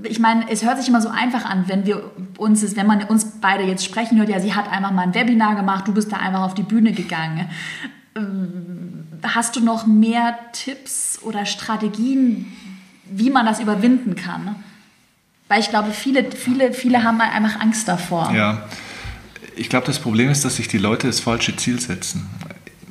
ich 0.02 0.18
meine, 0.18 0.50
es 0.50 0.64
hört 0.64 0.78
sich 0.78 0.88
immer 0.88 1.00
so 1.00 1.08
einfach 1.08 1.44
an, 1.44 1.64
wenn 1.66 1.86
wir 1.86 2.10
uns, 2.36 2.76
wenn 2.76 2.86
man 2.86 3.04
uns 3.04 3.24
beide 3.40 3.64
jetzt 3.64 3.84
sprechen 3.84 4.18
hört, 4.18 4.28
ja, 4.28 4.38
sie 4.38 4.54
hat 4.54 4.70
einfach 4.70 4.92
mal 4.92 5.02
ein 5.02 5.14
Webinar 5.14 5.56
gemacht, 5.56 5.88
du 5.88 5.94
bist 5.94 6.12
da 6.12 6.18
einfach 6.18 6.42
auf 6.42 6.54
die 6.54 6.62
Bühne 6.62 6.92
gegangen. 6.92 7.48
Ähm, 8.14 9.06
hast 9.22 9.56
du 9.56 9.60
noch 9.60 9.86
mehr 9.86 10.36
Tipps 10.52 11.18
oder 11.22 11.46
Strategien, 11.46 12.52
wie 13.10 13.30
man 13.30 13.46
das 13.46 13.60
überwinden 13.60 14.14
kann? 14.14 14.56
Weil 15.48 15.60
ich 15.60 15.70
glaube, 15.70 15.92
viele, 15.92 16.30
viele, 16.30 16.72
viele 16.72 17.02
haben 17.02 17.20
einfach 17.20 17.60
Angst 17.60 17.88
davor. 17.88 18.30
Ja, 18.34 18.64
ich 19.56 19.68
glaube, 19.68 19.86
das 19.86 19.98
Problem 19.98 20.30
ist, 20.30 20.44
dass 20.44 20.56
sich 20.56 20.68
die 20.68 20.78
Leute 20.78 21.06
das 21.06 21.20
falsche 21.20 21.56
Ziel 21.56 21.80
setzen. 21.80 22.28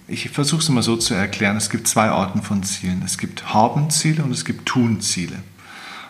Ich 0.08 0.30
versuche 0.30 0.62
es 0.62 0.70
mal 0.70 0.84
so 0.84 0.96
zu 0.96 1.14
erklären. 1.14 1.58
Es 1.58 1.70
gibt 1.70 1.88
zwei 1.88 2.10
Arten 2.10 2.42
von 2.42 2.64
Zielen. 2.64 3.02
Es 3.06 3.18
gibt 3.18 3.54
Haben-Ziele 3.54 4.24
und 4.24 4.32
es 4.32 4.46
gibt 4.46 4.66
Tun-Ziele. 4.66 5.38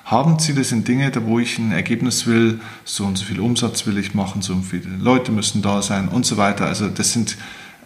Haben-Ziele 0.05 0.63
sind 0.63 0.87
Dinge, 0.87 1.11
da 1.11 1.23
wo 1.23 1.39
ich 1.39 1.57
ein 1.57 1.71
Ergebnis 1.71 2.27
will, 2.27 2.59
so 2.83 3.05
und 3.05 3.17
so 3.17 3.25
viel 3.25 3.39
Umsatz 3.39 3.85
will 3.85 3.97
ich 3.97 4.13
machen, 4.13 4.41
so 4.41 4.53
und 4.53 4.63
viele 4.63 4.89
Leute 4.97 5.31
müssen 5.31 5.61
da 5.61 5.81
sein 5.81 6.09
und 6.09 6.25
so 6.25 6.35
weiter. 6.35 6.65
Also 6.65 6.89
das 6.89 7.13
sind 7.13 7.37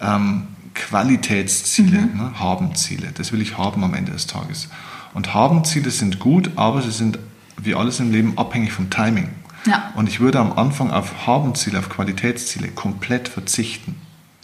ähm, 0.02 0.48
Qualitätsziele, 0.74 2.02
mhm. 2.02 2.18
ne? 2.18 2.40
Haben-Ziele. 2.40 3.12
Das 3.14 3.32
will 3.32 3.42
ich 3.42 3.58
haben 3.58 3.84
am 3.84 3.94
Ende 3.94 4.12
des 4.12 4.28
Tages. 4.28 4.70
Und 5.14 5.34
Haben-Ziele 5.34 5.92
sind 5.92 6.20
gut, 6.20 6.52
aber 6.56 6.82
sie 6.82 6.92
sind 6.92 7.20
wie 7.62 7.76
alles 7.76 8.00
im 8.00 8.12
Leben 8.12 8.38
abhängig 8.38 8.72
vom 8.72 8.90
Timing. 8.90 9.30
Ja. 9.68 9.92
Und 9.96 10.08
ich 10.08 10.20
würde 10.20 10.40
am 10.40 10.54
Anfang 10.54 10.92
auf 10.92 11.28
Haben-Ziele, 11.28 11.80
auf 11.80 11.90
Qualitätsziele 11.90 12.70
komplett 12.70 13.28
verzichten. 13.28 13.96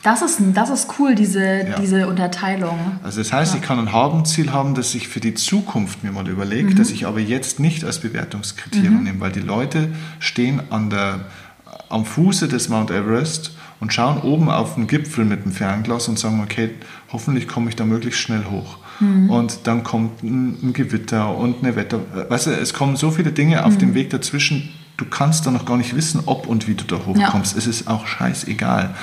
Das 0.04 0.22
ist, 0.22 0.38
das 0.54 0.70
ist 0.70 1.00
cool, 1.00 1.16
diese, 1.16 1.66
ja. 1.66 1.80
diese 1.80 2.08
Unterteilung. 2.08 2.78
Also 3.04 3.22
das 3.22 3.32
heißt, 3.32 3.54
ja. 3.54 3.60
ich 3.60 3.66
kann 3.66 3.80
ein 3.80 3.94
Habenziel 3.94 4.52
haben, 4.52 4.76
das 4.76 4.94
ich 4.96 5.08
für 5.08 5.22
die 5.22 5.34
Zukunft 5.34 6.04
mir 6.04 6.12
mal 6.12 6.28
überlege, 6.28 6.72
mhm. 6.72 6.76
das 6.76 6.92
ich 6.92 7.08
aber 7.08 7.22
jetzt 7.22 7.62
nicht 7.62 7.86
als 7.86 8.00
Bewertungskriterium 8.00 8.98
mhm. 8.98 9.04
nehme, 9.04 9.20
weil 9.22 9.32
die 9.32 9.40
Leute 9.40 9.90
stehen 10.20 10.62
an 10.72 10.90
der, 10.90 11.22
am 11.88 12.06
Fuße 12.06 12.50
des 12.50 12.68
Mount 12.68 12.92
Everest 12.92 13.56
und 13.80 13.94
schauen 13.94 14.22
oben 14.22 14.50
auf 14.50 14.76
den 14.76 14.88
Gipfel 14.88 15.24
mit 15.24 15.46
dem 15.46 15.54
Fernglas 15.54 16.10
und 16.10 16.20
sagen, 16.20 16.42
okay, 16.44 16.72
hoffentlich 17.14 17.48
komme 17.48 17.70
ich 17.70 17.78
da 17.78 17.86
möglichst 17.86 18.20
schnell 18.20 18.44
hoch. 18.52 18.80
Mhm. 19.00 19.30
Und 19.30 19.60
dann 19.64 19.86
kommt 19.86 20.22
ein, 20.22 20.58
ein, 20.62 20.74
Gewitter 20.74 21.36
und 21.36 21.64
eine 21.64 21.78
Wetter... 21.78 22.00
Weißt 22.30 22.48
du, 22.48 22.52
es 22.52 22.74
kommen 22.74 22.98
so 22.98 23.10
viele 23.12 23.32
Dinge 23.32 23.66
auf 23.66 23.76
mhm. 23.76 23.80
dem 23.80 23.94
Weg 23.94 24.10
dazwischen, 24.10 24.70
du 24.98 25.06
kannst 25.06 25.46
da 25.46 25.52
noch 25.52 25.66
gar 25.66 25.78
nicht 25.78 25.96
wissen, 25.96 26.22
ob 26.26 26.48
und 26.48 26.68
wie 26.68 26.76
du 26.76 26.84
da 26.84 27.06
hochkommst. 27.06 27.54
Ja. 27.54 27.58
Es 27.58 27.68
ist 27.68 27.88
auch 27.88 28.08
scheißegal 28.08 28.96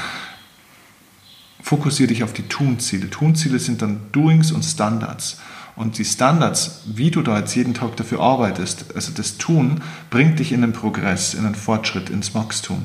fokussiere 1.62 2.08
dich 2.08 2.24
auf 2.24 2.32
die 2.32 2.42
Tunziele. 2.48 3.10
Tunziele 3.10 3.58
sind 3.58 3.82
dann 3.82 4.00
Doings 4.12 4.52
und 4.52 4.64
Standards. 4.64 5.38
Und 5.76 5.98
die 5.98 6.04
Standards, 6.04 6.82
wie 6.86 7.10
du 7.10 7.22
da 7.22 7.38
jetzt 7.38 7.54
jeden 7.54 7.74
Tag 7.74 7.96
dafür 7.96 8.20
arbeitest, 8.20 8.86
also 8.94 9.12
das 9.14 9.38
Tun, 9.38 9.80
bringt 10.10 10.38
dich 10.40 10.52
in 10.52 10.62
den 10.62 10.72
Progress, 10.72 11.32
in 11.32 11.44
den 11.44 11.54
Fortschritt, 11.54 12.10
ins 12.10 12.34
Wachstum. 12.34 12.84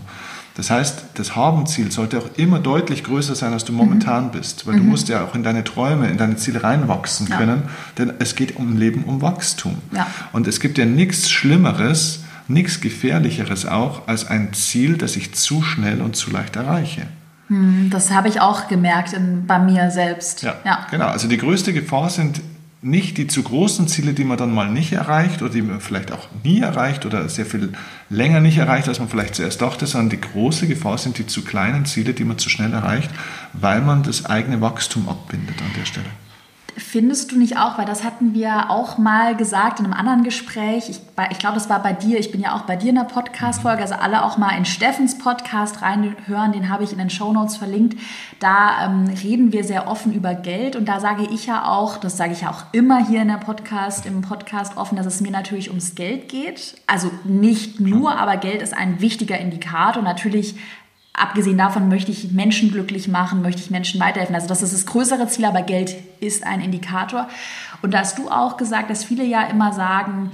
Das 0.54 0.70
heißt, 0.70 1.04
das 1.15 1.36
Habenziel 1.36 1.91
sollte 1.91 2.20
auch 2.20 2.30
immer 2.38 2.60
deutlich 2.60 3.04
größer 3.04 3.36
sein, 3.36 3.52
als 3.52 3.65
du 3.65 3.74
momentan 3.74 4.28
mhm. 4.28 4.32
bist, 4.32 4.68
weil 4.68 4.76
mhm. 4.76 4.78
du 4.78 4.84
musst 4.84 5.10
ja 5.10 5.26
auch 5.26 5.36
in 5.36 5.44
deine 5.44 5.63
Träume, 5.63 6.08
in 6.08 6.18
deine 6.18 6.38
Ziele 6.38 6.63
reinwachsen 6.63 7.28
können, 7.28 7.63
ja. 7.65 7.70
denn 7.98 8.13
es 8.20 8.36
geht 8.36 8.56
um 8.56 8.78
Leben, 8.78 9.04
um 9.04 9.22
Wachstum. 9.22 9.80
Ja. 9.91 10.08
Und 10.32 10.48
es 10.48 10.62
gibt 10.62 10.78
ja 10.78 10.86
nichts 10.86 11.30
Schlimmeres, 11.30 12.24
nichts 12.47 12.81
Gefährlicheres 12.81 13.65
auch, 13.65 14.08
als 14.08 14.27
ein 14.27 14.53
Ziel, 14.53 14.97
das 14.97 15.15
ich 15.15 15.34
zu 15.34 15.62
schnell 15.62 16.01
und 16.01 16.15
zu 16.15 16.31
leicht 16.31 16.55
erreiche. 16.55 17.08
Hm, 17.47 17.89
das 17.91 18.12
habe 18.12 18.27
ich 18.27 18.41
auch 18.41 18.67
gemerkt 18.67 19.13
in, 19.13 19.45
bei 19.45 19.60
mir 19.60 19.91
selbst. 19.91 20.41
Ja, 20.41 20.55
ja, 20.65 20.88
genau. 20.89 21.08
Also 21.08 21.27
die 21.27 21.38
größte 21.38 21.73
Gefahr 21.73 22.10
sind 22.10 22.41
nicht 22.81 23.17
die 23.17 23.25
zu 23.25 23.41
großen 23.41 23.88
Ziele, 23.88 24.13
die 24.13 24.23
man 24.23 24.38
dann 24.38 24.53
mal 24.53 24.69
nicht 24.69 24.93
erreicht 24.93 25.41
oder 25.41 25.51
die 25.51 25.63
man 25.63 25.81
vielleicht 25.81 26.12
auch 26.12 26.27
nie 26.43 26.60
erreicht 26.60 27.05
oder 27.05 27.27
sehr 27.29 27.47
viel 27.47 27.73
länger 28.10 28.41
nicht 28.41 28.60
erreicht, 28.60 28.88
als 28.88 28.99
man 28.99 29.10
vielleicht 29.10 29.36
zuerst 29.36 29.60
dachte, 29.62 29.88
sondern 29.88 30.12
die 30.12 30.21
große 30.21 30.67
Gefahr 30.67 30.99
sind 30.99 31.17
die 31.17 31.25
zu 31.25 31.43
kleinen 31.43 31.86
Ziele, 31.86 32.13
die 32.13 32.23
man 32.23 32.38
zu 32.38 32.49
schnell 32.49 32.73
erreicht, 32.73 33.10
weil 33.53 33.81
man 33.81 34.03
das 34.03 34.25
eigene 34.25 34.62
Wachstum 34.62 35.10
abbindet 35.10 35.60
an 35.62 35.71
der 35.75 35.86
Stelle. 35.86 36.05
Findest 36.77 37.31
du 37.31 37.38
nicht 37.38 37.57
auch, 37.57 37.77
weil 37.77 37.85
das 37.85 38.03
hatten 38.03 38.33
wir 38.33 38.69
auch 38.69 38.97
mal 38.97 39.35
gesagt 39.35 39.79
in 39.79 39.85
einem 39.85 39.93
anderen 39.93 40.23
Gespräch, 40.23 40.89
ich, 40.89 40.99
ich 41.31 41.39
glaube, 41.39 41.55
das 41.55 41.69
war 41.69 41.81
bei 41.81 41.93
dir, 41.93 42.19
ich 42.19 42.31
bin 42.31 42.41
ja 42.41 42.53
auch 42.53 42.63
bei 42.63 42.75
dir 42.75 42.89
in 42.89 42.95
der 42.95 43.03
Podcast-Folge, 43.03 43.81
also 43.81 43.95
alle 43.95 44.25
auch 44.25 44.38
mal 44.38 44.57
in 44.57 44.65
Steffens 44.65 45.17
Podcast 45.17 45.81
reinhören, 45.81 46.51
den 46.51 46.69
habe 46.69 46.83
ich 46.83 46.91
in 46.91 46.97
den 46.97 47.09
Show 47.09 47.31
Notes 47.31 47.55
verlinkt. 47.55 47.97
Da 48.39 48.85
ähm, 48.85 49.05
reden 49.23 49.53
wir 49.53 49.63
sehr 49.63 49.88
offen 49.88 50.13
über 50.13 50.33
Geld 50.33 50.75
und 50.75 50.85
da 50.85 50.99
sage 50.99 51.23
ich 51.31 51.45
ja 51.45 51.65
auch, 51.65 51.97
das 51.97 52.17
sage 52.17 52.33
ich 52.33 52.41
ja 52.41 52.49
auch 52.49 52.63
immer 52.73 53.05
hier 53.07 53.21
in 53.21 53.29
der 53.29 53.38
Podcast, 53.38 54.05
im 54.05 54.21
Podcast 54.21 54.75
offen, 54.75 54.97
dass 54.97 55.05
es 55.05 55.21
mir 55.21 55.31
natürlich 55.31 55.69
ums 55.69 55.95
Geld 55.95 56.27
geht. 56.27 56.75
Also 56.88 57.09
nicht 57.23 57.79
nur, 57.79 58.17
aber 58.17 58.35
Geld 58.35 58.61
ist 58.61 58.75
ein 58.75 58.99
wichtiger 58.99 59.39
Indikator. 59.39 60.03
Natürlich 60.03 60.55
abgesehen 61.17 61.58
davon 61.58 61.89
möchte 61.89 62.12
ich 62.12 62.32
Menschen 62.32 62.71
glücklich 62.71 63.08
machen, 63.08 63.41
möchte 63.41 63.62
ich 63.62 63.71
Menschen 63.71 63.99
weiterhelfen. 63.99 64.36
Also 64.36 64.47
das 64.47 64.62
ist 64.62 64.73
das 64.73 64.86
größere 64.86 65.28
Ziel, 65.28 65.45
aber 65.45 65.62
Geld 65.62 65.95
ist 66.19 66.45
ein 66.45 66.62
Indikator. 66.62 67.28
Und 67.82 67.93
da 67.93 67.99
hast 67.99 68.17
du 68.17 68.30
auch 68.30 68.58
gesagt, 68.58 68.89
dass 68.89 69.04
viele 69.04 69.23
ja 69.23 69.43
immer 69.43 69.73
sagen, 69.73 70.32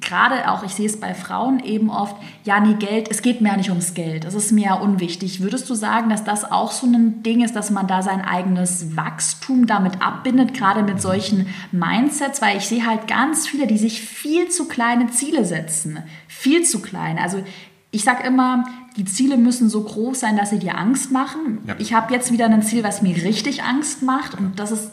gerade 0.00 0.50
auch, 0.50 0.62
ich 0.62 0.72
sehe 0.72 0.86
es 0.86 1.00
bei 1.00 1.14
Frauen 1.14 1.60
eben 1.60 1.90
oft, 1.90 2.16
ja, 2.44 2.60
nee, 2.60 2.74
Geld, 2.74 3.08
es 3.10 3.22
geht 3.22 3.40
mir 3.40 3.50
ja 3.50 3.56
nicht 3.56 3.70
ums 3.70 3.94
Geld, 3.94 4.24
es 4.24 4.34
ist 4.34 4.52
mir 4.52 4.66
ja 4.66 4.74
unwichtig. 4.74 5.40
Würdest 5.42 5.68
du 5.68 5.74
sagen, 5.74 6.08
dass 6.08 6.24
das 6.24 6.50
auch 6.50 6.72
so 6.72 6.86
ein 6.86 7.22
Ding 7.22 7.42
ist, 7.42 7.56
dass 7.56 7.70
man 7.70 7.86
da 7.86 8.02
sein 8.02 8.20
eigenes 8.20 8.96
Wachstum 8.96 9.66
damit 9.66 10.02
abbindet, 10.02 10.54
gerade 10.54 10.82
mit 10.82 11.00
solchen 11.00 11.46
Mindsets? 11.72 12.40
Weil 12.42 12.58
ich 12.58 12.68
sehe 12.68 12.86
halt 12.86 13.08
ganz 13.08 13.48
viele, 13.48 13.66
die 13.66 13.78
sich 13.78 14.00
viel 14.00 14.48
zu 14.48 14.68
kleine 14.68 15.08
Ziele 15.08 15.44
setzen. 15.44 15.98
Viel 16.26 16.62
zu 16.62 16.80
klein. 16.80 17.18
Also 17.18 17.42
ich 17.90 18.04
sage 18.04 18.26
immer, 18.26 18.64
die 18.98 19.04
Ziele 19.04 19.36
müssen 19.36 19.70
so 19.70 19.82
groß 19.82 20.18
sein, 20.18 20.36
dass 20.36 20.50
sie 20.50 20.58
dir 20.58 20.76
Angst 20.76 21.12
machen. 21.12 21.60
Ja. 21.66 21.76
Ich 21.78 21.94
habe 21.94 22.12
jetzt 22.12 22.32
wieder 22.32 22.46
ein 22.46 22.62
Ziel, 22.62 22.82
was 22.82 23.00
mir 23.00 23.14
richtig 23.14 23.62
Angst 23.62 24.02
macht 24.02 24.34
und 24.34 24.58
das 24.58 24.72
ist 24.72 24.90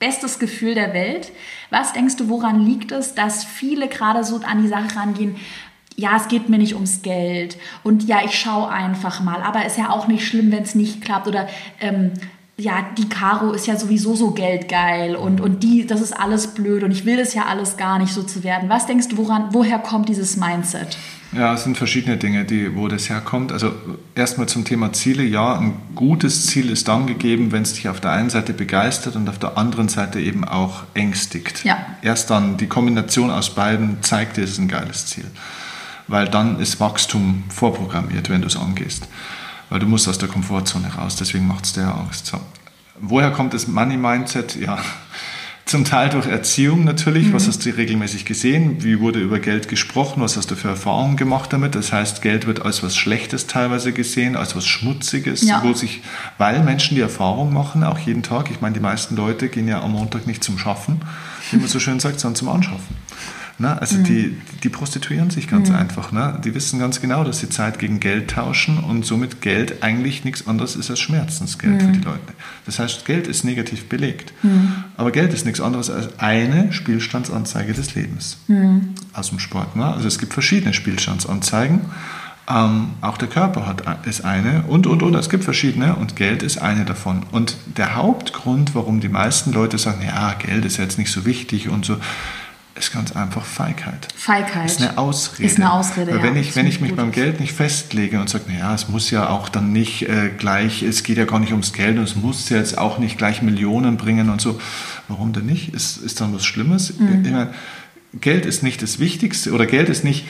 bestes 0.00 0.40
Gefühl 0.40 0.74
der 0.74 0.92
Welt. 0.92 1.30
Was 1.70 1.92
denkst 1.92 2.16
du, 2.16 2.28
woran 2.28 2.60
liegt 2.60 2.90
es, 2.90 3.14
dass 3.14 3.44
viele 3.44 3.88
gerade 3.88 4.24
so 4.24 4.40
an 4.44 4.62
die 4.62 4.68
Sache 4.68 4.96
rangehen? 4.96 5.36
Ja, 5.94 6.16
es 6.16 6.28
geht 6.28 6.48
mir 6.48 6.58
nicht 6.58 6.74
ums 6.74 7.02
Geld 7.02 7.56
und 7.84 8.02
ja, 8.02 8.18
ich 8.24 8.38
schaue 8.38 8.68
einfach 8.68 9.20
mal, 9.20 9.40
aber 9.42 9.64
ist 9.64 9.78
ja 9.78 9.90
auch 9.90 10.08
nicht 10.08 10.26
schlimm, 10.26 10.50
wenn 10.50 10.64
es 10.64 10.74
nicht 10.74 11.00
klappt 11.00 11.28
oder 11.28 11.48
ähm, 11.80 12.12
ja, 12.58 12.84
die 12.98 13.08
Caro 13.08 13.52
ist 13.52 13.66
ja 13.66 13.76
sowieso 13.76 14.14
so 14.14 14.32
geldgeil 14.32 15.14
und, 15.14 15.40
und 15.40 15.62
die, 15.62 15.86
das 15.86 16.00
ist 16.00 16.12
alles 16.12 16.48
blöd 16.48 16.82
und 16.82 16.90
ich 16.90 17.04
will 17.04 17.16
das 17.16 17.32
ja 17.32 17.44
alles 17.46 17.76
gar 17.76 17.98
nicht 17.98 18.12
so 18.12 18.22
zu 18.22 18.44
werden. 18.44 18.68
Was 18.68 18.86
denkst 18.86 19.08
du, 19.08 19.18
woran, 19.18 19.48
woher 19.52 19.78
kommt 19.78 20.08
dieses 20.08 20.36
Mindset? 20.36 20.98
Ja, 21.32 21.54
es 21.54 21.64
sind 21.64 21.76
verschiedene 21.76 22.16
Dinge, 22.16 22.44
die, 22.44 22.74
wo 22.76 22.88
das 22.88 23.10
herkommt. 23.10 23.52
Also 23.52 23.74
erstmal 24.14 24.48
zum 24.48 24.64
Thema 24.64 24.92
Ziele. 24.92 25.22
Ja, 25.24 25.58
ein 25.58 25.74
gutes 25.94 26.46
Ziel 26.46 26.70
ist 26.70 26.88
dann 26.88 27.06
gegeben, 27.06 27.52
wenn 27.52 27.62
es 27.62 27.74
dich 27.74 27.88
auf 27.88 28.00
der 28.00 28.12
einen 28.12 28.30
Seite 28.30 28.52
begeistert 28.52 29.16
und 29.16 29.28
auf 29.28 29.38
der 29.38 29.58
anderen 29.58 29.88
Seite 29.88 30.20
eben 30.20 30.44
auch 30.44 30.84
ängstigt. 30.94 31.64
Ja. 31.64 31.78
Erst 32.02 32.30
dann 32.30 32.56
die 32.56 32.68
Kombination 32.68 33.30
aus 33.30 33.54
beiden 33.54 34.02
zeigt 34.02 34.36
dir, 34.36 34.44
es 34.44 34.52
ist 34.52 34.58
ein 34.58 34.68
geiles 34.68 35.06
Ziel. 35.06 35.26
Weil 36.08 36.28
dann 36.28 36.60
ist 36.60 36.78
Wachstum 36.78 37.44
vorprogrammiert, 37.48 38.30
wenn 38.30 38.40
du 38.40 38.46
es 38.46 38.56
angehst. 38.56 39.08
Weil 39.68 39.80
du 39.80 39.86
musst 39.86 40.08
aus 40.08 40.18
der 40.18 40.28
Komfortzone 40.28 40.94
raus, 40.94 41.16
deswegen 41.16 41.48
macht 41.48 41.64
es 41.64 41.72
dir 41.72 41.92
Angst. 41.92 42.26
So. 42.26 42.40
Woher 43.00 43.32
kommt 43.32 43.52
das 43.52 43.66
Money 43.66 43.96
Mindset? 43.96 44.56
Ja, 44.56 44.78
zum 45.66 45.84
Teil 45.84 46.08
durch 46.10 46.26
Erziehung 46.26 46.84
natürlich. 46.84 47.26
Mhm. 47.26 47.32
Was 47.32 47.48
hast 47.48 47.66
du 47.66 47.70
regelmäßig 47.70 48.24
gesehen? 48.24 48.84
Wie 48.84 49.00
wurde 49.00 49.18
über 49.20 49.40
Geld 49.40 49.68
gesprochen? 49.68 50.22
Was 50.22 50.36
hast 50.36 50.50
du 50.52 50.54
für 50.54 50.68
Erfahrungen 50.68 51.16
gemacht 51.16 51.52
damit? 51.52 51.74
Das 51.74 51.92
heißt, 51.92 52.22
Geld 52.22 52.46
wird 52.46 52.62
als 52.62 52.84
was 52.84 52.96
Schlechtes 52.96 53.48
teilweise 53.48 53.92
gesehen, 53.92 54.36
als 54.36 54.54
was 54.54 54.64
Schmutziges, 54.64 55.42
ja. 55.42 55.62
wo 55.64 55.74
sich, 55.74 56.02
weil 56.38 56.62
Menschen 56.62 56.94
die 56.94 57.00
Erfahrung 57.00 57.52
machen, 57.52 57.82
auch 57.82 57.98
jeden 57.98 58.22
Tag. 58.22 58.48
Ich 58.52 58.60
meine, 58.60 58.74
die 58.74 58.80
meisten 58.80 59.16
Leute 59.16 59.48
gehen 59.48 59.66
ja 59.66 59.82
am 59.82 59.92
Montag 59.92 60.28
nicht 60.28 60.44
zum 60.44 60.56
Schaffen, 60.56 61.00
wie 61.50 61.56
man 61.56 61.66
so 61.66 61.80
schön 61.80 61.98
sagt, 61.98 62.20
sondern 62.20 62.36
zum 62.36 62.48
Anschaffen. 62.48 62.96
Ne? 63.58 63.80
Also 63.80 63.98
mhm. 63.98 64.04
die, 64.04 64.36
die 64.62 64.68
prostituieren 64.68 65.30
sich 65.30 65.48
ganz 65.48 65.70
mhm. 65.70 65.76
einfach. 65.76 66.12
Ne? 66.12 66.38
Die 66.44 66.54
wissen 66.54 66.78
ganz 66.78 67.00
genau, 67.00 67.24
dass 67.24 67.38
sie 67.38 67.48
Zeit 67.48 67.78
gegen 67.78 68.00
Geld 68.00 68.30
tauschen 68.30 68.78
und 68.78 69.06
somit 69.06 69.40
Geld 69.40 69.82
eigentlich 69.82 70.24
nichts 70.24 70.46
anderes 70.46 70.76
ist 70.76 70.90
als 70.90 71.00
Schmerzensgeld 71.00 71.74
mhm. 71.74 71.80
für 71.80 71.92
die 71.92 72.04
Leute. 72.04 72.34
Das 72.66 72.78
heißt, 72.78 73.06
Geld 73.06 73.26
ist 73.26 73.44
negativ 73.44 73.88
belegt. 73.88 74.32
Mhm. 74.42 74.84
Aber 74.96 75.10
Geld 75.10 75.32
ist 75.32 75.46
nichts 75.46 75.60
anderes 75.60 75.88
als 75.88 76.18
eine 76.18 76.72
Spielstandsanzeige 76.72 77.72
des 77.72 77.94
Lebens 77.94 78.38
mhm. 78.46 78.94
aus 79.14 79.30
dem 79.30 79.38
Sport. 79.38 79.74
Ne? 79.74 79.86
Also 79.86 80.06
es 80.06 80.18
gibt 80.18 80.34
verschiedene 80.34 80.74
Spielstandsanzeigen. 80.74 81.80
Ähm, 82.48 82.90
auch 83.00 83.16
der 83.16 83.28
Körper 83.28 83.66
hat, 83.66 84.06
ist 84.06 84.24
eine 84.24 84.64
und, 84.68 84.86
und, 84.86 85.02
und. 85.02 85.14
Es 85.14 85.30
gibt 85.30 85.44
verschiedene 85.44 85.96
und 85.96 86.14
Geld 86.14 86.42
ist 86.42 86.58
eine 86.58 86.84
davon. 86.84 87.24
Und 87.32 87.56
der 87.76 87.96
Hauptgrund, 87.96 88.74
warum 88.74 89.00
die 89.00 89.08
meisten 89.08 89.52
Leute 89.52 89.78
sagen, 89.78 90.02
ja, 90.06 90.34
Geld 90.34 90.64
ist 90.64 90.76
jetzt 90.76 90.98
nicht 90.98 91.10
so 91.10 91.24
wichtig 91.24 91.68
und 91.68 91.84
so, 91.84 91.96
ist 92.78 92.92
ganz 92.92 93.12
einfach 93.12 93.44
Feigheit. 93.44 94.08
Feigheit. 94.16 94.66
Ist 94.66 94.80
eine 94.80 94.98
Ausrede. 94.98 95.44
Ist 95.44 95.56
eine 95.56 95.72
Ausrede, 95.72 96.12
Weil 96.12 96.22
wenn 96.22 96.34
ja, 96.34 96.40
ich, 96.40 96.56
wenn 96.56 96.66
ich 96.66 96.80
mich 96.80 96.94
beim 96.94 97.10
Geld 97.12 97.40
nicht 97.40 97.52
festlege 97.52 98.20
und 98.20 98.28
sage, 98.28 98.44
naja, 98.48 98.74
es 98.74 98.88
muss 98.88 99.10
ja 99.10 99.28
auch 99.28 99.48
dann 99.48 99.72
nicht 99.72 100.02
äh, 100.02 100.30
gleich, 100.36 100.82
es 100.82 101.02
geht 101.02 101.18
ja 101.18 101.24
gar 101.24 101.40
nicht 101.40 101.52
ums 101.52 101.72
Geld 101.72 101.98
und 101.98 102.04
es 102.04 102.16
muss 102.16 102.48
jetzt 102.48 102.78
auch 102.78 102.98
nicht 102.98 103.18
gleich 103.18 103.42
Millionen 103.42 103.96
bringen 103.96 104.30
und 104.30 104.40
so. 104.40 104.60
Warum 105.08 105.32
denn 105.32 105.46
nicht? 105.46 105.74
Ist, 105.74 105.96
ist 105.98 106.20
dann 106.20 106.34
was 106.34 106.44
Schlimmes? 106.44 106.98
Mhm. 106.98 107.24
Ich 107.24 107.32
meine, 107.32 107.54
Geld 108.20 108.46
ist 108.46 108.62
nicht 108.62 108.82
das 108.82 108.98
Wichtigste 108.98 109.52
oder 109.52 109.66
Geld 109.66 109.88
ist 109.88 110.04
nicht, 110.04 110.26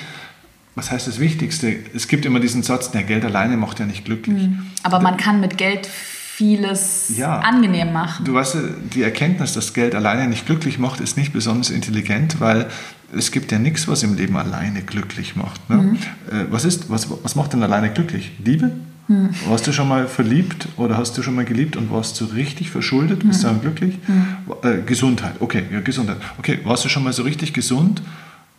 was 0.74 0.90
heißt 0.90 1.06
das 1.06 1.18
Wichtigste? 1.18 1.76
Es 1.94 2.06
gibt 2.06 2.26
immer 2.26 2.38
diesen 2.38 2.62
Satz, 2.62 2.90
der 2.90 3.02
Geld 3.02 3.24
alleine 3.24 3.56
macht 3.56 3.80
ja 3.80 3.86
nicht 3.86 4.04
glücklich. 4.04 4.42
Mhm. 4.42 4.66
Aber 4.82 5.00
man 5.00 5.16
kann 5.16 5.40
mit 5.40 5.58
Geld 5.58 5.88
vieles 6.36 7.16
ja, 7.16 7.38
angenehm 7.38 7.94
machen. 7.94 8.26
Du 8.26 8.34
weißt, 8.34 8.58
die 8.92 9.02
Erkenntnis, 9.02 9.54
dass 9.54 9.72
Geld 9.72 9.94
alleine 9.94 10.28
nicht 10.28 10.44
glücklich 10.44 10.78
macht, 10.78 11.00
ist 11.00 11.16
nicht 11.16 11.32
besonders 11.32 11.70
intelligent, 11.70 12.40
weil 12.40 12.66
es 13.16 13.30
gibt 13.30 13.52
ja 13.52 13.58
nichts, 13.58 13.88
was 13.88 14.02
im 14.02 14.16
Leben 14.16 14.36
alleine 14.36 14.82
glücklich 14.82 15.34
macht. 15.34 15.70
Ne? 15.70 15.76
Mhm. 15.76 15.94
Äh, 16.30 16.44
was, 16.50 16.66
ist, 16.66 16.90
was, 16.90 17.08
was 17.22 17.36
macht 17.36 17.54
denn 17.54 17.62
alleine 17.62 17.90
glücklich? 17.90 18.32
Liebe? 18.44 18.72
Mhm. 19.08 19.30
Warst 19.48 19.66
du 19.66 19.72
schon 19.72 19.88
mal 19.88 20.08
verliebt 20.08 20.68
oder 20.76 20.98
hast 20.98 21.16
du 21.16 21.22
schon 21.22 21.34
mal 21.34 21.46
geliebt 21.46 21.74
und 21.74 21.90
warst 21.90 22.20
du 22.20 22.26
richtig 22.26 22.70
verschuldet? 22.70 23.26
Bist 23.26 23.42
du 23.42 23.46
dann 23.46 23.62
glücklich? 23.62 23.98
Mhm. 24.06 24.36
Äh, 24.62 24.82
Gesundheit, 24.84 25.36
okay, 25.40 25.62
ja, 25.72 25.80
Gesundheit. 25.80 26.18
Okay, 26.38 26.58
warst 26.64 26.84
du 26.84 26.90
schon 26.90 27.02
mal 27.02 27.14
so 27.14 27.22
richtig 27.22 27.54
gesund 27.54 28.02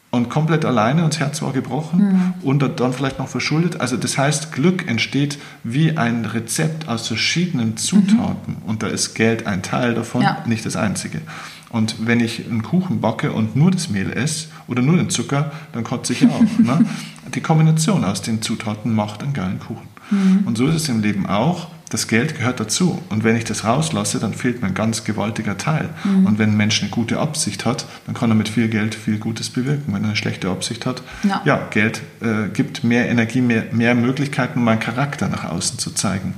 und 0.10 0.30
komplett 0.30 0.64
alleine 0.66 1.04
und 1.04 1.14
das 1.14 1.20
Herz 1.20 1.42
war 1.42 1.52
gebrochen 1.52 2.00
mhm. 2.00 2.34
und 2.44 2.80
dann 2.80 2.94
vielleicht 2.94 3.20
noch 3.20 3.28
verschuldet. 3.28 3.82
Also 3.82 3.98
das 3.98 4.18
heißt, 4.18 4.54
Glück 4.54 4.88
entsteht 4.88 5.38
wie 5.64 5.98
ein 5.98 6.26
Rezept 6.26 6.88
aus 6.88 7.08
verschiedenen 7.08 7.78
Zutaten 7.78 8.58
mhm. 8.62 8.70
und 8.70 8.84
da 8.84 8.88
ist 8.88 9.16
Geld 9.16 9.46
ein 9.46 9.62
Teil 9.64 9.94
davon, 9.94 10.22
ja. 10.22 10.44
nicht 10.46 10.66
das 10.66 10.76
einzige. 10.76 11.22
Und 11.70 12.08
wenn 12.08 12.22
ich 12.22 12.46
einen 12.46 12.64
Kuchen 12.64 13.02
backe 13.02 13.34
und 13.34 13.58
nur 13.58 13.72
das 13.72 13.90
Mehl 13.90 14.12
esse 14.12 14.48
oder 14.68 14.82
nur 14.82 14.96
den 14.96 15.10
Zucker, 15.10 15.52
dann 15.74 15.84
kotze 15.84 16.14
ich 16.14 16.26
auch. 16.26 16.42
ne? 16.58 16.86
Die 17.36 17.42
Kombination 17.42 18.06
aus 18.06 18.22
den 18.22 18.42
Zutaten 18.42 18.96
macht 18.96 19.22
einen 19.22 19.34
geilen 19.34 19.60
Kuchen. 19.60 19.88
Mhm. 20.10 20.48
Und 20.48 20.58
so 20.58 20.68
ist 20.68 20.76
es 20.76 20.88
im 20.88 21.02
Leben 21.02 21.26
auch 21.26 21.68
das 21.90 22.08
Geld 22.08 22.38
gehört 22.38 22.60
dazu. 22.60 23.02
Und 23.10 23.24
wenn 23.24 23.38
ich 23.38 23.46
das 23.46 23.64
rauslasse, 23.64 24.20
dann 24.20 24.34
fehlt 24.34 24.62
mir 24.62 24.68
ein 24.68 24.74
ganz 24.74 25.04
gewaltiger 25.04 25.58
Teil. 25.58 25.90
Mhm. 26.04 26.26
Und 26.26 26.40
wenn 26.40 26.52
ein 26.52 26.58
Mensch 26.58 26.82
eine 26.82 26.90
gute 26.90 27.20
Absicht 27.20 27.66
hat, 27.66 27.86
dann 28.06 28.16
kann 28.16 28.30
er 28.30 28.36
mit 28.36 28.50
viel 28.50 28.68
Geld 28.68 28.96
viel 28.96 29.18
Gutes 29.18 29.50
bewirken. 29.50 29.94
Wenn 29.94 30.04
er 30.04 30.10
eine 30.10 30.16
schlechte 30.16 30.50
Absicht 30.50 30.86
hat, 30.86 31.02
ja, 31.24 31.42
ja 31.46 31.68
Geld 31.70 32.02
äh, 32.22 32.50
gibt 32.50 32.84
mehr 32.84 33.08
Energie, 33.08 33.42
mehr, 33.42 33.66
mehr 33.72 33.96
Möglichkeiten, 33.96 34.60
um 34.60 34.66
meinen 34.66 34.80
Charakter 34.80 35.30
nach 35.30 35.46
außen 35.46 35.80
zu 35.80 35.92
zeigen. 35.92 36.36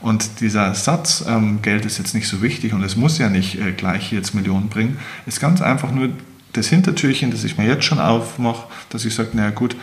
Und 0.00 0.40
dieser 0.40 0.74
Satz, 0.74 1.24
ähm, 1.26 1.60
Geld 1.62 1.84
ist 1.84 1.98
jetzt 1.98 2.14
nicht 2.14 2.28
so 2.28 2.42
wichtig 2.42 2.72
und 2.72 2.82
es 2.82 2.96
muss 2.96 3.18
ja 3.18 3.28
nicht 3.28 3.58
äh, 3.58 3.72
gleich 3.72 4.12
jetzt 4.12 4.34
Millionen 4.34 4.68
bringen, 4.68 4.98
ist 5.26 5.40
ganz 5.40 5.60
einfach 5.60 5.92
nur 5.92 6.10
das 6.52 6.68
Hintertürchen, 6.68 7.30
das 7.30 7.44
ich 7.44 7.58
mir 7.58 7.66
jetzt 7.66 7.84
schon 7.84 8.00
aufmache, 8.00 8.66
dass 8.88 9.04
ich 9.04 9.14
sage, 9.14 9.30
naja 9.34 9.50
gut, 9.50 9.76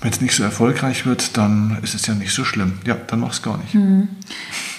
wenn 0.00 0.10
es 0.10 0.20
nicht 0.20 0.34
so 0.34 0.42
erfolgreich 0.42 1.06
wird, 1.06 1.36
dann 1.36 1.78
ist 1.82 1.94
es 1.94 2.06
ja 2.06 2.14
nicht 2.14 2.32
so 2.32 2.44
schlimm. 2.44 2.78
Ja, 2.86 2.94
dann 2.94 3.20
mach 3.20 3.32
es 3.32 3.42
gar 3.42 3.58
nicht. 3.58 3.74
Mhm. 3.74 4.08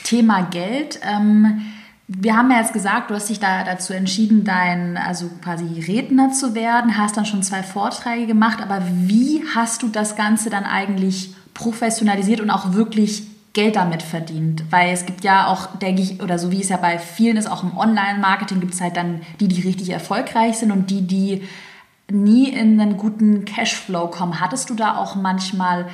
Thema 0.03 0.43
Geld. 0.43 0.99
Ähm, 1.03 1.61
wir 2.07 2.37
haben 2.37 2.49
ja 2.49 2.59
jetzt 2.59 2.71
gesagt, 2.71 3.09
du 3.09 3.15
hast 3.15 3.29
dich 3.29 3.39
da 3.39 3.65
dazu 3.65 3.91
entschieden, 3.93 4.45
dein, 4.45 4.95
also 4.95 5.29
quasi 5.43 5.65
Redner 5.81 6.31
zu 6.31 6.55
werden, 6.55 6.97
hast 6.97 7.17
dann 7.17 7.25
schon 7.25 7.43
zwei 7.43 7.63
Vorträge 7.63 8.27
gemacht, 8.27 8.61
aber 8.61 8.81
wie 8.89 9.43
hast 9.53 9.83
du 9.83 9.89
das 9.89 10.15
Ganze 10.15 10.49
dann 10.49 10.63
eigentlich 10.63 11.35
professionalisiert 11.53 12.39
und 12.39 12.49
auch 12.49 12.73
wirklich 12.73 13.23
Geld 13.51 13.75
damit 13.75 14.03
verdient? 14.03 14.63
Weil 14.69 14.93
es 14.93 15.05
gibt 15.05 15.25
ja 15.25 15.47
auch, 15.47 15.77
denke 15.79 16.01
ich, 16.01 16.21
oder 16.21 16.39
so 16.39 16.49
wie 16.49 16.61
es 16.61 16.69
ja 16.69 16.77
bei 16.77 16.97
vielen 16.97 17.35
ist, 17.35 17.51
auch 17.51 17.63
im 17.63 17.75
Online-Marketing 17.75 18.61
gibt 18.61 18.75
es 18.75 18.79
halt 18.79 18.95
dann 18.95 19.21
die, 19.41 19.49
die 19.49 19.61
richtig 19.61 19.89
erfolgreich 19.89 20.57
sind 20.57 20.71
und 20.71 20.89
die, 20.89 21.01
die 21.05 21.41
nie 22.09 22.49
in 22.49 22.79
einen 22.79 22.97
guten 22.97 23.45
Cashflow 23.45 24.07
kommen. 24.07 24.39
Hattest 24.39 24.69
du 24.69 24.75
da 24.75 24.95
auch 24.97 25.15
manchmal 25.15 25.89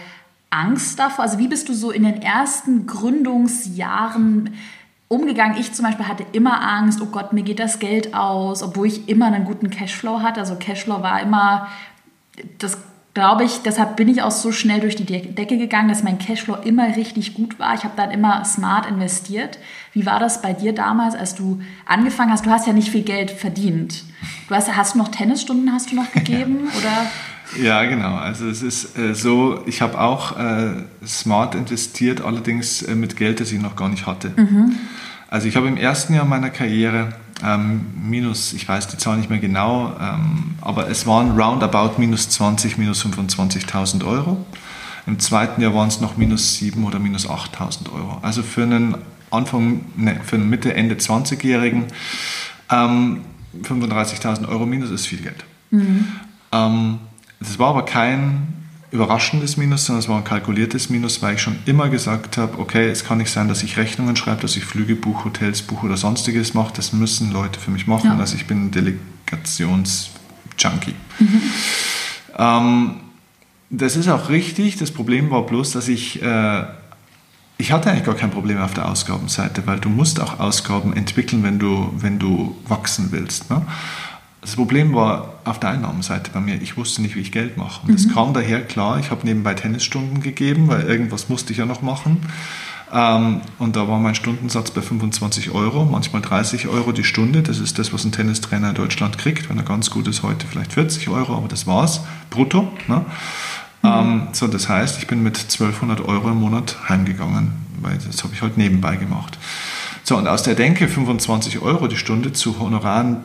Angst 0.49 0.99
davor? 0.99 1.23
Also 1.23 1.39
wie 1.39 1.47
bist 1.47 1.69
du 1.69 1.73
so 1.73 1.91
in 1.91 2.03
den 2.03 2.21
ersten 2.21 2.85
Gründungsjahren 2.85 4.53
umgegangen? 5.07 5.57
Ich 5.57 5.73
zum 5.73 5.85
Beispiel 5.85 6.07
hatte 6.07 6.25
immer 6.31 6.61
Angst, 6.61 7.01
oh 7.01 7.07
Gott, 7.07 7.33
mir 7.33 7.43
geht 7.43 7.59
das 7.59 7.79
Geld 7.79 8.13
aus, 8.13 8.61
obwohl 8.61 8.87
ich 8.87 9.09
immer 9.09 9.27
einen 9.27 9.45
guten 9.45 9.69
Cashflow 9.69 10.21
hatte. 10.21 10.39
Also 10.39 10.55
Cashflow 10.55 11.01
war 11.01 11.21
immer 11.21 11.67
das 12.59 12.77
glaube 13.13 13.43
ich, 13.43 13.61
deshalb 13.63 13.95
bin 13.95 14.07
ich 14.07 14.23
auch 14.23 14.31
so 14.31 14.51
schnell 14.51 14.79
durch 14.79 14.95
die 14.95 15.05
Decke 15.05 15.57
gegangen, 15.57 15.89
dass 15.89 16.03
mein 16.03 16.17
Cashflow 16.17 16.55
immer 16.63 16.95
richtig 16.95 17.35
gut 17.35 17.59
war. 17.59 17.75
Ich 17.75 17.83
habe 17.83 17.93
dann 17.95 18.11
immer 18.11 18.43
smart 18.43 18.87
investiert. 18.87 19.59
Wie 19.93 20.05
war 20.05 20.19
das 20.19 20.41
bei 20.41 20.53
dir 20.53 20.73
damals, 20.73 21.13
als 21.13 21.35
du 21.35 21.61
angefangen 21.85 22.31
hast? 22.31 22.45
Du 22.45 22.49
hast 22.49 22.65
ja 22.65 22.73
nicht 22.73 22.89
viel 22.89 23.03
Geld 23.03 23.29
verdient. 23.29 24.03
Du 24.47 24.55
hast, 24.55 24.75
hast 24.75 24.95
du 24.95 24.97
noch 24.97 25.09
Tennisstunden 25.09 25.71
hast 25.71 25.91
du 25.91 25.95
noch 25.95 26.11
gegeben 26.13 26.69
oder? 26.77 27.61
Ja, 27.61 27.83
genau. 27.83 28.15
Also 28.15 28.47
es 28.47 28.63
ist 28.63 28.97
äh, 28.97 29.13
so, 29.13 29.61
ich 29.67 29.81
habe 29.83 29.99
auch 29.99 30.37
äh, 30.39 30.71
smart 31.05 31.53
investiert, 31.53 32.21
allerdings 32.21 32.81
äh, 32.81 32.95
mit 32.95 33.15
Geld, 33.15 33.39
das 33.39 33.51
ich 33.51 33.61
noch 33.61 33.75
gar 33.75 33.89
nicht 33.89 34.07
hatte. 34.07 34.31
Mhm. 34.35 34.75
Also 35.27 35.47
ich 35.47 35.55
habe 35.55 35.67
im 35.67 35.77
ersten 35.77 36.15
Jahr 36.15 36.25
meiner 36.25 36.49
Karriere 36.49 37.09
ähm, 37.43 37.85
minus, 38.09 38.53
ich 38.53 38.67
weiß 38.67 38.87
die 38.87 38.97
Zahl 38.97 39.17
nicht 39.17 39.29
mehr 39.29 39.39
genau, 39.39 39.95
ähm, 39.99 40.55
aber 40.61 40.89
es 40.89 41.05
waren 41.05 41.39
roundabout 41.39 41.99
minus 41.99 42.29
20, 42.29 42.77
minus 42.77 43.05
25.000 43.05 44.05
Euro. 44.05 44.45
Im 45.05 45.19
zweiten 45.19 45.61
Jahr 45.61 45.73
waren 45.75 45.89
es 45.89 45.99
noch 45.99 46.15
minus 46.15 46.55
7 46.55 46.83
oder 46.85 46.99
minus 46.99 47.27
8.000 47.27 47.91
Euro. 47.93 48.19
Also 48.21 48.41
für 48.41 48.63
einen 48.63 48.95
Anfang, 49.31 49.81
ne, 49.97 50.19
für 50.23 50.37
einen 50.37 50.49
Mitte, 50.49 50.73
Ende 50.73 50.95
20-Jährigen 50.95 51.85
ähm, 52.71 53.21
35.000 53.61 54.47
Euro 54.47 54.65
minus 54.65 54.91
ist 54.91 55.07
viel 55.07 55.21
Geld. 55.21 55.43
Mhm. 55.71 56.07
Ähm, 56.51 56.99
das 57.39 57.59
war 57.59 57.69
aber 57.69 57.83
kein 57.83 58.62
überraschendes 58.93 59.57
Minus, 59.57 59.85
sondern 59.85 60.03
es 60.03 60.07
war 60.07 60.17
ein 60.17 60.23
kalkuliertes 60.23 60.91
Minus, 60.91 61.23
weil 61.23 61.35
ich 61.35 61.41
schon 61.41 61.57
immer 61.65 61.89
gesagt 61.89 62.37
habe, 62.37 62.59
okay, 62.59 62.89
es 62.89 63.03
kann 63.03 63.17
nicht 63.17 63.31
sein, 63.31 63.47
dass 63.47 63.63
ich 63.63 63.77
Rechnungen 63.77 64.15
schreibe, 64.15 64.43
dass 64.43 64.55
ich 64.55 64.65
Flüge 64.65 64.95
buche, 64.95 65.25
Hotels 65.25 65.63
buche 65.63 65.87
oder 65.87 65.97
sonstiges 65.97 66.53
mache. 66.53 66.73
Das 66.75 66.93
müssen 66.93 67.33
Leute 67.33 67.59
für 67.59 67.71
mich 67.71 67.87
machen. 67.87 68.11
Ja. 68.11 68.17
Also 68.17 68.35
ich 68.35 68.45
bin 68.45 68.67
ein 68.67 68.71
Delegationsjunkie. 68.71 70.93
Mhm. 71.19 71.41
Ähm, 72.37 72.95
das 73.71 73.95
ist 73.95 74.07
auch 74.09 74.29
richtig. 74.29 74.77
Das 74.77 74.91
Problem 74.91 75.31
war 75.31 75.43
bloß, 75.45 75.71
dass 75.71 75.87
ich... 75.87 76.21
Äh, 76.21 76.65
ich 77.57 77.71
hatte 77.71 77.89
eigentlich 77.89 78.05
gar 78.05 78.15
kein 78.15 78.31
Problem 78.31 78.59
auf 78.59 78.73
der 78.73 78.89
Ausgabenseite, 78.89 79.65
weil 79.67 79.79
du 79.79 79.87
musst 79.87 80.19
auch 80.19 80.39
Ausgaben 80.39 80.93
entwickeln, 80.93 81.43
wenn 81.43 81.59
du, 81.59 81.93
wenn 81.95 82.19
du 82.19 82.57
wachsen 82.67 83.11
willst. 83.11 83.49
Ne? 83.49 83.61
Das 84.43 84.57
Problem 84.57 84.93
war 84.93 85.35
auf 85.45 85.61
der 85.61 85.69
Einnahmenseite 85.69 86.29
bei 86.31 86.41
mir. 86.41 86.61
Ich 86.61 86.75
wusste 86.75 87.01
nicht, 87.01 87.15
wie 87.15 87.21
ich 87.21 87.31
Geld 87.31 87.55
mache. 87.55 87.87
Und 87.87 87.93
das 87.93 88.07
mhm. 88.07 88.13
kam 88.13 88.33
daher, 88.33 88.61
klar, 88.61 88.99
ich 88.99 89.09
habe 89.09 89.25
nebenbei 89.25 89.53
Tennisstunden 89.53 90.21
gegeben, 90.21 90.67
weil 90.67 90.81
irgendwas 90.81 91.29
musste 91.29 91.53
ich 91.53 91.59
ja 91.59 91.65
noch 91.65 91.81
machen. 91.81 92.17
Ähm, 92.91 93.39
und 93.57 93.77
da 93.77 93.87
war 93.87 93.99
mein 93.99 94.15
Stundensatz 94.15 94.71
bei 94.71 94.81
25 94.81 95.51
Euro, 95.51 95.85
manchmal 95.85 96.21
30 96.21 96.67
Euro 96.67 96.91
die 96.91 97.05
Stunde. 97.05 97.41
Das 97.41 97.59
ist 97.59 97.79
das, 97.79 97.93
was 97.93 98.03
ein 98.03 98.11
Tennistrainer 98.11 98.71
in 98.71 98.75
Deutschland 98.75 99.17
kriegt. 99.17 99.49
Wenn 99.49 99.57
er 99.57 99.63
ganz 99.63 99.89
gut 99.89 100.09
ist, 100.09 100.23
heute 100.23 100.45
vielleicht 100.45 100.73
40 100.73 101.07
Euro, 101.07 101.37
aber 101.37 101.47
das 101.47 101.65
war's, 101.65 102.01
brutto. 102.29 102.67
Ne? 102.89 103.05
Mhm. 103.81 103.89
Ähm, 103.89 104.27
so, 104.33 104.47
das 104.47 104.67
heißt, 104.67 104.99
ich 104.99 105.07
bin 105.07 105.23
mit 105.23 105.37
1200 105.37 106.01
Euro 106.05 106.29
im 106.29 106.41
Monat 106.41 106.89
heimgegangen, 106.89 107.53
weil 107.81 107.97
das 107.97 108.21
habe 108.25 108.33
ich 108.33 108.41
halt 108.41 108.57
nebenbei 108.57 108.97
gemacht. 108.97 109.37
So, 110.03 110.17
und 110.17 110.27
aus 110.27 110.43
der 110.43 110.55
Denke 110.55 110.89
25 110.89 111.61
Euro 111.61 111.87
die 111.87 111.95
Stunde 111.95 112.33
zu 112.33 112.59
Honoraren, 112.59 113.23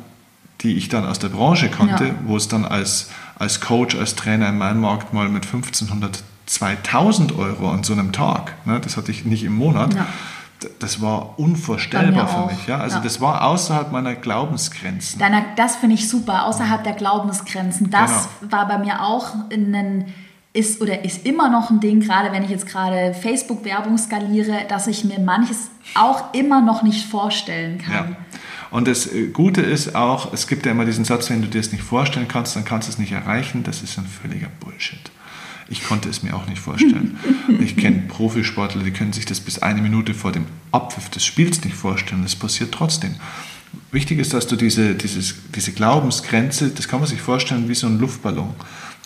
die 0.61 0.75
ich 0.75 0.89
dann 0.89 1.07
aus 1.07 1.19
der 1.19 1.29
Branche 1.29 1.69
kannte, 1.69 2.09
ja. 2.09 2.15
wo 2.25 2.37
es 2.37 2.49
dann 2.49 2.65
als, 2.65 3.11
als 3.39 3.61
Coach, 3.61 3.97
als 3.97 4.17
Trainer 4.17 4.49
in 4.49 4.59
meinem 4.59 4.81
Markt 4.81 5.13
mal 5.13 5.29
mit 5.29 5.47
1500, 5.47 6.23
2000 6.47 7.37
Euro 7.39 7.71
an 7.71 7.85
so 7.85 7.93
einem 7.93 8.13
Tag, 8.13 8.55
ne, 8.67 8.81
das 8.81 8.97
hatte 8.97 9.11
ich 9.11 9.25
nicht 9.25 9.45
im 9.45 9.55
Monat, 9.55 9.95
ja. 9.95 10.07
das 10.81 11.01
war 11.01 11.39
unvorstellbar 11.39 12.27
für 12.27 12.55
mich. 12.55 12.67
Ja? 12.67 12.79
Also 12.79 12.97
ja. 12.97 13.03
das 13.03 13.21
war 13.21 13.45
außerhalb 13.45 13.93
meiner 13.93 14.15
Glaubensgrenzen. 14.15 15.21
Deiner, 15.21 15.45
das 15.57 15.77
finde 15.77 15.95
ich 15.95 16.09
super, 16.09 16.47
außerhalb 16.47 16.83
der 16.83 16.95
Glaubensgrenzen. 16.95 17.91
Das 17.91 18.29
genau. 18.41 18.53
war 18.53 18.67
bei 18.67 18.79
mir 18.79 19.03
auch 19.03 19.35
ein 19.51 20.07
ist 20.55 20.81
oder 20.81 21.05
ist 21.05 21.27
immer 21.27 21.51
noch 21.51 21.71
ein 21.71 21.79
Ding, 21.81 22.01
gerade 22.01 22.33
wenn 22.33 22.43
ich 22.43 22.51
jetzt 22.51 22.67
gerade 22.67 23.15
Facebook-Werbung 23.15 23.99
skaliere, 23.99 24.65
dass 24.69 24.87
ich 24.87 25.05
mir 25.05 25.21
manches 25.21 25.71
auch 25.95 26.35
immer 26.35 26.61
noch 26.61 26.83
nicht 26.83 27.07
vorstellen 27.07 27.79
kann. 27.79 28.11
Ja. 28.11 28.17
Und 28.71 28.89
das 28.89 29.13
äh, 29.13 29.29
Gute 29.29 29.63
ist 29.63 29.95
auch, 29.95 30.33
es 30.33 30.47
gibt 30.47 30.67
ja 30.67 30.73
immer 30.73 30.85
diesen 30.85 31.05
Satz, 31.05 31.31
wenn 31.31 31.43
du 31.43 31.49
dir 31.49 31.61
es 31.61 31.73
nicht 31.73 31.85
vorstellen 31.85 32.29
kannst, 32.29 32.57
dann 32.57 32.65
kannst 32.65 32.89
du 32.89 32.93
es 32.93 32.99
nicht 32.99 33.13
erreichen. 33.13 33.63
Das 33.63 33.83
ist 33.83 33.99
ein 33.99 34.07
völliger 34.07 34.49
Bullshit. 34.61 35.11
Ich 35.71 35.85
konnte 35.85 36.09
es 36.09 36.23
mir 36.23 36.35
auch 36.35 36.47
nicht 36.47 36.61
vorstellen. 36.61 37.19
Ich 37.61 37.77
kenne 37.77 38.03
Profisportler, 38.09 38.83
die 38.83 38.91
können 38.91 39.13
sich 39.13 39.25
das 39.25 39.41
bis 39.41 39.59
eine 39.61 39.81
Minute 39.81 40.15
vor 40.15 40.33
dem 40.33 40.47
Abpfiff 40.71 41.09
des 41.09 41.25
Spiels 41.25 41.65
nicht 41.65 41.77
vorstellen. 41.77 42.23
Das 42.23 42.37
passiert 42.37 42.73
trotzdem. 42.73 43.15
Wichtig 43.91 44.19
ist, 44.19 44.35
dass 44.35 44.47
du 44.47 44.57
diese, 44.57 44.95
dieses, 44.95 45.35
diese 45.55 45.73
Glaubensgrenze, 45.73 46.69
das 46.69 46.89
kann 46.89 47.01
man 47.01 47.09
sich 47.09 47.21
vorstellen 47.21 47.69
wie 47.69 47.75
so 47.75 47.87
ein 47.87 47.99
Luftballon. 47.99 48.55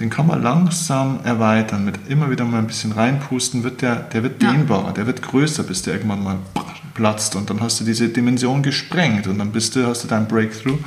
Den 0.00 0.10
kann 0.10 0.26
man 0.26 0.42
langsam 0.42 1.20
erweitern, 1.24 1.84
mit 1.84 2.08
immer 2.08 2.30
wieder 2.30 2.44
mal 2.44 2.58
ein 2.58 2.66
bisschen 2.66 2.92
reinpusten, 2.92 3.62
wird 3.62 3.82
der, 3.82 3.96
der 3.96 4.22
wird 4.22 4.42
dehnbarer, 4.42 4.92
der 4.92 5.06
wird 5.06 5.22
größer, 5.22 5.62
bis 5.62 5.82
der 5.82 5.94
irgendwann 5.94 6.22
mal 6.22 6.38
platzt 6.94 7.36
und 7.36 7.50
dann 7.50 7.60
hast 7.60 7.80
du 7.80 7.84
diese 7.84 8.08
Dimension 8.08 8.62
gesprengt 8.62 9.26
und 9.26 9.38
dann 9.38 9.52
bist 9.52 9.76
du, 9.76 9.86
hast 9.86 10.04
du 10.04 10.08
dein 10.08 10.26
Breakthrough. 10.28 10.78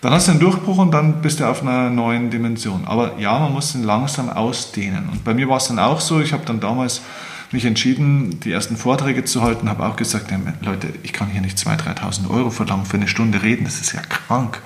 Dann 0.00 0.12
hast 0.12 0.28
du 0.28 0.32
einen 0.32 0.40
Durchbruch 0.40 0.78
und 0.78 0.92
dann 0.92 1.20
bist 1.22 1.40
du 1.40 1.44
auf 1.44 1.62
einer 1.62 1.90
neuen 1.90 2.30
Dimension. 2.30 2.84
Aber 2.86 3.18
ja, 3.18 3.36
man 3.38 3.52
muss 3.52 3.74
ihn 3.74 3.82
langsam 3.82 4.30
ausdehnen. 4.30 5.08
Und 5.10 5.24
bei 5.24 5.34
mir 5.34 5.48
war 5.48 5.56
es 5.56 5.66
dann 5.66 5.80
auch 5.80 6.00
so, 6.00 6.20
ich 6.20 6.32
habe 6.32 6.44
dann 6.46 6.60
damals 6.60 7.02
mich 7.50 7.64
entschieden, 7.64 8.40
die 8.40 8.52
ersten 8.52 8.76
Vorträge 8.76 9.24
zu 9.24 9.42
halten, 9.42 9.68
habe 9.68 9.86
auch 9.86 9.96
gesagt, 9.96 10.30
ja, 10.30 10.38
Leute, 10.60 10.88
ich 11.02 11.12
kann 11.12 11.28
hier 11.28 11.40
nicht 11.40 11.56
2.000, 11.56 11.96
3.000 11.98 12.30
Euro 12.30 12.50
verlangen 12.50 12.84
für 12.84 12.96
eine 12.96 13.08
Stunde 13.08 13.42
reden, 13.42 13.64
das 13.64 13.80
ist 13.80 13.92
ja 13.92 14.02
krank. 14.02 14.60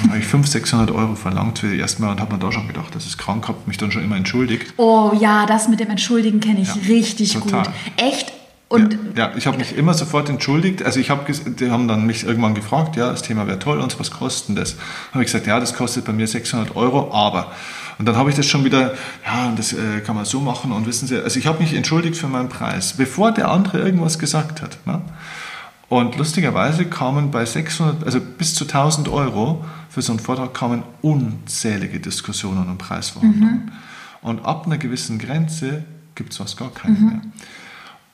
Dann 0.00 0.10
habe 0.10 0.20
ich 0.20 0.24
500, 0.24 0.52
600 0.52 0.90
Euro 0.92 1.14
verlangt 1.16 1.58
für 1.58 1.70
die 1.70 1.80
ersten 1.80 2.02
Mal 2.02 2.12
und 2.12 2.20
habe 2.20 2.32
mir 2.34 2.38
da 2.38 2.52
schon 2.52 2.68
gedacht, 2.68 2.94
das 2.94 3.06
ist 3.06 3.18
krank, 3.18 3.48
habe 3.48 3.58
mich 3.66 3.78
dann 3.78 3.90
schon 3.90 4.04
immer 4.04 4.16
entschuldigt. 4.16 4.74
Oh 4.76 5.12
ja, 5.18 5.44
das 5.46 5.68
mit 5.68 5.80
dem 5.80 5.90
Entschuldigen 5.90 6.40
kenne 6.40 6.60
ich 6.60 6.68
ja, 6.68 6.82
richtig 6.88 7.32
total. 7.32 7.64
gut. 7.64 7.72
Echt 7.96 8.32
und 8.74 9.16
ja, 9.16 9.28
ja 9.28 9.36
ich 9.36 9.46
habe 9.46 9.58
mich 9.58 9.76
immer 9.76 9.94
sofort 9.94 10.28
entschuldigt. 10.28 10.82
Also 10.82 11.00
ich 11.00 11.10
habe, 11.10 11.30
die 11.32 11.70
haben 11.70 11.88
dann 11.88 12.06
mich 12.06 12.24
irgendwann 12.24 12.54
gefragt, 12.54 12.96
ja, 12.96 13.10
das 13.10 13.22
Thema 13.22 13.46
wäre 13.46 13.58
toll 13.58 13.80
und 13.80 13.98
was 13.98 14.10
kostet 14.10 14.58
das? 14.58 14.76
habe 15.12 15.22
ich 15.22 15.26
gesagt, 15.26 15.46
ja, 15.46 15.60
das 15.60 15.74
kostet 15.74 16.04
bei 16.04 16.12
mir 16.12 16.26
600 16.26 16.76
Euro, 16.76 17.12
aber. 17.12 17.52
Und 17.98 18.06
dann 18.06 18.16
habe 18.16 18.30
ich 18.30 18.36
das 18.36 18.46
schon 18.46 18.64
wieder, 18.64 18.94
ja, 19.24 19.52
das 19.56 19.72
äh, 19.72 20.00
kann 20.04 20.16
man 20.16 20.24
so 20.24 20.40
machen 20.40 20.72
und 20.72 20.86
wissen 20.86 21.06
Sie, 21.06 21.16
also 21.16 21.38
ich 21.38 21.46
habe 21.46 21.62
mich 21.62 21.74
entschuldigt 21.74 22.16
für 22.16 22.26
meinen 22.26 22.48
Preis, 22.48 22.94
bevor 22.96 23.32
der 23.32 23.50
andere 23.50 23.78
irgendwas 23.78 24.18
gesagt 24.18 24.62
hat. 24.62 24.78
Ne? 24.84 25.00
Und 25.88 26.16
lustigerweise 26.16 26.86
kamen 26.86 27.30
bei 27.30 27.44
600, 27.44 28.04
also 28.04 28.20
bis 28.20 28.54
zu 28.54 28.64
1000 28.64 29.08
Euro 29.08 29.64
für 29.88 30.02
so 30.02 30.12
einen 30.12 30.18
Vortrag 30.18 30.52
kamen 30.54 30.82
unzählige 31.02 32.00
Diskussionen 32.00 32.68
und 32.68 32.78
Preisverhandlungen. 32.78 33.66
Mhm. 33.66 33.72
Und 34.22 34.44
ab 34.44 34.66
einer 34.66 34.78
gewissen 34.78 35.18
Grenze 35.18 35.84
gibt 36.14 36.32
es 36.32 36.38
fast 36.38 36.56
gar 36.56 36.70
keine 36.70 36.98
mhm. 36.98 37.06
mehr. 37.06 37.20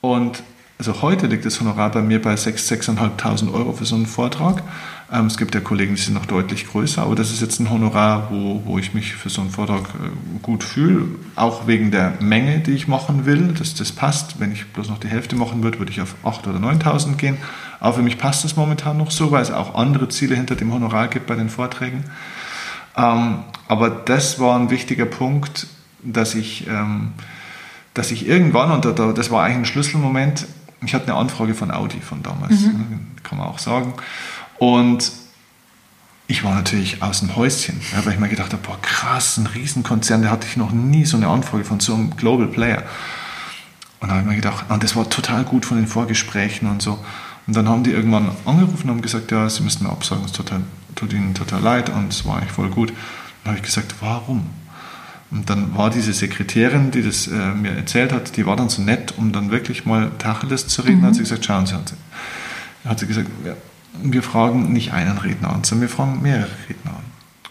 Und 0.01 0.43
also 0.81 1.03
heute 1.03 1.27
liegt 1.27 1.45
das 1.45 1.59
Honorar 1.61 1.91
bei 1.91 2.01
mir 2.01 2.19
bei 2.19 2.33
6.000, 2.33 2.97
6.500 2.97 3.53
Euro 3.53 3.71
für 3.71 3.85
so 3.85 3.93
einen 3.93 4.07
Vortrag. 4.07 4.63
Ähm, 5.11 5.27
es 5.27 5.37
gibt 5.37 5.53
ja 5.53 5.61
Kollegen, 5.61 5.93
die 5.93 6.01
sind 6.01 6.15
noch 6.15 6.25
deutlich 6.25 6.65
größer, 6.65 7.03
aber 7.03 7.13
das 7.13 7.29
ist 7.29 7.39
jetzt 7.39 7.59
ein 7.59 7.69
Honorar, 7.69 8.31
wo, 8.31 8.63
wo 8.65 8.79
ich 8.79 8.95
mich 8.95 9.13
für 9.13 9.29
so 9.29 9.41
einen 9.41 9.51
Vortrag 9.51 9.81
äh, 9.81 10.39
gut 10.41 10.63
fühle, 10.63 11.05
auch 11.35 11.67
wegen 11.67 11.91
der 11.91 12.15
Menge, 12.19 12.61
die 12.61 12.71
ich 12.71 12.87
machen 12.87 13.27
will, 13.27 13.49
dass 13.49 13.75
das 13.75 13.91
passt. 13.91 14.39
Wenn 14.39 14.51
ich 14.51 14.65
bloß 14.69 14.89
noch 14.89 14.97
die 14.97 15.07
Hälfte 15.07 15.35
machen 15.35 15.61
würde, 15.61 15.77
würde 15.77 15.91
ich 15.91 16.01
auf 16.01 16.15
8.000 16.23 16.49
oder 16.49 16.59
9.000 16.71 17.15
gehen. 17.17 17.37
Aber 17.79 17.93
für 17.93 18.01
mich 18.01 18.17
passt 18.17 18.43
das 18.43 18.55
momentan 18.55 18.97
noch 18.97 19.11
so, 19.11 19.29
weil 19.29 19.43
es 19.43 19.51
auch 19.51 19.75
andere 19.75 20.09
Ziele 20.09 20.35
hinter 20.35 20.55
dem 20.55 20.73
Honorar 20.73 21.09
gibt 21.09 21.27
bei 21.27 21.35
den 21.35 21.49
Vorträgen. 21.49 22.05
Ähm, 22.97 23.43
aber 23.67 23.91
das 23.91 24.39
war 24.39 24.57
ein 24.57 24.71
wichtiger 24.71 25.05
Punkt, 25.05 25.67
dass 26.01 26.33
ich... 26.33 26.65
Ähm, 26.67 27.13
dass 27.93 28.11
ich 28.11 28.27
irgendwann, 28.27 28.71
und 28.71 28.85
das 29.17 29.31
war 29.31 29.43
eigentlich 29.43 29.57
ein 29.57 29.65
Schlüsselmoment, 29.65 30.47
ich 30.83 30.93
hatte 30.93 31.05
eine 31.05 31.15
Anfrage 31.15 31.53
von 31.53 31.71
Audi 31.71 31.99
von 31.99 32.23
damals, 32.23 32.61
mhm. 32.61 32.67
Ne, 32.67 32.99
kann 33.23 33.37
man 33.37 33.47
auch 33.47 33.59
sagen. 33.59 33.93
Und 34.57 35.11
ich 36.27 36.43
war 36.43 36.55
natürlich 36.55 37.03
aus 37.03 37.19
dem 37.19 37.35
Häuschen, 37.35 37.81
weil 38.03 38.13
ich 38.13 38.19
mir 38.19 38.29
gedacht 38.29 38.53
habe, 38.53 38.63
boah, 38.65 38.81
krass, 38.81 39.37
ein 39.37 39.47
Riesenkonzern, 39.47 40.21
der 40.21 40.31
hatte 40.31 40.47
ich 40.47 40.55
noch 40.55 40.71
nie 40.71 41.05
so 41.05 41.17
eine 41.17 41.27
Anfrage 41.27 41.65
von 41.65 41.79
so 41.79 41.93
einem 41.93 42.15
Global 42.15 42.47
Player. 42.47 42.83
Und 43.99 44.07
da 44.07 44.15
habe 44.15 44.21
ich 44.21 44.27
mir 44.29 44.35
gedacht, 44.35 44.65
und 44.69 44.81
das 44.81 44.95
war 44.95 45.09
total 45.09 45.43
gut 45.43 45.65
von 45.65 45.77
den 45.77 45.87
Vorgesprächen 45.87 46.69
und 46.69 46.81
so. 46.81 46.99
Und 47.47 47.55
dann 47.55 47.67
haben 47.67 47.83
die 47.83 47.91
irgendwann 47.91 48.31
angerufen 48.45 48.89
und 48.89 48.95
haben 48.95 49.01
gesagt, 49.01 49.31
ja, 49.31 49.49
sie 49.49 49.61
müssten 49.61 49.83
mir 49.83 49.91
absagen, 49.91 50.23
es 50.25 50.31
tut, 50.31 50.51
tut 50.95 51.11
ihnen 51.11 51.33
total 51.33 51.61
leid 51.61 51.89
und 51.89 52.13
es 52.13 52.25
war 52.25 52.37
eigentlich 52.37 52.51
voll 52.51 52.69
gut. 52.69 52.93
Dann 53.43 53.53
habe 53.53 53.57
ich 53.57 53.63
gesagt, 53.63 53.95
warum? 53.99 54.49
Und 55.31 55.49
dann 55.49 55.75
war 55.77 55.89
diese 55.89 56.11
Sekretärin, 56.11 56.91
die 56.91 57.01
das 57.01 57.27
äh, 57.27 57.53
mir 57.53 57.71
erzählt 57.71 58.11
hat, 58.11 58.35
die 58.35 58.45
war 58.45 58.57
dann 58.57 58.67
so 58.67 58.81
nett, 58.81 59.13
um 59.17 59.31
dann 59.31 59.49
wirklich 59.49 59.85
mal 59.85 60.11
Tacheles 60.17 60.67
zu 60.67 60.81
reden. 60.81 60.99
Mhm. 60.99 61.05
Hat 61.05 61.15
sie 61.15 61.21
gesagt, 61.21 61.45
schauen 61.45 61.65
Sie, 61.65 61.73
hat 61.73 61.89
sie, 61.89 61.95
hat 62.85 62.99
sie 62.99 63.07
gesagt, 63.07 63.29
ja, 63.45 63.53
wir 64.03 64.23
fragen 64.23 64.73
nicht 64.73 64.91
einen 64.91 65.17
Redner 65.17 65.53
an, 65.53 65.63
sondern 65.63 65.87
wir 65.87 65.95
fragen 65.95 66.21
mehrere 66.21 66.49
Redner 66.69 66.91
an. 66.91 67.03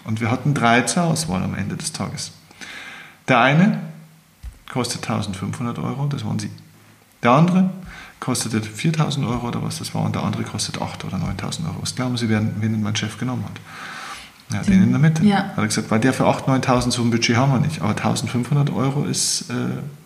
Und 0.04 0.20
wir 0.20 0.30
hatten 0.30 0.54
drei 0.54 0.82
zur 0.82 1.04
Auswahl 1.04 1.42
am 1.42 1.54
Ende 1.54 1.76
des 1.76 1.92
Tages. 1.92 2.32
Der 3.28 3.40
eine 3.40 3.78
kostet 4.70 5.08
1500 5.08 5.78
Euro, 5.78 6.06
das 6.06 6.24
waren 6.24 6.38
Sie. 6.38 6.50
Der 7.22 7.32
andere 7.32 7.70
kostete 8.18 8.62
4000 8.62 9.26
Euro 9.26 9.48
oder 9.48 9.62
was 9.62 9.78
das 9.78 9.94
war 9.94 10.02
und 10.02 10.14
der 10.14 10.22
andere 10.22 10.42
kostet 10.42 10.80
8 10.80 11.04
oder 11.04 11.18
9000 11.18 11.68
Euro. 11.68 11.82
Was 11.82 11.94
glauben 11.94 12.16
Sie, 12.16 12.28
wen, 12.28 12.52
wen 12.60 12.82
mein 12.82 12.96
Chef 12.96 13.18
genommen 13.18 13.44
hat? 13.44 13.60
Ja, 14.52 14.62
den 14.62 14.82
in 14.82 14.90
der 14.90 14.98
Mitte. 14.98 15.24
Ja. 15.24 15.36
Hat 15.36 15.58
er 15.58 15.66
gesagt, 15.66 15.90
weil 15.90 16.00
der 16.00 16.12
für 16.12 16.24
8.000, 16.24 16.64
9.000 16.64 16.90
so 16.90 17.02
ein 17.02 17.10
Budget 17.10 17.36
haben 17.36 17.52
wir 17.52 17.60
nicht. 17.60 17.82
Aber 17.82 17.92
1.500 17.92 18.74
Euro 18.74 19.04
ist 19.04 19.50
äh, 19.50 19.54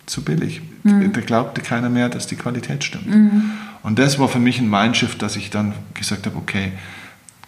zu 0.06 0.22
billig. 0.22 0.60
Mhm. 0.82 1.12
Da 1.12 1.20
glaubte 1.20 1.60
keiner 1.62 1.88
mehr, 1.88 2.08
dass 2.08 2.26
die 2.26 2.36
Qualität 2.36 2.84
stimmt. 2.84 3.06
Mhm. 3.06 3.50
Und 3.82 3.98
das 3.98 4.18
war 4.18 4.28
für 4.28 4.38
mich 4.38 4.58
ein 4.60 4.68
Mindshift, 4.68 5.20
dass 5.22 5.36
ich 5.36 5.50
dann 5.50 5.72
gesagt 5.94 6.26
habe, 6.26 6.36
okay, 6.36 6.72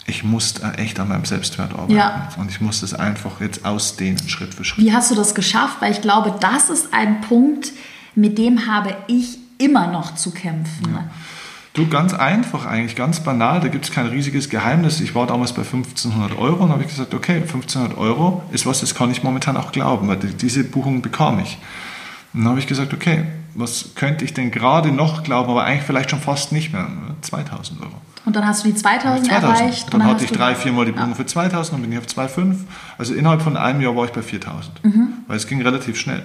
ich 0.06 0.22
muss 0.22 0.54
echt 0.76 1.00
an 1.00 1.08
meinem 1.08 1.24
Selbstwert 1.24 1.72
arbeiten. 1.72 1.96
Ja. 1.96 2.28
Und 2.38 2.50
ich 2.50 2.60
muss 2.60 2.80
das 2.80 2.94
einfach 2.94 3.40
jetzt 3.40 3.64
ausdehnen, 3.64 4.28
Schritt 4.28 4.54
für 4.54 4.64
Schritt. 4.64 4.84
Wie 4.84 4.92
hast 4.92 5.10
du 5.10 5.14
das 5.14 5.34
geschafft? 5.34 5.78
Weil 5.80 5.92
ich 5.92 6.00
glaube, 6.00 6.34
das 6.40 6.70
ist 6.70 6.94
ein 6.94 7.20
Punkt, 7.22 7.72
mit 8.14 8.38
dem 8.38 8.66
habe 8.66 8.96
ich 9.08 9.38
immer 9.58 9.88
noch 9.88 10.14
zu 10.14 10.30
kämpfen. 10.30 10.92
Ja. 10.92 11.10
Du, 11.76 11.86
ganz 11.86 12.14
einfach 12.14 12.64
eigentlich, 12.64 12.96
ganz 12.96 13.20
banal, 13.20 13.60
da 13.60 13.68
gibt 13.68 13.84
es 13.84 13.92
kein 13.92 14.06
riesiges 14.06 14.48
Geheimnis. 14.48 14.98
Ich 15.00 15.14
war 15.14 15.26
damals 15.26 15.52
bei 15.52 15.60
1500 15.60 16.38
Euro 16.38 16.64
und 16.64 16.70
habe 16.70 16.82
ich 16.82 16.88
gesagt, 16.88 17.12
okay, 17.12 17.36
1500 17.36 17.98
Euro 17.98 18.42
ist 18.50 18.64
was, 18.64 18.80
das 18.80 18.94
kann 18.94 19.10
ich 19.10 19.22
momentan 19.22 19.58
auch 19.58 19.72
glauben, 19.72 20.08
weil 20.08 20.16
diese 20.16 20.64
Buchung 20.64 21.02
bekam 21.02 21.38
ich. 21.38 21.58
Und 22.32 22.40
dann 22.40 22.48
habe 22.48 22.60
ich 22.60 22.66
gesagt, 22.66 22.94
okay, 22.94 23.24
was 23.54 23.94
könnte 23.94 24.24
ich 24.24 24.32
denn 24.32 24.50
gerade 24.50 24.90
noch 24.90 25.22
glauben, 25.22 25.50
aber 25.50 25.64
eigentlich 25.64 25.82
vielleicht 25.82 26.10
schon 26.10 26.20
fast 26.20 26.50
nicht 26.50 26.72
mehr, 26.72 26.88
2000 27.20 27.78
Euro. 27.82 27.92
Und 28.24 28.34
dann 28.34 28.46
hast 28.46 28.64
du 28.64 28.68
die 28.68 28.74
2000, 28.74 29.26
2000. 29.26 29.60
erreicht. 29.60 29.92
Dann, 29.92 30.00
dann 30.00 30.08
hatte 30.08 30.24
ich 30.24 30.32
drei, 30.32 30.54
viermal 30.54 30.86
die 30.86 30.92
Buchung 30.92 31.10
ja. 31.10 31.14
für 31.14 31.26
2000, 31.26 31.74
dann 31.74 31.82
bin 31.82 31.92
ich 31.92 31.98
auf 31.98 32.06
2,5. 32.06 32.56
Also 32.96 33.12
innerhalb 33.12 33.42
von 33.42 33.58
einem 33.58 33.82
Jahr 33.82 33.94
war 33.94 34.06
ich 34.06 34.12
bei 34.12 34.22
4000, 34.22 34.82
mhm. 34.82 35.08
weil 35.26 35.36
es 35.36 35.46
ging 35.46 35.60
relativ 35.60 36.00
schnell. 36.00 36.22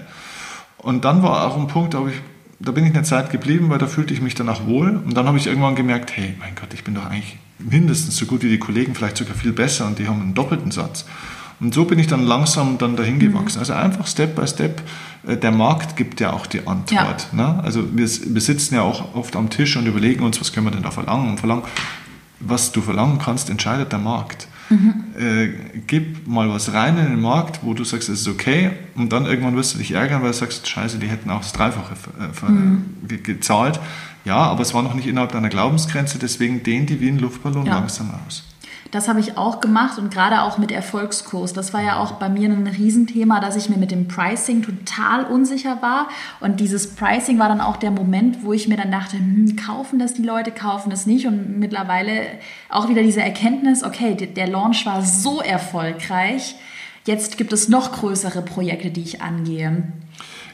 Und 0.77 1.03
dann 1.03 1.21
war 1.23 1.45
auch 1.45 1.57
ein 1.57 1.67
Punkt, 1.67 1.93
da 1.93 1.97
habe 1.97 2.11
ich 2.11 2.15
da 2.63 2.71
bin 2.71 2.85
ich 2.85 2.93
eine 2.93 3.03
Zeit 3.03 3.29
geblieben, 3.29 3.69
weil 3.69 3.79
da 3.79 3.87
fühlte 3.87 4.13
ich 4.13 4.21
mich 4.21 4.35
danach 4.35 4.65
wohl. 4.65 4.89
Und 4.89 5.15
dann 5.15 5.25
habe 5.25 5.37
ich 5.37 5.47
irgendwann 5.47 5.75
gemerkt, 5.75 6.15
hey, 6.15 6.35
mein 6.39 6.55
Gott, 6.55 6.73
ich 6.73 6.83
bin 6.83 6.93
doch 6.93 7.05
eigentlich 7.05 7.37
mindestens 7.59 8.17
so 8.17 8.25
gut 8.25 8.43
wie 8.43 8.49
die 8.49 8.59
Kollegen, 8.59 8.95
vielleicht 8.95 9.17
sogar 9.17 9.35
viel 9.35 9.53
besser 9.53 9.87
und 9.87 9.99
die 9.99 10.07
haben 10.07 10.21
einen 10.21 10.33
doppelten 10.33 10.71
Satz. 10.71 11.05
Und 11.59 11.75
so 11.75 11.85
bin 11.85 11.99
ich 11.99 12.07
dann 12.07 12.23
langsam 12.23 12.79
dann 12.79 12.95
dahin 12.95 13.15
mhm. 13.15 13.19
gewachsen. 13.19 13.59
Also 13.59 13.73
einfach 13.73 14.07
Step 14.07 14.35
by 14.35 14.47
Step. 14.47 14.81
Äh, 15.27 15.37
der 15.37 15.51
Markt 15.51 15.95
gibt 15.95 16.19
ja 16.19 16.33
auch 16.33 16.47
die 16.47 16.65
Antwort. 16.67 17.27
Ja. 17.31 17.53
Ne? 17.53 17.63
Also 17.63 17.95
wir, 17.95 18.07
wir 18.07 18.41
sitzen 18.41 18.75
ja 18.75 18.81
auch 18.81 19.15
oft 19.15 19.35
am 19.35 19.49
Tisch 19.49 19.77
und 19.77 19.85
überlegen 19.85 20.23
uns, 20.23 20.41
was 20.41 20.53
können 20.53 20.65
wir 20.65 20.71
denn 20.71 20.83
da 20.83 20.91
verlangen 20.91 21.29
und 21.29 21.39
verlangen. 21.39 21.63
Was 22.39 22.71
du 22.71 22.81
verlangen 22.81 23.19
kannst, 23.19 23.51
entscheidet 23.51 23.91
der 23.91 23.99
Markt. 23.99 24.47
Mhm. 24.71 25.03
Äh, 25.19 25.49
gib 25.85 26.27
mal 26.27 26.49
was 26.49 26.73
rein 26.73 26.97
in 26.97 27.05
den 27.05 27.21
Markt, 27.21 27.59
wo 27.63 27.73
du 27.73 27.83
sagst, 27.83 28.09
es 28.09 28.21
ist 28.21 28.27
okay, 28.27 28.71
und 28.95 29.11
dann 29.11 29.25
irgendwann 29.25 29.55
wirst 29.55 29.73
du 29.73 29.77
dich 29.77 29.91
ärgern, 29.91 30.21
weil 30.21 30.31
du 30.31 30.37
sagst, 30.37 30.67
scheiße, 30.67 30.97
die 30.97 31.07
hätten 31.07 31.29
auch 31.29 31.41
das 31.41 31.53
Dreifache 31.53 31.95
äh, 32.19 32.51
mhm. 32.51 32.85
gezahlt. 33.23 33.79
Ja, 34.23 34.37
aber 34.37 34.61
es 34.61 34.73
war 34.73 34.81
noch 34.81 34.93
nicht 34.93 35.07
innerhalb 35.07 35.31
deiner 35.31 35.49
Glaubensgrenze, 35.49 36.19
deswegen 36.19 36.63
dehnt 36.63 36.89
die 36.89 37.01
wie 37.01 37.09
ein 37.09 37.19
Luftballon 37.19 37.65
ja. 37.65 37.79
langsam 37.79 38.11
aus. 38.25 38.50
Das 38.91 39.07
habe 39.07 39.21
ich 39.21 39.37
auch 39.37 39.61
gemacht 39.61 39.97
und 39.97 40.13
gerade 40.13 40.41
auch 40.41 40.57
mit 40.57 40.69
Erfolgskurs. 40.69 41.53
Das 41.53 41.73
war 41.73 41.81
ja 41.81 41.97
auch 41.97 42.13
bei 42.13 42.27
mir 42.27 42.49
ein 42.49 42.67
Riesenthema, 42.67 43.39
dass 43.39 43.55
ich 43.55 43.69
mir 43.69 43.77
mit 43.77 43.89
dem 43.89 44.09
Pricing 44.09 44.63
total 44.63 45.23
unsicher 45.23 45.81
war. 45.81 46.09
Und 46.41 46.59
dieses 46.59 46.93
Pricing 46.93 47.39
war 47.39 47.47
dann 47.47 47.61
auch 47.61 47.77
der 47.77 47.91
Moment, 47.91 48.43
wo 48.43 48.51
ich 48.51 48.67
mir 48.67 48.75
dann 48.75 48.91
dachte, 48.91 49.17
hm, 49.17 49.55
kaufen 49.55 49.97
das 49.97 50.13
die 50.13 50.23
Leute, 50.23 50.51
kaufen 50.51 50.89
das 50.89 51.05
nicht. 51.05 51.25
Und 51.25 51.57
mittlerweile 51.57 52.23
auch 52.67 52.89
wieder 52.89 53.01
diese 53.01 53.21
Erkenntnis, 53.21 53.81
okay, 53.81 54.15
der 54.15 54.47
Launch 54.47 54.85
war 54.85 55.01
so 55.01 55.39
erfolgreich. 55.39 56.55
Jetzt 57.05 57.37
gibt 57.37 57.53
es 57.53 57.69
noch 57.69 57.93
größere 57.93 58.41
Projekte, 58.41 58.91
die 58.91 59.03
ich 59.03 59.21
angehe. 59.21 59.83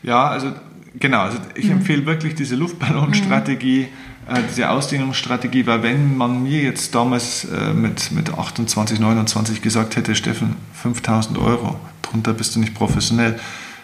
Ja, 0.04 0.28
also 0.28 0.52
genau. 1.00 1.22
Also 1.22 1.40
ich 1.56 1.66
mhm. 1.66 1.78
empfehle 1.78 2.06
wirklich 2.06 2.36
diese 2.36 2.56
Luftballonstrategie. 2.56 3.88
Mhm 3.90 4.07
diese 4.49 4.69
Ausdehnungsstrategie, 4.69 5.65
weil 5.65 5.84
wenn 5.84 6.17
man 6.17 6.43
mir 6.43 6.61
jetzt 6.61 6.93
damals 6.93 7.45
äh, 7.45 7.73
mit, 7.73 8.11
mit 8.11 8.34
28, 8.34 8.99
29 8.99 9.61
gesagt 9.61 9.95
hätte, 9.95 10.15
Steffen, 10.15 10.55
5000 10.73 11.38
Euro, 11.38 11.80
drunter 12.01 12.34
bist 12.34 12.55
du 12.55 12.59
nicht 12.59 12.73
professionell, 12.73 13.39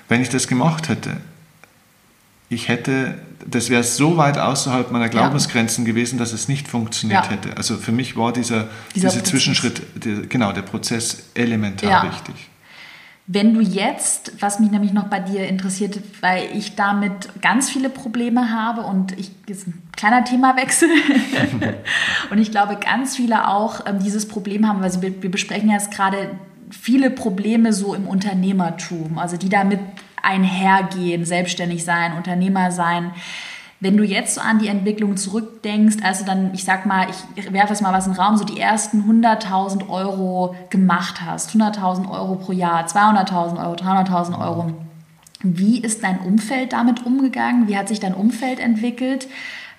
wenn 0.09 0.21
ich 0.21 0.29
das 0.29 0.47
gemacht 0.47 0.89
hätte, 0.89 1.17
ich 2.49 2.67
hätte, 2.67 3.15
das 3.45 3.69
wäre 3.69 3.83
so 3.83 4.17
weit 4.17 4.37
außerhalb 4.37 4.91
meiner 4.91 5.09
Glaubensgrenzen 5.09 5.85
ja. 5.85 5.91
gewesen, 5.91 6.19
dass 6.19 6.33
es 6.33 6.47
nicht 6.47 6.67
funktioniert 6.67 7.25
ja. 7.25 7.31
hätte. 7.31 7.57
Also 7.57 7.77
für 7.77 7.91
mich 7.91 8.15
war 8.15 8.31
dieser, 8.31 8.67
dieser, 8.95 9.09
dieser 9.09 9.23
Zwischenschritt, 9.23 9.81
der, 9.95 10.27
genau, 10.27 10.51
der 10.51 10.61
Prozess 10.61 11.23
elementar 11.33 11.89
ja. 11.89 12.11
wichtig. 12.11 12.35
Wenn 13.25 13.53
du 13.53 13.61
jetzt, 13.61 14.33
was 14.41 14.59
mich 14.59 14.69
nämlich 14.69 14.91
noch 14.91 15.05
bei 15.05 15.21
dir 15.21 15.47
interessiert, 15.47 15.97
weil 16.19 16.45
ich 16.53 16.75
damit 16.75 17.41
ganz 17.41 17.69
viele 17.69 17.89
Probleme 17.89 18.51
habe 18.51 18.81
und 18.81 19.17
ich 19.17 19.31
ist 19.47 19.67
ein 19.67 19.81
kleiner 19.95 20.25
Themawechsel 20.25 20.89
und 22.31 22.37
ich 22.37 22.51
glaube 22.51 22.75
ganz 22.75 23.15
viele 23.15 23.47
auch 23.47 23.85
ähm, 23.85 23.99
dieses 23.99 24.27
Problem 24.27 24.67
haben, 24.67 24.81
weil 24.81 25.01
wir, 25.01 25.23
wir 25.23 25.31
besprechen 25.31 25.69
jetzt 25.69 25.91
gerade 25.91 26.31
viele 26.69 27.09
Probleme 27.11 27.71
so 27.71 27.93
im 27.93 28.07
Unternehmertum, 28.07 29.17
also 29.17 29.37
die 29.37 29.49
damit 29.49 29.79
einhergehen, 30.21 31.23
selbstständig 31.23 31.85
sein, 31.85 32.13
Unternehmer 32.13 32.71
sein. 32.71 33.11
Wenn 33.83 33.97
du 33.97 34.05
jetzt 34.05 34.35
so 34.35 34.41
an 34.41 34.59
die 34.59 34.69
Entwicklung 34.69 35.17
zurückdenkst, 35.17 35.97
also 36.03 36.23
dann, 36.25 36.53
ich 36.53 36.63
sag 36.63 36.85
mal, 36.85 37.07
ich 37.35 37.51
werfe 37.51 37.73
jetzt 37.73 37.81
mal 37.81 37.91
was 37.91 38.07
in 38.07 38.13
den 38.13 38.21
Raum, 38.21 38.37
so 38.37 38.45
die 38.45 38.57
ersten 38.57 39.01
100.000 39.01 39.89
Euro 39.89 40.55
gemacht 40.69 41.21
hast, 41.21 41.51
100.000 41.51 42.09
Euro 42.09 42.35
pro 42.35 42.53
Jahr, 42.53 42.85
200.000 42.85 43.61
Euro, 43.61 43.73
300.000 43.73 44.39
Euro. 44.39 44.71
Wie 45.41 45.81
ist 45.81 46.01
dein 46.01 46.19
Umfeld 46.19 46.71
damit 46.71 47.05
umgegangen? 47.05 47.67
Wie 47.67 47.77
hat 47.77 47.89
sich 47.89 47.99
dein 47.99 48.13
Umfeld 48.13 48.61
entwickelt? 48.61 49.27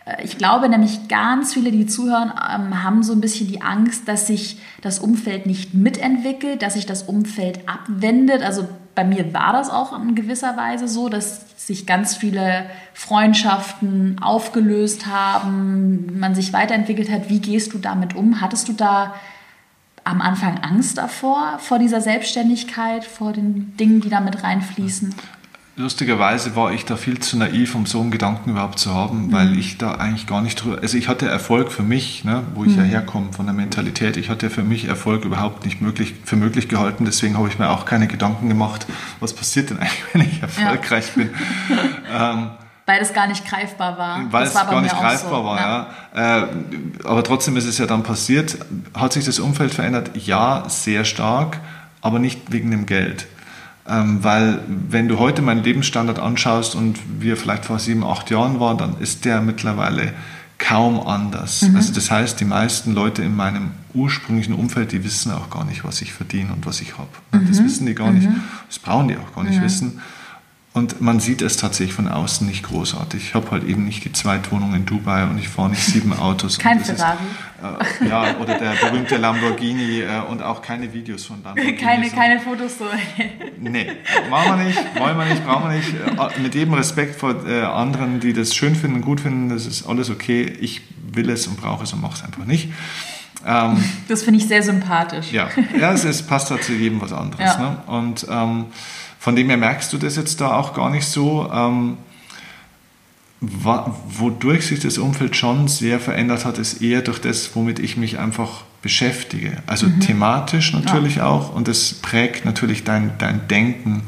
Äh, 0.05 0.23
ich 0.23 0.37
glaube 0.37 0.69
nämlich, 0.69 1.09
ganz 1.09 1.55
viele, 1.55 1.73
die 1.73 1.87
zuhören, 1.87 2.31
ähm, 2.31 2.85
haben 2.85 3.03
so 3.03 3.15
ein 3.15 3.23
bisschen 3.23 3.49
die 3.49 3.63
Angst, 3.63 4.07
dass 4.07 4.27
sich 4.27 4.59
das 4.83 4.99
Umfeld 4.99 5.47
nicht 5.47 5.73
mitentwickelt, 5.73 6.61
dass 6.61 6.75
sich 6.75 6.85
das 6.85 7.05
Umfeld 7.05 7.67
abwendet. 7.67 8.43
Also 8.43 8.69
bei 8.95 9.05
mir 9.05 9.33
war 9.35 9.53
das 9.53 9.71
auch 9.71 9.99
in 9.99 10.15
gewisser 10.15 10.57
Weise 10.57 10.89
so, 10.89 11.09
dass 11.09 11.67
sich 11.67 11.87
ganz 11.87 12.17
viele 12.17 12.67
Freundschaften 12.93 14.19
aufgelöst 14.23 15.07
haben, 15.07 16.19
man 16.19 16.35
sich 16.35 16.53
weiterentwickelt 16.53 17.11
hat. 17.11 17.29
Wie 17.29 17.41
gehst 17.41 17.73
du 17.73 17.79
damit 17.79 18.15
um? 18.15 18.41
Hattest 18.41 18.69
du 18.69 18.73
da 18.73 19.15
am 20.05 20.21
Anfang 20.21 20.59
Angst 20.59 20.99
davor, 20.99 21.59
vor 21.59 21.79
dieser 21.79 22.01
Selbstständigkeit, 22.01 23.05
vor 23.05 23.33
den 23.33 23.77
Dingen, 23.77 24.01
die 24.01 24.11
da 24.11 24.21
mit 24.21 24.43
reinfließen? 24.43 25.15
Lustigerweise 25.77 26.55
war 26.55 26.73
ich 26.73 26.85
da 26.85 26.97
viel 26.97 27.19
zu 27.19 27.37
naiv, 27.37 27.75
um 27.75 27.85
so 27.85 28.01
einen 28.01 28.13
Gedanken 28.13 28.51
überhaupt 28.51 28.79
zu 28.79 28.95
haben, 28.95 29.27
mhm. 29.27 29.33
weil 29.33 29.59
ich 29.59 29.77
da 29.77 29.97
eigentlich 29.97 30.29
gar 30.29 30.41
nicht 30.41 30.63
drüber. 30.63 30.79
Also 30.81 30.97
ich 30.97 31.09
hatte 31.09 31.27
Erfolg 31.27 31.73
für 31.73 31.83
mich, 31.83 32.23
ne, 32.23 32.45
wo 32.55 32.65
ich 32.65 32.77
mhm. 32.77 32.79
ja 32.79 32.83
herkomme 32.85 33.33
von 33.33 33.47
der 33.47 33.55
Mentalität. 33.57 34.17
Ich 34.17 34.31
hatte 34.31 34.51
für 34.51 34.63
mich 34.63 34.85
Erfolg 34.85 35.25
überhaupt 35.25 35.65
nicht 35.65 35.81
möglich, 35.81 36.15
für 36.25 36.37
möglich 36.37 36.69
gehalten. 36.69 37.05
Deswegen 37.05 37.37
habe 37.37 37.49
ich 37.49 37.59
mir 37.59 37.71
auch 37.71 37.87
keine 37.87 38.07
Gedanken 38.07 38.49
gemacht, 38.49 38.87
was 39.19 39.33
passiert 39.33 39.71
denn 39.71 39.79
eigentlich, 39.79 40.05
wenn 40.13 40.21
ich 40.21 40.41
erfolgreich 40.43 41.09
ja. 41.17 41.23
bin. 41.23 41.31
ähm, 42.17 42.51
weil 42.87 43.01
es 43.01 43.13
gar 43.13 43.27
nicht 43.27 43.45
greifbar 43.45 43.99
war. 43.99 44.21
Weil 44.31 44.45
das 44.45 44.55
es 44.55 44.71
gar 44.71 44.81
nicht 44.81 44.97
greifbar 44.97 45.41
so. 45.41 45.45
war, 45.45 45.59
ja. 45.59 45.87
ja. 46.15 46.39
Äh, 46.39 46.49
aber 47.05 47.25
trotzdem 47.25 47.57
ist 47.57 47.65
es 47.65 47.79
ja 47.79 47.87
dann 47.87 48.05
passiert. 48.05 48.59
Hat 48.95 49.13
sich 49.13 49.25
das 49.25 49.41
Umfeld 49.41 49.75
verändert? 49.75 50.11
Ja, 50.15 50.69
sehr 50.69 51.05
stark, 51.05 51.59
aber 52.01 52.21
nicht 52.21 52.53
wegen 52.53 52.71
dem 52.71 52.87
Geld. 52.87 53.27
Ähm, 53.87 54.25
weil 54.25 54.61
wenn 54.69 55.09
du 55.09 55.19
heute 55.19 55.43
meinen 55.43 55.63
Lebensstandard 55.63 56.19
anschaust 56.19 56.75
und 56.75 56.99
wie 57.21 57.31
er 57.31 57.37
vielleicht 57.37 57.67
vor 57.67 57.79
sieben, 57.79 58.03
acht 58.03 58.31
Jahren 58.31 58.59
war, 58.59 58.77
dann 58.77 58.99
ist 58.99 59.25
der 59.25 59.43
mittlerweile 59.43 60.15
kaum 60.59 61.07
anders. 61.07 61.63
Mhm. 61.63 61.77
Also 61.77 61.93
das 61.93 62.11
heißt, 62.11 62.41
die 62.41 62.47
meisten 62.47 62.95
Leute 62.95 63.23
in 63.23 63.37
meinem 63.37 63.73
ursprünglichen 63.93 64.55
Umfeld, 64.55 64.93
die 64.93 65.05
wissen 65.05 65.33
auch 65.33 65.51
gar 65.51 65.65
nicht, 65.65 65.85
was 65.85 66.01
ich 66.01 66.13
verdiene 66.13 66.53
und 66.53 66.65
was 66.65 66.81
ich 66.81 66.97
habe. 66.97 67.09
Mhm. 67.33 67.49
Das 67.49 67.63
wissen 67.63 67.87
die 67.87 67.95
gar 67.95 68.11
nicht. 68.11 68.29
Mhm. 68.29 68.41
Das 68.69 68.79
brauchen 68.79 69.09
die 69.09 69.17
auch 69.17 69.35
gar 69.35 69.45
nicht 69.45 69.61
wissen. 69.61 70.01
Und 70.75 71.01
man 71.01 71.21
sieht 71.21 71.41
es 71.41 71.57
tatsächlich 71.57 71.95
von 71.95 72.09
außen 72.09 72.45
nicht 72.49 72.65
großartig. 72.65 73.29
Ich 73.29 73.35
habe 73.35 73.49
halt 73.53 73.63
eben 73.63 73.85
nicht 73.85 74.05
die 74.05 74.11
Zweitwohnung 74.11 74.75
in 74.75 74.85
Dubai 74.85 75.23
und 75.23 75.39
ich 75.39 75.49
fahre 75.49 75.71
nicht 75.71 75.85
sieben 75.85 76.13
Autos. 76.13 76.59
Kein 76.59 76.81
Ferrari. 76.81 77.19
Ist, 77.63 78.03
äh, 78.03 78.09
ja, 78.09 78.37
oder 78.39 78.59
der 78.59 78.73
berühmte 78.73 79.17
Lamborghini 79.17 80.01
äh, 80.01 80.21
und 80.29 80.43
auch 80.43 80.63
keine 80.63 80.93
Videos 80.93 81.27
von 81.27 81.45
Lamborghini. 81.45 81.77
Keine, 81.85 82.11
keine 82.11 82.41
Fotos 82.41 82.79
so. 82.79 82.87
nee, 83.61 83.87
machen 84.29 84.59
wir 84.59 84.65
nicht, 84.65 84.79
wollen 84.99 85.17
wir 85.17 85.27
nicht, 85.27 85.47
brauchen 85.47 85.71
wir 85.71 85.77
nicht. 85.77 85.95
Äh, 85.95 86.41
mit 86.41 86.57
jedem 86.57 86.75
Respekt 86.75 87.21
vor 87.21 87.47
äh, 87.47 87.63
anderen, 87.63 88.19
die 88.19 88.33
das 88.33 88.53
schön 88.53 88.75
finden, 88.75 89.01
gut 89.01 89.21
finden, 89.21 89.51
das 89.51 89.67
ist 89.67 89.87
alles 89.87 90.11
okay. 90.11 90.43
Ich 90.61 90.81
will 91.13 91.31
es 91.31 91.47
und 91.47 91.57
brauche 91.57 91.85
es 91.85 91.93
und 91.93 92.03
mache 92.03 92.15
es 92.15 92.25
einfach 92.25 92.47
nicht. 92.47 92.71
Ähm, 93.47 93.77
das 94.09 94.25
finde 94.25 94.41
ich 94.41 94.49
sehr 94.49 94.65
sympathisch. 94.65 95.31
Ja, 95.31 95.51
ja 95.79 95.93
es, 95.93 96.05
es 96.05 96.23
passt 96.23 96.51
halt 96.51 96.65
zu 96.65 96.73
jedem 96.73 97.01
was 97.01 97.13
anderes. 97.13 97.45
Ja. 97.45 97.59
Ne? 97.59 97.77
Und 97.87 98.27
ähm, 98.29 98.67
von 99.25 99.35
dem 99.35 99.49
her 99.49 99.57
merkst 99.57 99.91
du 99.91 99.97
das 99.97 100.17
jetzt 100.17 100.43
da 100.43 100.53
auch 100.53 100.75
gar 100.75 100.91
nicht 100.91 101.07
so. 101.07 101.51
Ähm, 101.51 101.97
wodurch 103.41 104.67
sich 104.67 104.81
das 104.81 104.99
Umfeld 104.99 105.35
schon 105.35 105.67
sehr 105.67 105.99
verändert 105.99 106.45
hat, 106.45 106.59
ist 106.59 106.83
eher 106.83 107.01
durch 107.01 107.23
das, 107.23 107.57
womit 107.57 107.79
ich 107.79 107.97
mich 107.97 108.19
einfach 108.19 108.65
beschäftige. 108.83 109.63
Also 109.67 109.87
mhm. 109.87 110.01
thematisch 110.01 110.75
natürlich 110.75 111.17
ja. 111.17 111.25
auch 111.25 111.55
und 111.55 111.69
das 111.69 111.95
prägt 111.95 112.45
natürlich 112.45 112.85
dein, 112.85 113.17
dein 113.17 113.49
Denken. 113.49 114.03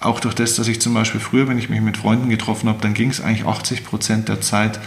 Auch 0.00 0.20
durch 0.20 0.34
das, 0.34 0.54
dass 0.54 0.66
ich 0.66 0.80
zum 0.80 0.94
Beispiel 0.94 1.20
früher, 1.20 1.46
wenn 1.46 1.58
ich 1.58 1.68
mich 1.68 1.82
mit 1.82 1.98
Freunden 1.98 2.30
getroffen 2.30 2.70
habe, 2.70 2.80
dann 2.80 2.94
ging 2.94 3.10
es 3.10 3.20
eigentlich 3.20 3.46
80 3.46 3.84
Prozent 3.84 4.30
der 4.30 4.40
Zeit 4.40 4.80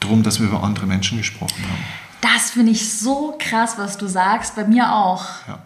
darum, 0.00 0.24
dass 0.24 0.40
wir 0.40 0.48
über 0.48 0.64
andere 0.64 0.86
Menschen 0.86 1.18
gesprochen 1.18 1.62
haben. 1.70 1.84
Das 2.20 2.50
finde 2.50 2.72
ich 2.72 2.98
so 2.98 3.38
krass, 3.38 3.74
was 3.76 3.96
du 3.96 4.08
sagst, 4.08 4.56
bei 4.56 4.64
mir 4.64 4.92
auch. 4.92 5.24
Ja. 5.46 5.60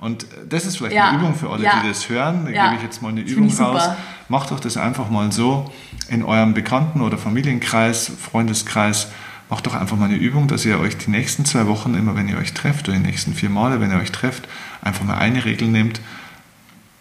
Und 0.00 0.26
das 0.48 0.64
ist 0.64 0.78
vielleicht 0.78 0.94
ja. 0.94 1.08
eine 1.08 1.18
Übung 1.18 1.34
für 1.34 1.50
alle, 1.50 1.64
ja. 1.64 1.80
die 1.80 1.88
das 1.88 2.08
hören. 2.08 2.44
Da 2.44 2.50
ja. 2.50 2.64
gebe 2.66 2.76
ich 2.76 2.82
jetzt 2.82 3.02
mal 3.02 3.08
eine 3.08 3.22
das 3.22 3.32
Übung 3.32 3.52
raus. 3.52 3.90
Macht 4.28 4.50
doch 4.50 4.60
das 4.60 4.76
einfach 4.76 5.10
mal 5.10 5.32
so 5.32 5.70
in 6.08 6.22
eurem 6.22 6.54
Bekannten- 6.54 7.00
oder 7.00 7.18
Familienkreis, 7.18 8.10
Freundeskreis. 8.20 9.08
Macht 9.50 9.66
doch 9.66 9.74
einfach 9.74 9.96
mal 9.96 10.04
eine 10.04 10.16
Übung, 10.16 10.46
dass 10.46 10.64
ihr 10.64 10.78
euch 10.78 10.96
die 10.98 11.10
nächsten 11.10 11.44
zwei 11.44 11.66
Wochen, 11.66 11.94
immer 11.94 12.14
wenn 12.14 12.28
ihr 12.28 12.38
euch 12.38 12.52
trefft, 12.52 12.88
oder 12.88 12.96
die 12.98 13.02
nächsten 13.02 13.34
vier 13.34 13.48
Male, 13.48 13.80
wenn 13.80 13.90
ihr 13.90 13.98
euch 13.98 14.12
trefft, 14.12 14.46
einfach 14.82 15.04
mal 15.04 15.16
eine 15.16 15.44
Regel 15.44 15.68
nehmt. 15.68 16.00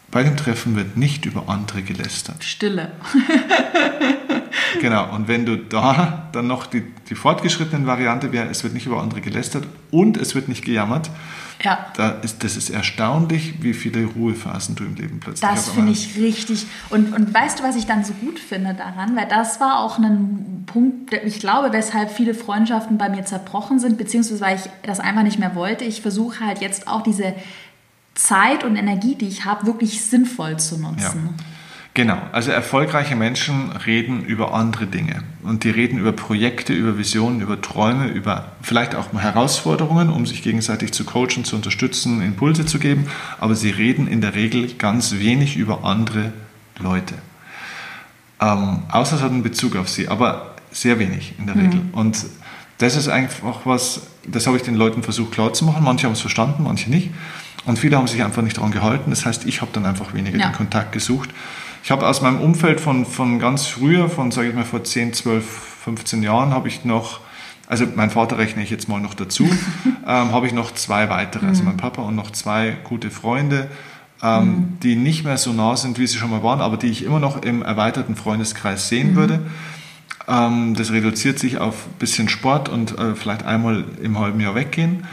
Bei 0.10 0.24
dem 0.24 0.38
Treffen 0.38 0.78
wird 0.78 0.96
nicht 0.96 1.26
über 1.26 1.50
andere 1.50 1.82
gelästert. 1.82 2.44
Stille. 2.44 2.94
genau, 4.82 5.14
und 5.14 5.28
wenn 5.28 5.46
du 5.46 5.58
da 5.58 6.30
dann 6.32 6.48
noch 6.48 6.66
die, 6.66 6.82
die 7.10 7.16
fortgeschrittene 7.16 7.86
Variante 7.86 8.32
wäre, 8.32 8.48
es 8.48 8.64
wird 8.64 8.74
nicht 8.74 8.86
über 8.86 9.02
andere 9.02 9.20
gelästert 9.20 9.68
und 9.92 10.16
es 10.16 10.34
wird 10.34 10.48
nicht 10.48 10.64
gejammert, 10.64 11.12
ja. 11.64 11.88
Da 11.96 12.12
ist, 12.22 12.44
das 12.44 12.56
ist 12.56 12.70
erstaunlich, 12.70 13.64
wie 13.64 13.74
viele 13.74 14.06
Ruhephasen 14.06 14.76
du 14.76 14.84
im 14.84 14.96
Leben 14.96 15.20
plötzlich 15.20 15.50
hast. 15.50 15.68
Das 15.68 15.74
finde 15.74 15.92
ich 15.92 16.16
richtig. 16.18 16.68
Und, 16.90 17.14
und 17.14 17.34
weißt 17.34 17.60
du, 17.60 17.64
was 17.64 17.76
ich 17.76 17.86
dann 17.86 18.04
so 18.04 18.14
gut 18.14 18.40
finde 18.40 18.74
daran? 18.76 19.16
Weil 19.16 19.28
das 19.28 19.60
war 19.60 19.80
auch 19.80 19.98
ein 19.98 20.64
Punkt, 20.68 21.14
ich 21.14 21.40
glaube, 21.40 21.72
weshalb 21.74 22.12
viele 22.12 22.34
Freundschaften 22.36 22.98
bei 22.98 23.10
mir 23.10 23.26
zerbrochen 23.26 23.80
sind, 23.80 23.98
beziehungsweise 23.98 24.42
weil 24.42 24.58
ich 24.58 24.70
das 24.84 25.00
einfach 25.00 25.24
nicht 25.24 25.40
mehr 25.40 25.56
wollte. 25.56 25.84
Ich 25.84 26.02
versuche 26.02 26.46
halt 26.46 26.62
jetzt 26.62 26.88
auch 26.88 27.02
diese 27.02 27.34
Zeit 28.14 28.64
und 28.64 28.76
Energie, 28.76 29.16
die 29.16 29.28
ich 29.28 29.46
habe, 29.46 29.66
wirklich 29.66 30.04
sinnvoll 30.04 30.58
zu 30.58 30.78
nutzen. 30.80 31.36
Ja. 31.38 31.44
Genau, 31.98 32.20
also 32.32 32.52
erfolgreiche 32.52 33.16
Menschen 33.16 33.72
reden 33.72 34.24
über 34.24 34.54
andere 34.54 34.86
Dinge 34.86 35.24
und 35.42 35.64
die 35.64 35.72
reden 35.72 35.98
über 35.98 36.12
Projekte, 36.12 36.72
über 36.72 37.00
Visionen, 37.00 37.42
über 37.42 37.60
Träume, 37.60 38.06
über 38.06 38.52
vielleicht 38.62 38.94
auch 38.94 39.12
Herausforderungen, 39.14 40.12
um 40.12 40.28
sich 40.28 40.44
gegenseitig 40.44 40.92
zu 40.92 41.06
coachen, 41.06 41.44
zu 41.44 41.56
unterstützen, 41.56 42.22
Impulse 42.22 42.68
zu 42.68 42.78
geben, 42.78 43.08
aber 43.40 43.56
sie 43.56 43.72
reden 43.72 44.06
in 44.06 44.22
der 44.22 44.36
Regel 44.36 44.72
ganz 44.76 45.14
wenig 45.14 45.58
über 45.58 45.86
andere 45.86 46.34
Leute. 46.78 47.16
Ähm, 48.40 48.84
außer 48.92 49.16
es 49.16 49.24
hat 49.24 49.32
einen 49.32 49.42
Bezug 49.42 49.76
auf 49.76 49.90
sie, 49.90 50.08
aber 50.08 50.54
sehr 50.70 51.00
wenig 51.00 51.34
in 51.40 51.48
der 51.48 51.56
mhm. 51.56 51.62
Regel. 51.62 51.82
Und 51.94 52.28
das 52.78 52.96
ist 52.96 53.08
einfach 53.08 53.62
was, 53.66 54.02
das 54.28 54.46
habe 54.46 54.56
ich 54.58 54.62
den 54.62 54.76
Leuten 54.76 55.02
versucht 55.02 55.32
klarzumachen. 55.32 55.84
Manche 55.84 56.06
haben 56.06 56.14
es 56.14 56.22
verstanden, 56.22 56.62
manche 56.62 56.92
nicht. 56.92 57.10
Und 57.66 57.80
viele 57.80 57.98
haben 57.98 58.06
sich 58.06 58.24
einfach 58.24 58.44
nicht 58.44 58.58
daran 58.58 58.70
gehalten. 58.70 59.10
Das 59.10 59.26
heißt, 59.26 59.48
ich 59.48 59.62
habe 59.62 59.72
dann 59.74 59.88
einfach 59.88 60.14
weniger 60.14 60.38
ja. 60.38 60.50
den 60.50 60.56
Kontakt 60.56 60.92
gesucht. 60.92 61.32
Ich 61.84 61.92
habe 61.92 62.08
aus 62.08 62.22
meinem 62.22 62.40
Umfeld 62.40 62.82
von, 62.82 63.06
von 63.06 63.40
ganz 63.40 63.68
früher, 63.68 64.10
von 64.10 64.32
sage 64.32 64.50
ich 64.50 64.56
mal 64.56 64.66
vor 64.66 64.84
10, 64.84 65.14
12, 65.14 65.46
15 65.84 66.24
Jahren, 66.24 66.52
habe 66.52 66.68
ich 66.68 66.86
noch, 66.86 67.22
also 67.68 67.86
mein 67.96 68.10
Vater 68.10 68.38
rechne 68.38 68.64
ich 68.64 68.70
jetzt 68.70 68.90
mal 68.90 69.00
noch 69.00 69.14
dazu, 69.14 69.46
ähm, 70.08 70.32
habe 70.32 70.48
ich 70.48 70.54
noch 70.54 70.74
zwei 70.74 71.10
weitere, 71.10 71.46
also 71.46 71.62
mhm. 71.62 71.70
mein 71.70 71.78
Papa 71.78 72.02
und 72.02 72.16
noch 72.16 72.32
zwei 72.32 72.78
gute 72.84 73.10
Freunde, 73.10 73.70
ähm, 74.22 74.46
mhm. 74.46 74.80
die 74.84 74.96
nicht 74.96 75.24
mehr 75.24 75.38
so 75.38 75.54
nah 75.54 75.78
sind, 75.78 76.00
wie 76.00 76.08
sie 76.08 76.18
schon 76.18 76.30
mal 76.30 76.44
waren, 76.44 76.62
aber 76.62 76.78
die 76.78 76.88
ich 76.88 77.04
immer 77.04 77.20
noch 77.20 77.42
im 77.42 77.62
erweiterten 77.62 78.16
Freundeskreis 78.16 78.90
sehen 78.90 79.12
mhm. 79.12 79.16
würde. 79.16 79.40
Ähm, 80.28 80.74
das 80.76 80.92
reduziert 80.92 81.40
sich 81.40 81.58
auf 81.60 81.88
ein 81.88 82.00
bisschen 82.00 82.28
Sport 82.28 82.68
und 82.68 82.98
äh, 82.98 83.16
vielleicht 83.16 83.46
einmal 83.46 83.86
im 84.02 84.20
halben 84.20 84.40
Jahr 84.40 84.56
weggehen 84.56 85.06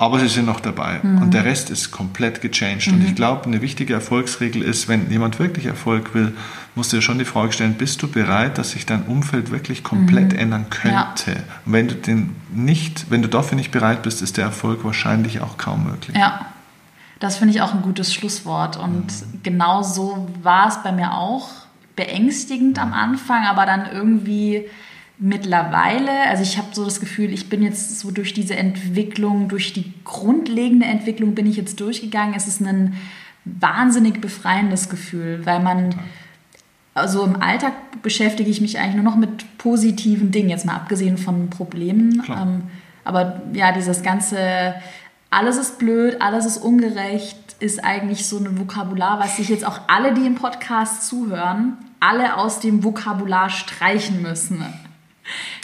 aber 0.00 0.18
sie 0.18 0.28
sind 0.28 0.46
noch 0.46 0.60
dabei. 0.60 1.00
Mhm. 1.02 1.20
Und 1.20 1.34
der 1.34 1.44
Rest 1.44 1.68
ist 1.68 1.90
komplett 1.90 2.40
gechanged. 2.40 2.86
Mhm. 2.86 2.94
Und 2.94 3.04
ich 3.04 3.14
glaube, 3.14 3.44
eine 3.44 3.60
wichtige 3.60 3.92
Erfolgsregel 3.92 4.62
ist, 4.62 4.88
wenn 4.88 5.10
jemand 5.10 5.38
wirklich 5.38 5.66
Erfolg 5.66 6.14
will, 6.14 6.34
musst 6.74 6.90
du 6.90 6.96
dir 6.96 7.02
schon 7.02 7.18
die 7.18 7.26
Frage 7.26 7.52
stellen, 7.52 7.74
bist 7.74 8.02
du 8.02 8.08
bereit, 8.08 8.56
dass 8.56 8.70
sich 8.70 8.86
dein 8.86 9.02
Umfeld 9.02 9.50
wirklich 9.50 9.84
komplett 9.84 10.32
mhm. 10.32 10.38
ändern 10.38 10.70
könnte? 10.70 11.32
Ja. 11.32 11.36
Und 11.66 11.72
wenn 11.74 11.88
du 11.88 11.96
den 11.96 12.34
nicht, 12.50 13.10
wenn 13.10 13.20
du 13.20 13.28
dafür 13.28 13.56
nicht 13.56 13.72
bereit 13.72 14.02
bist, 14.02 14.22
ist 14.22 14.38
der 14.38 14.46
Erfolg 14.46 14.84
wahrscheinlich 14.84 15.42
auch 15.42 15.58
kaum 15.58 15.84
möglich. 15.84 16.16
Ja. 16.16 16.46
Das 17.18 17.36
finde 17.36 17.52
ich 17.52 17.60
auch 17.60 17.74
ein 17.74 17.82
gutes 17.82 18.14
Schlusswort. 18.14 18.78
Und 18.78 19.04
mhm. 19.04 19.40
genau 19.42 19.82
so 19.82 20.30
war 20.42 20.68
es 20.68 20.82
bei 20.82 20.92
mir 20.92 21.12
auch. 21.12 21.50
Beängstigend 21.94 22.78
am 22.78 22.94
Anfang, 22.94 23.44
aber 23.44 23.66
dann 23.66 23.84
irgendwie 23.92 24.64
mittlerweile, 25.20 26.10
also 26.28 26.42
ich 26.42 26.56
habe 26.56 26.68
so 26.72 26.84
das 26.84 26.98
Gefühl, 26.98 27.32
ich 27.32 27.50
bin 27.50 27.62
jetzt 27.62 28.00
so 28.00 28.10
durch 28.10 28.32
diese 28.32 28.56
Entwicklung, 28.56 29.48
durch 29.48 29.74
die 29.74 29.92
grundlegende 30.02 30.86
Entwicklung 30.86 31.34
bin 31.34 31.46
ich 31.46 31.56
jetzt 31.56 31.78
durchgegangen. 31.78 32.34
Es 32.34 32.48
ist 32.48 32.60
ein 32.62 32.96
wahnsinnig 33.44 34.20
befreiendes 34.20 34.88
Gefühl, 34.88 35.44
weil 35.44 35.60
man, 35.60 35.94
also 36.94 37.22
im 37.24 37.40
Alltag 37.40 37.74
beschäftige 38.02 38.50
ich 38.50 38.62
mich 38.62 38.78
eigentlich 38.78 38.94
nur 38.94 39.04
noch 39.04 39.16
mit 39.16 39.58
positiven 39.58 40.30
Dingen, 40.30 40.48
jetzt 40.48 40.64
mal 40.64 40.74
abgesehen 40.74 41.18
von 41.18 41.50
Problemen. 41.50 42.22
Ähm, 42.28 42.62
aber 43.04 43.42
ja, 43.52 43.72
dieses 43.72 44.02
ganze, 44.02 44.74
alles 45.30 45.58
ist 45.58 45.78
blöd, 45.78 46.16
alles 46.20 46.46
ist 46.46 46.58
ungerecht, 46.58 47.56
ist 47.60 47.84
eigentlich 47.84 48.26
so 48.26 48.38
ein 48.38 48.58
Vokabular, 48.58 49.20
was 49.20 49.36
sich 49.36 49.50
jetzt 49.50 49.66
auch 49.66 49.82
alle, 49.86 50.14
die 50.14 50.24
im 50.24 50.34
Podcast 50.34 51.06
zuhören, 51.06 51.76
alle 52.00 52.38
aus 52.38 52.60
dem 52.60 52.82
Vokabular 52.82 53.50
streichen 53.50 54.22
müssen. 54.22 54.64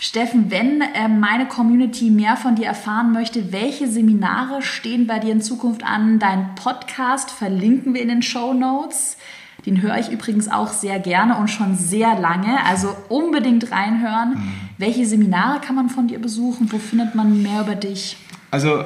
Steffen, 0.01 0.51
wenn 0.51 0.81
äh, 0.81 1.09
meine 1.09 1.47
Community 1.47 2.11
mehr 2.11 2.37
von 2.37 2.55
dir 2.55 2.67
erfahren 2.67 3.13
möchte, 3.13 3.53
welche 3.53 3.89
Seminare 3.89 4.63
stehen 4.63 5.07
bei 5.07 5.19
dir 5.19 5.33
in 5.33 5.43
Zukunft 5.43 5.85
an? 5.85 6.19
Dein 6.19 6.55
Podcast 6.55 7.31
verlinken 7.31 7.95
wir 7.95 8.03
in 8.03 8.09
den 8.09 8.23
Show 8.23 8.53
Notes. 8.55 9.17
Den 9.65 9.83
höre 9.83 9.99
ich 9.99 10.11
übrigens 10.11 10.49
auch 10.49 10.69
sehr 10.69 11.01
gerne 11.01 11.37
und 11.39 11.49
schon 11.49 11.77
sehr 11.77 12.19
lange. 12.19 12.65
Also 12.65 12.95
unbedingt 13.09 13.73
reinhören. 13.73 14.35
Mhm. 14.35 14.53
Welche 14.79 15.07
Seminare 15.07 15.61
kann 15.61 15.75
man 15.75 15.89
von 15.89 16.07
dir 16.07 16.21
besuchen? 16.21 16.71
Wo 16.71 16.79
findet 16.79 17.15
man 17.15 17.43
mehr 17.43 17.63
über 17.63 17.75
dich? 17.75 18.17
Also 18.51 18.85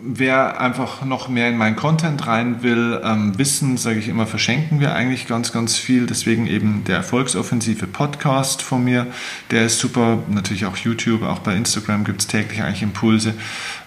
wer 0.00 0.60
einfach 0.60 1.04
noch 1.04 1.28
mehr 1.28 1.48
in 1.48 1.56
meinen 1.56 1.76
Content 1.76 2.26
rein 2.26 2.62
will, 2.62 3.00
ähm, 3.04 3.38
Wissen, 3.38 3.76
sage 3.76 3.98
ich 3.98 4.08
immer, 4.08 4.26
verschenken 4.26 4.80
wir 4.80 4.94
eigentlich 4.94 5.26
ganz, 5.26 5.52
ganz 5.52 5.76
viel. 5.76 6.06
Deswegen 6.06 6.46
eben 6.46 6.84
der 6.84 6.96
Erfolgsoffensive 6.96 7.86
Podcast 7.86 8.62
von 8.62 8.84
mir, 8.84 9.06
der 9.50 9.66
ist 9.66 9.78
super. 9.78 10.18
Natürlich 10.28 10.66
auch 10.66 10.76
YouTube, 10.76 11.22
auch 11.22 11.40
bei 11.40 11.54
Instagram 11.54 12.04
gibt 12.04 12.20
es 12.20 12.26
täglich 12.26 12.62
eigentlich 12.62 12.82
Impulse. 12.82 13.34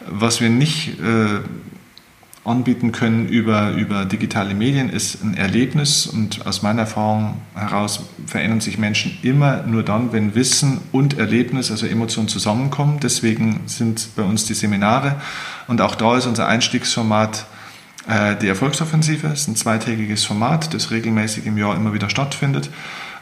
Was 0.07 0.41
wir 0.41 0.49
nicht 0.49 0.99
äh, 0.99 1.39
anbieten 2.43 2.91
können 2.91 3.27
über, 3.27 3.71
über 3.73 4.05
digitale 4.05 4.55
Medien, 4.55 4.89
ist 4.89 5.23
ein 5.23 5.35
Erlebnis. 5.35 6.07
Und 6.07 6.45
aus 6.47 6.63
meiner 6.63 6.81
Erfahrung 6.81 7.35
heraus 7.53 8.01
verändern 8.25 8.61
sich 8.61 8.77
Menschen 8.77 9.17
immer 9.21 9.63
nur 9.63 9.83
dann, 9.83 10.11
wenn 10.11 10.33
Wissen 10.33 10.81
und 10.91 11.19
Erlebnis, 11.19 11.69
also 11.69 11.85
Emotionen 11.85 12.27
zusammenkommen. 12.27 12.99
Deswegen 13.01 13.61
sind 13.67 14.09
bei 14.15 14.23
uns 14.23 14.45
die 14.45 14.55
Seminare. 14.55 15.21
Und 15.67 15.81
auch 15.81 15.95
da 15.95 16.17
ist 16.17 16.25
unser 16.25 16.47
Einstiegsformat 16.47 17.45
äh, 18.07 18.35
die 18.35 18.47
Erfolgsoffensive. 18.47 19.27
Es 19.27 19.41
ist 19.41 19.47
ein 19.47 19.55
zweitägiges 19.55 20.25
Format, 20.25 20.73
das 20.73 20.89
regelmäßig 20.89 21.45
im 21.45 21.57
Jahr 21.57 21.75
immer 21.75 21.93
wieder 21.93 22.09
stattfindet 22.09 22.71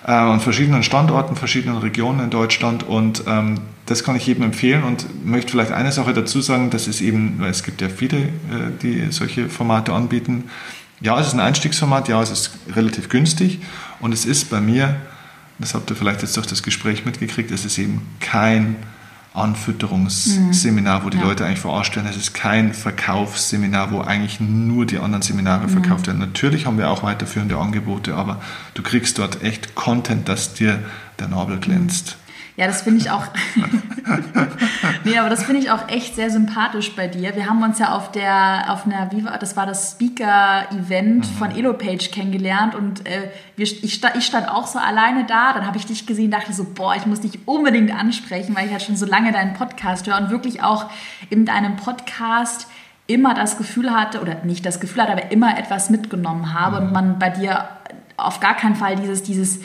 äh, 0.09 0.13
an 0.13 0.39
verschiedenen 0.39 0.81
Standorten, 0.81 1.35
verschiedenen 1.35 1.77
Regionen 1.77 2.19
in 2.19 2.29
Deutschland. 2.31 2.81
Und 2.81 3.23
ähm, 3.27 3.59
das 3.85 4.03
kann 4.03 4.15
ich 4.15 4.25
jedem 4.25 4.43
empfehlen. 4.43 4.83
Und 4.83 5.23
möchte 5.23 5.51
vielleicht 5.51 5.71
eine 5.71 5.91
Sache 5.91 6.13
dazu 6.13 6.41
sagen, 6.41 6.71
dass 6.71 6.87
es 6.87 6.99
eben, 6.99 7.35
weil 7.37 7.51
es 7.51 7.61
gibt 7.61 7.79
ja 7.79 7.89
viele, 7.89 8.17
äh, 8.17 8.31
die 8.81 9.11
solche 9.11 9.49
Formate 9.49 9.93
anbieten. 9.93 10.45
Ja, 10.99 11.19
es 11.19 11.27
ist 11.27 11.33
ein 11.33 11.39
Einstiegsformat, 11.39 12.07
ja, 12.07 12.19
es 12.23 12.31
ist 12.31 12.57
relativ 12.75 13.07
günstig. 13.09 13.59
Und 13.99 14.11
es 14.11 14.25
ist 14.25 14.49
bei 14.49 14.59
mir, 14.59 14.95
das 15.59 15.75
habt 15.75 15.91
ihr 15.91 15.95
vielleicht 15.95 16.23
jetzt 16.23 16.35
durch 16.35 16.47
das 16.47 16.63
Gespräch 16.63 17.05
mitgekriegt, 17.05 17.51
es 17.51 17.63
ist 17.63 17.77
eben 17.77 18.01
kein 18.19 18.77
Anfütterungsseminar, 19.33 21.05
wo 21.05 21.09
die 21.09 21.17
ja. 21.17 21.23
Leute 21.23 21.45
eigentlich 21.45 21.59
werden. 21.95 22.07
Es 22.09 22.17
ist 22.17 22.33
kein 22.33 22.73
Verkaufsseminar, 22.73 23.91
wo 23.91 24.01
eigentlich 24.01 24.39
nur 24.39 24.85
die 24.85 24.97
anderen 24.97 25.21
Seminare 25.21 25.67
mhm. 25.67 25.69
verkauft 25.69 26.07
werden. 26.07 26.19
Natürlich 26.19 26.65
haben 26.65 26.77
wir 26.77 26.89
auch 26.89 27.03
weiterführende 27.03 27.57
Angebote, 27.57 28.15
aber 28.15 28.41
du 28.73 28.81
kriegst 28.81 29.17
dort 29.19 29.43
echt 29.43 29.75
Content, 29.75 30.27
dass 30.27 30.53
dir 30.53 30.79
der 31.19 31.27
Nabel 31.27 31.59
glänzt. 31.59 32.17
Ja, 32.59 32.67
das 32.67 32.81
finde 32.81 32.99
ich 32.99 33.09
auch. 33.09 33.23
nee, 35.05 35.17
aber 35.17 35.29
das 35.29 35.45
finde 35.45 35.61
ich 35.61 35.71
auch 35.71 35.87
echt 35.87 36.15
sehr 36.15 36.29
sympathisch 36.29 36.93
bei 36.93 37.07
dir. 37.07 37.33
Wir 37.33 37.45
haben 37.45 37.63
uns 37.63 37.79
ja 37.79 37.95
auf 37.95 38.11
der, 38.11 38.65
auf 38.67 38.85
einer, 38.85 39.09
wie 39.13 39.23
war, 39.23 39.37
das 39.37 39.55
war 39.55 39.65
das 39.65 39.91
Speaker-Event 39.91 41.19
mhm. 41.19 41.37
von 41.37 41.51
Elopage 41.55 42.09
kennengelernt 42.11 42.75
und 42.75 43.07
äh, 43.07 43.31
wir, 43.55 43.65
ich, 43.65 43.93
stand, 43.93 44.17
ich 44.17 44.25
stand 44.25 44.49
auch 44.49 44.67
so 44.67 44.77
alleine 44.77 45.23
da. 45.23 45.53
Dann 45.53 45.65
habe 45.65 45.77
ich 45.77 45.85
dich 45.85 46.05
gesehen, 46.05 46.31
dachte 46.31 46.51
so, 46.51 46.65
boah, 46.65 46.95
ich 46.97 47.05
muss 47.05 47.21
dich 47.21 47.39
unbedingt 47.47 47.97
ansprechen, 47.97 48.53
weil 48.57 48.65
ich 48.65 48.73
halt 48.73 48.83
schon 48.83 48.97
so 48.97 49.05
lange 49.05 49.31
deinen 49.31 49.53
Podcast 49.53 50.05
höre 50.05 50.17
und 50.17 50.29
wirklich 50.29 50.61
auch 50.61 50.89
in 51.29 51.45
deinem 51.45 51.77
Podcast 51.77 52.67
immer 53.07 53.33
das 53.35 53.57
Gefühl 53.57 53.89
hatte, 53.89 54.19
oder 54.19 54.43
nicht 54.43 54.65
das 54.65 54.81
Gefühl 54.81 55.03
hatte, 55.03 55.13
aber 55.13 55.31
immer 55.31 55.57
etwas 55.57 55.89
mitgenommen 55.89 56.53
habe 56.53 56.81
mhm. 56.81 56.87
und 56.87 56.91
man 56.91 57.19
bei 57.19 57.29
dir 57.29 57.69
auf 58.17 58.41
gar 58.41 58.57
keinen 58.57 58.75
Fall 58.75 58.97
dieses, 58.97 59.23
dieses 59.23 59.61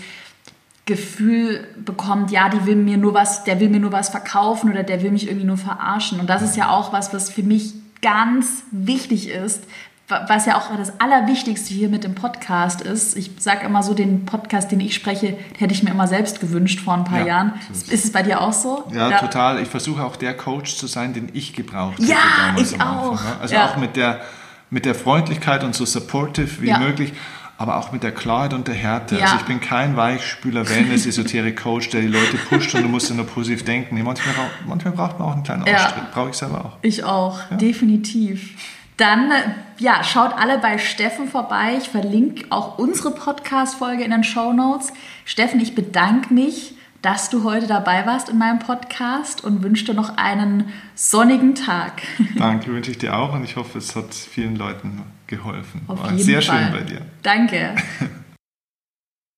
Gefühl 0.87 1.67
bekommt, 1.83 2.31
ja, 2.31 2.51
die 2.51 2.67
will 2.67 2.77
mir 2.77 2.99
nur 2.99 3.15
was, 3.15 3.45
der 3.45 3.59
will 3.59 3.71
mir 3.71 3.81
nur 3.81 3.93
was 3.93 4.11
verkaufen 4.11 4.71
oder 4.71 4.83
der 4.83 5.03
will 5.03 5.11
mich 5.11 5.27
irgendwie 5.27 5.47
nur 5.47 5.57
verarschen. 5.57 6.21
Und 6.21 6.29
das 6.29 6.43
ist 6.43 6.57
ja 6.57 6.69
auch 6.69 6.93
was, 6.93 7.15
was 7.15 7.31
für 7.31 7.43
mich 7.43 7.73
ganz 8.03 8.65
wichtig 8.71 9.31
ist, 9.31 9.65
was 10.09 10.45
ja 10.45 10.59
auch 10.59 10.77
das 10.77 11.01
Allerwichtigste 11.01 11.73
hier 11.73 11.89
mit 11.89 12.05
dem 12.05 12.15
Podcast 12.15 12.83
ist. 12.83 13.17
Ich 13.17 13.31
sage 13.39 13.65
immer 13.65 13.83
so, 13.83 13.95
den 13.95 14.27
Podcast, 14.27 14.71
den 14.71 14.81
ich 14.81 14.95
spreche, 14.95 15.39
hätte 15.57 15.73
ich 15.73 15.83
mir 15.83 15.91
immer 15.91 16.07
selbst 16.07 16.41
gewünscht 16.41 16.81
vor 16.81 16.93
ein 16.93 17.05
paar 17.05 17.21
ja, 17.21 17.27
Jahren. 17.27 17.53
Ist, 17.73 17.91
ist 17.91 18.05
es 18.05 18.13
bei 18.13 18.23
dir 18.23 18.43
auch 18.43 18.53
so? 18.53 18.85
Ja, 18.93 19.09
ja, 19.09 19.19
total. 19.19 19.63
Ich 19.63 19.69
versuche 19.69 20.05
auch 20.05 20.17
der 20.17 20.37
Coach 20.37 20.77
zu 20.77 20.87
sein, 20.87 21.15
den 21.15 21.31
ich 21.33 21.55
gebraucht 21.55 21.95
habe. 21.95 22.07
Ja, 22.07 22.55
ich 22.59 22.79
auch. 22.79 23.13
Anfang, 23.13 23.27
ne? 23.27 23.37
Also 23.41 23.55
ja. 23.55 23.71
auch 23.71 23.79
mit 23.79 23.97
der, 23.97 24.21
mit 24.69 24.85
der 24.85 24.95
Freundlichkeit 24.95 25.65
und 25.65 25.75
so 25.75 25.87
supportive 25.87 26.61
wie 26.61 26.75
möglich 26.75 27.15
aber 27.57 27.77
auch 27.77 27.93
mit 27.93 28.03
der 28.03 28.13
Klarheit 28.13 28.53
und 28.53 28.67
der 28.67 28.75
Härte. 28.75 29.17
Ja. 29.17 29.25
Also 29.25 29.37
ich 29.37 29.45
bin 29.45 29.61
kein 29.61 29.97
Weichspüler, 29.97 30.69
Wellness, 30.69 31.07
Esoterik-Coach, 31.07 31.91
der 31.91 32.01
die 32.01 32.09
Leute 32.09 32.37
pusht 32.37 32.75
und 32.75 32.83
du 32.83 32.89
musst 32.89 33.13
nur 33.15 33.27
positiv 33.27 33.65
denken. 33.65 33.95
Nee, 33.95 34.03
manchmal, 34.03 34.35
manchmal 34.67 34.95
braucht 34.95 35.19
man 35.19 35.29
auch 35.29 35.33
einen 35.35 35.43
kleinen 35.43 35.67
ja. 35.67 35.93
Brauche 36.13 36.31
ich 36.31 36.37
selber 36.37 36.65
auch. 36.65 36.77
Ich 36.83 37.05
auch, 37.05 37.39
ja. 37.51 37.57
definitiv. 37.57 38.51
Dann, 38.97 39.33
ja, 39.79 40.05
schaut 40.05 40.33
alle 40.35 40.59
bei 40.59 40.79
Steffen 40.79 41.29
vorbei. 41.29 41.77
Ich 41.79 41.89
verlinke 41.89 42.47
auch 42.51 42.79
unsere 42.79 43.11
Podcast-Folge 43.11 44.05
in 44.05 44.13
den 44.13 44.25
Show 44.25 44.53
Notes. 44.53 44.93
Steffen, 45.25 45.61
ich 45.61 45.75
bedanke 45.75 46.33
mich, 46.33 46.75
dass 47.05 47.29
du 47.29 47.45
heute 47.45 47.67
dabei 47.67 48.07
warst 48.07 48.31
in 48.31 48.39
meinem 48.39 48.61
Podcast 48.61 49.45
und 49.45 49.63
wünsche 49.63 49.85
dir 49.85 49.93
noch 49.95 50.17
einen 50.17 50.73
sonnigen 50.95 51.55
Tag. 51.55 52.01
Danke, 52.39 52.73
wünsche 52.73 52.91
ich 52.91 52.99
dir 52.99 53.15
auch 53.15 53.35
und 53.35 53.45
ich 53.45 53.57
hoffe, 53.57 53.77
es 53.77 53.95
hat 53.95 54.15
vielen 54.15 54.57
Leuten 54.57 55.03
geholfen. 55.27 55.83
Auf 55.87 56.03
War 56.03 56.13
jeden 56.13 56.23
sehr 56.23 56.41
Fall. 56.41 56.65
schön 56.65 56.73
bei 56.73 56.81
dir. 56.81 57.03
Danke. 57.23 57.75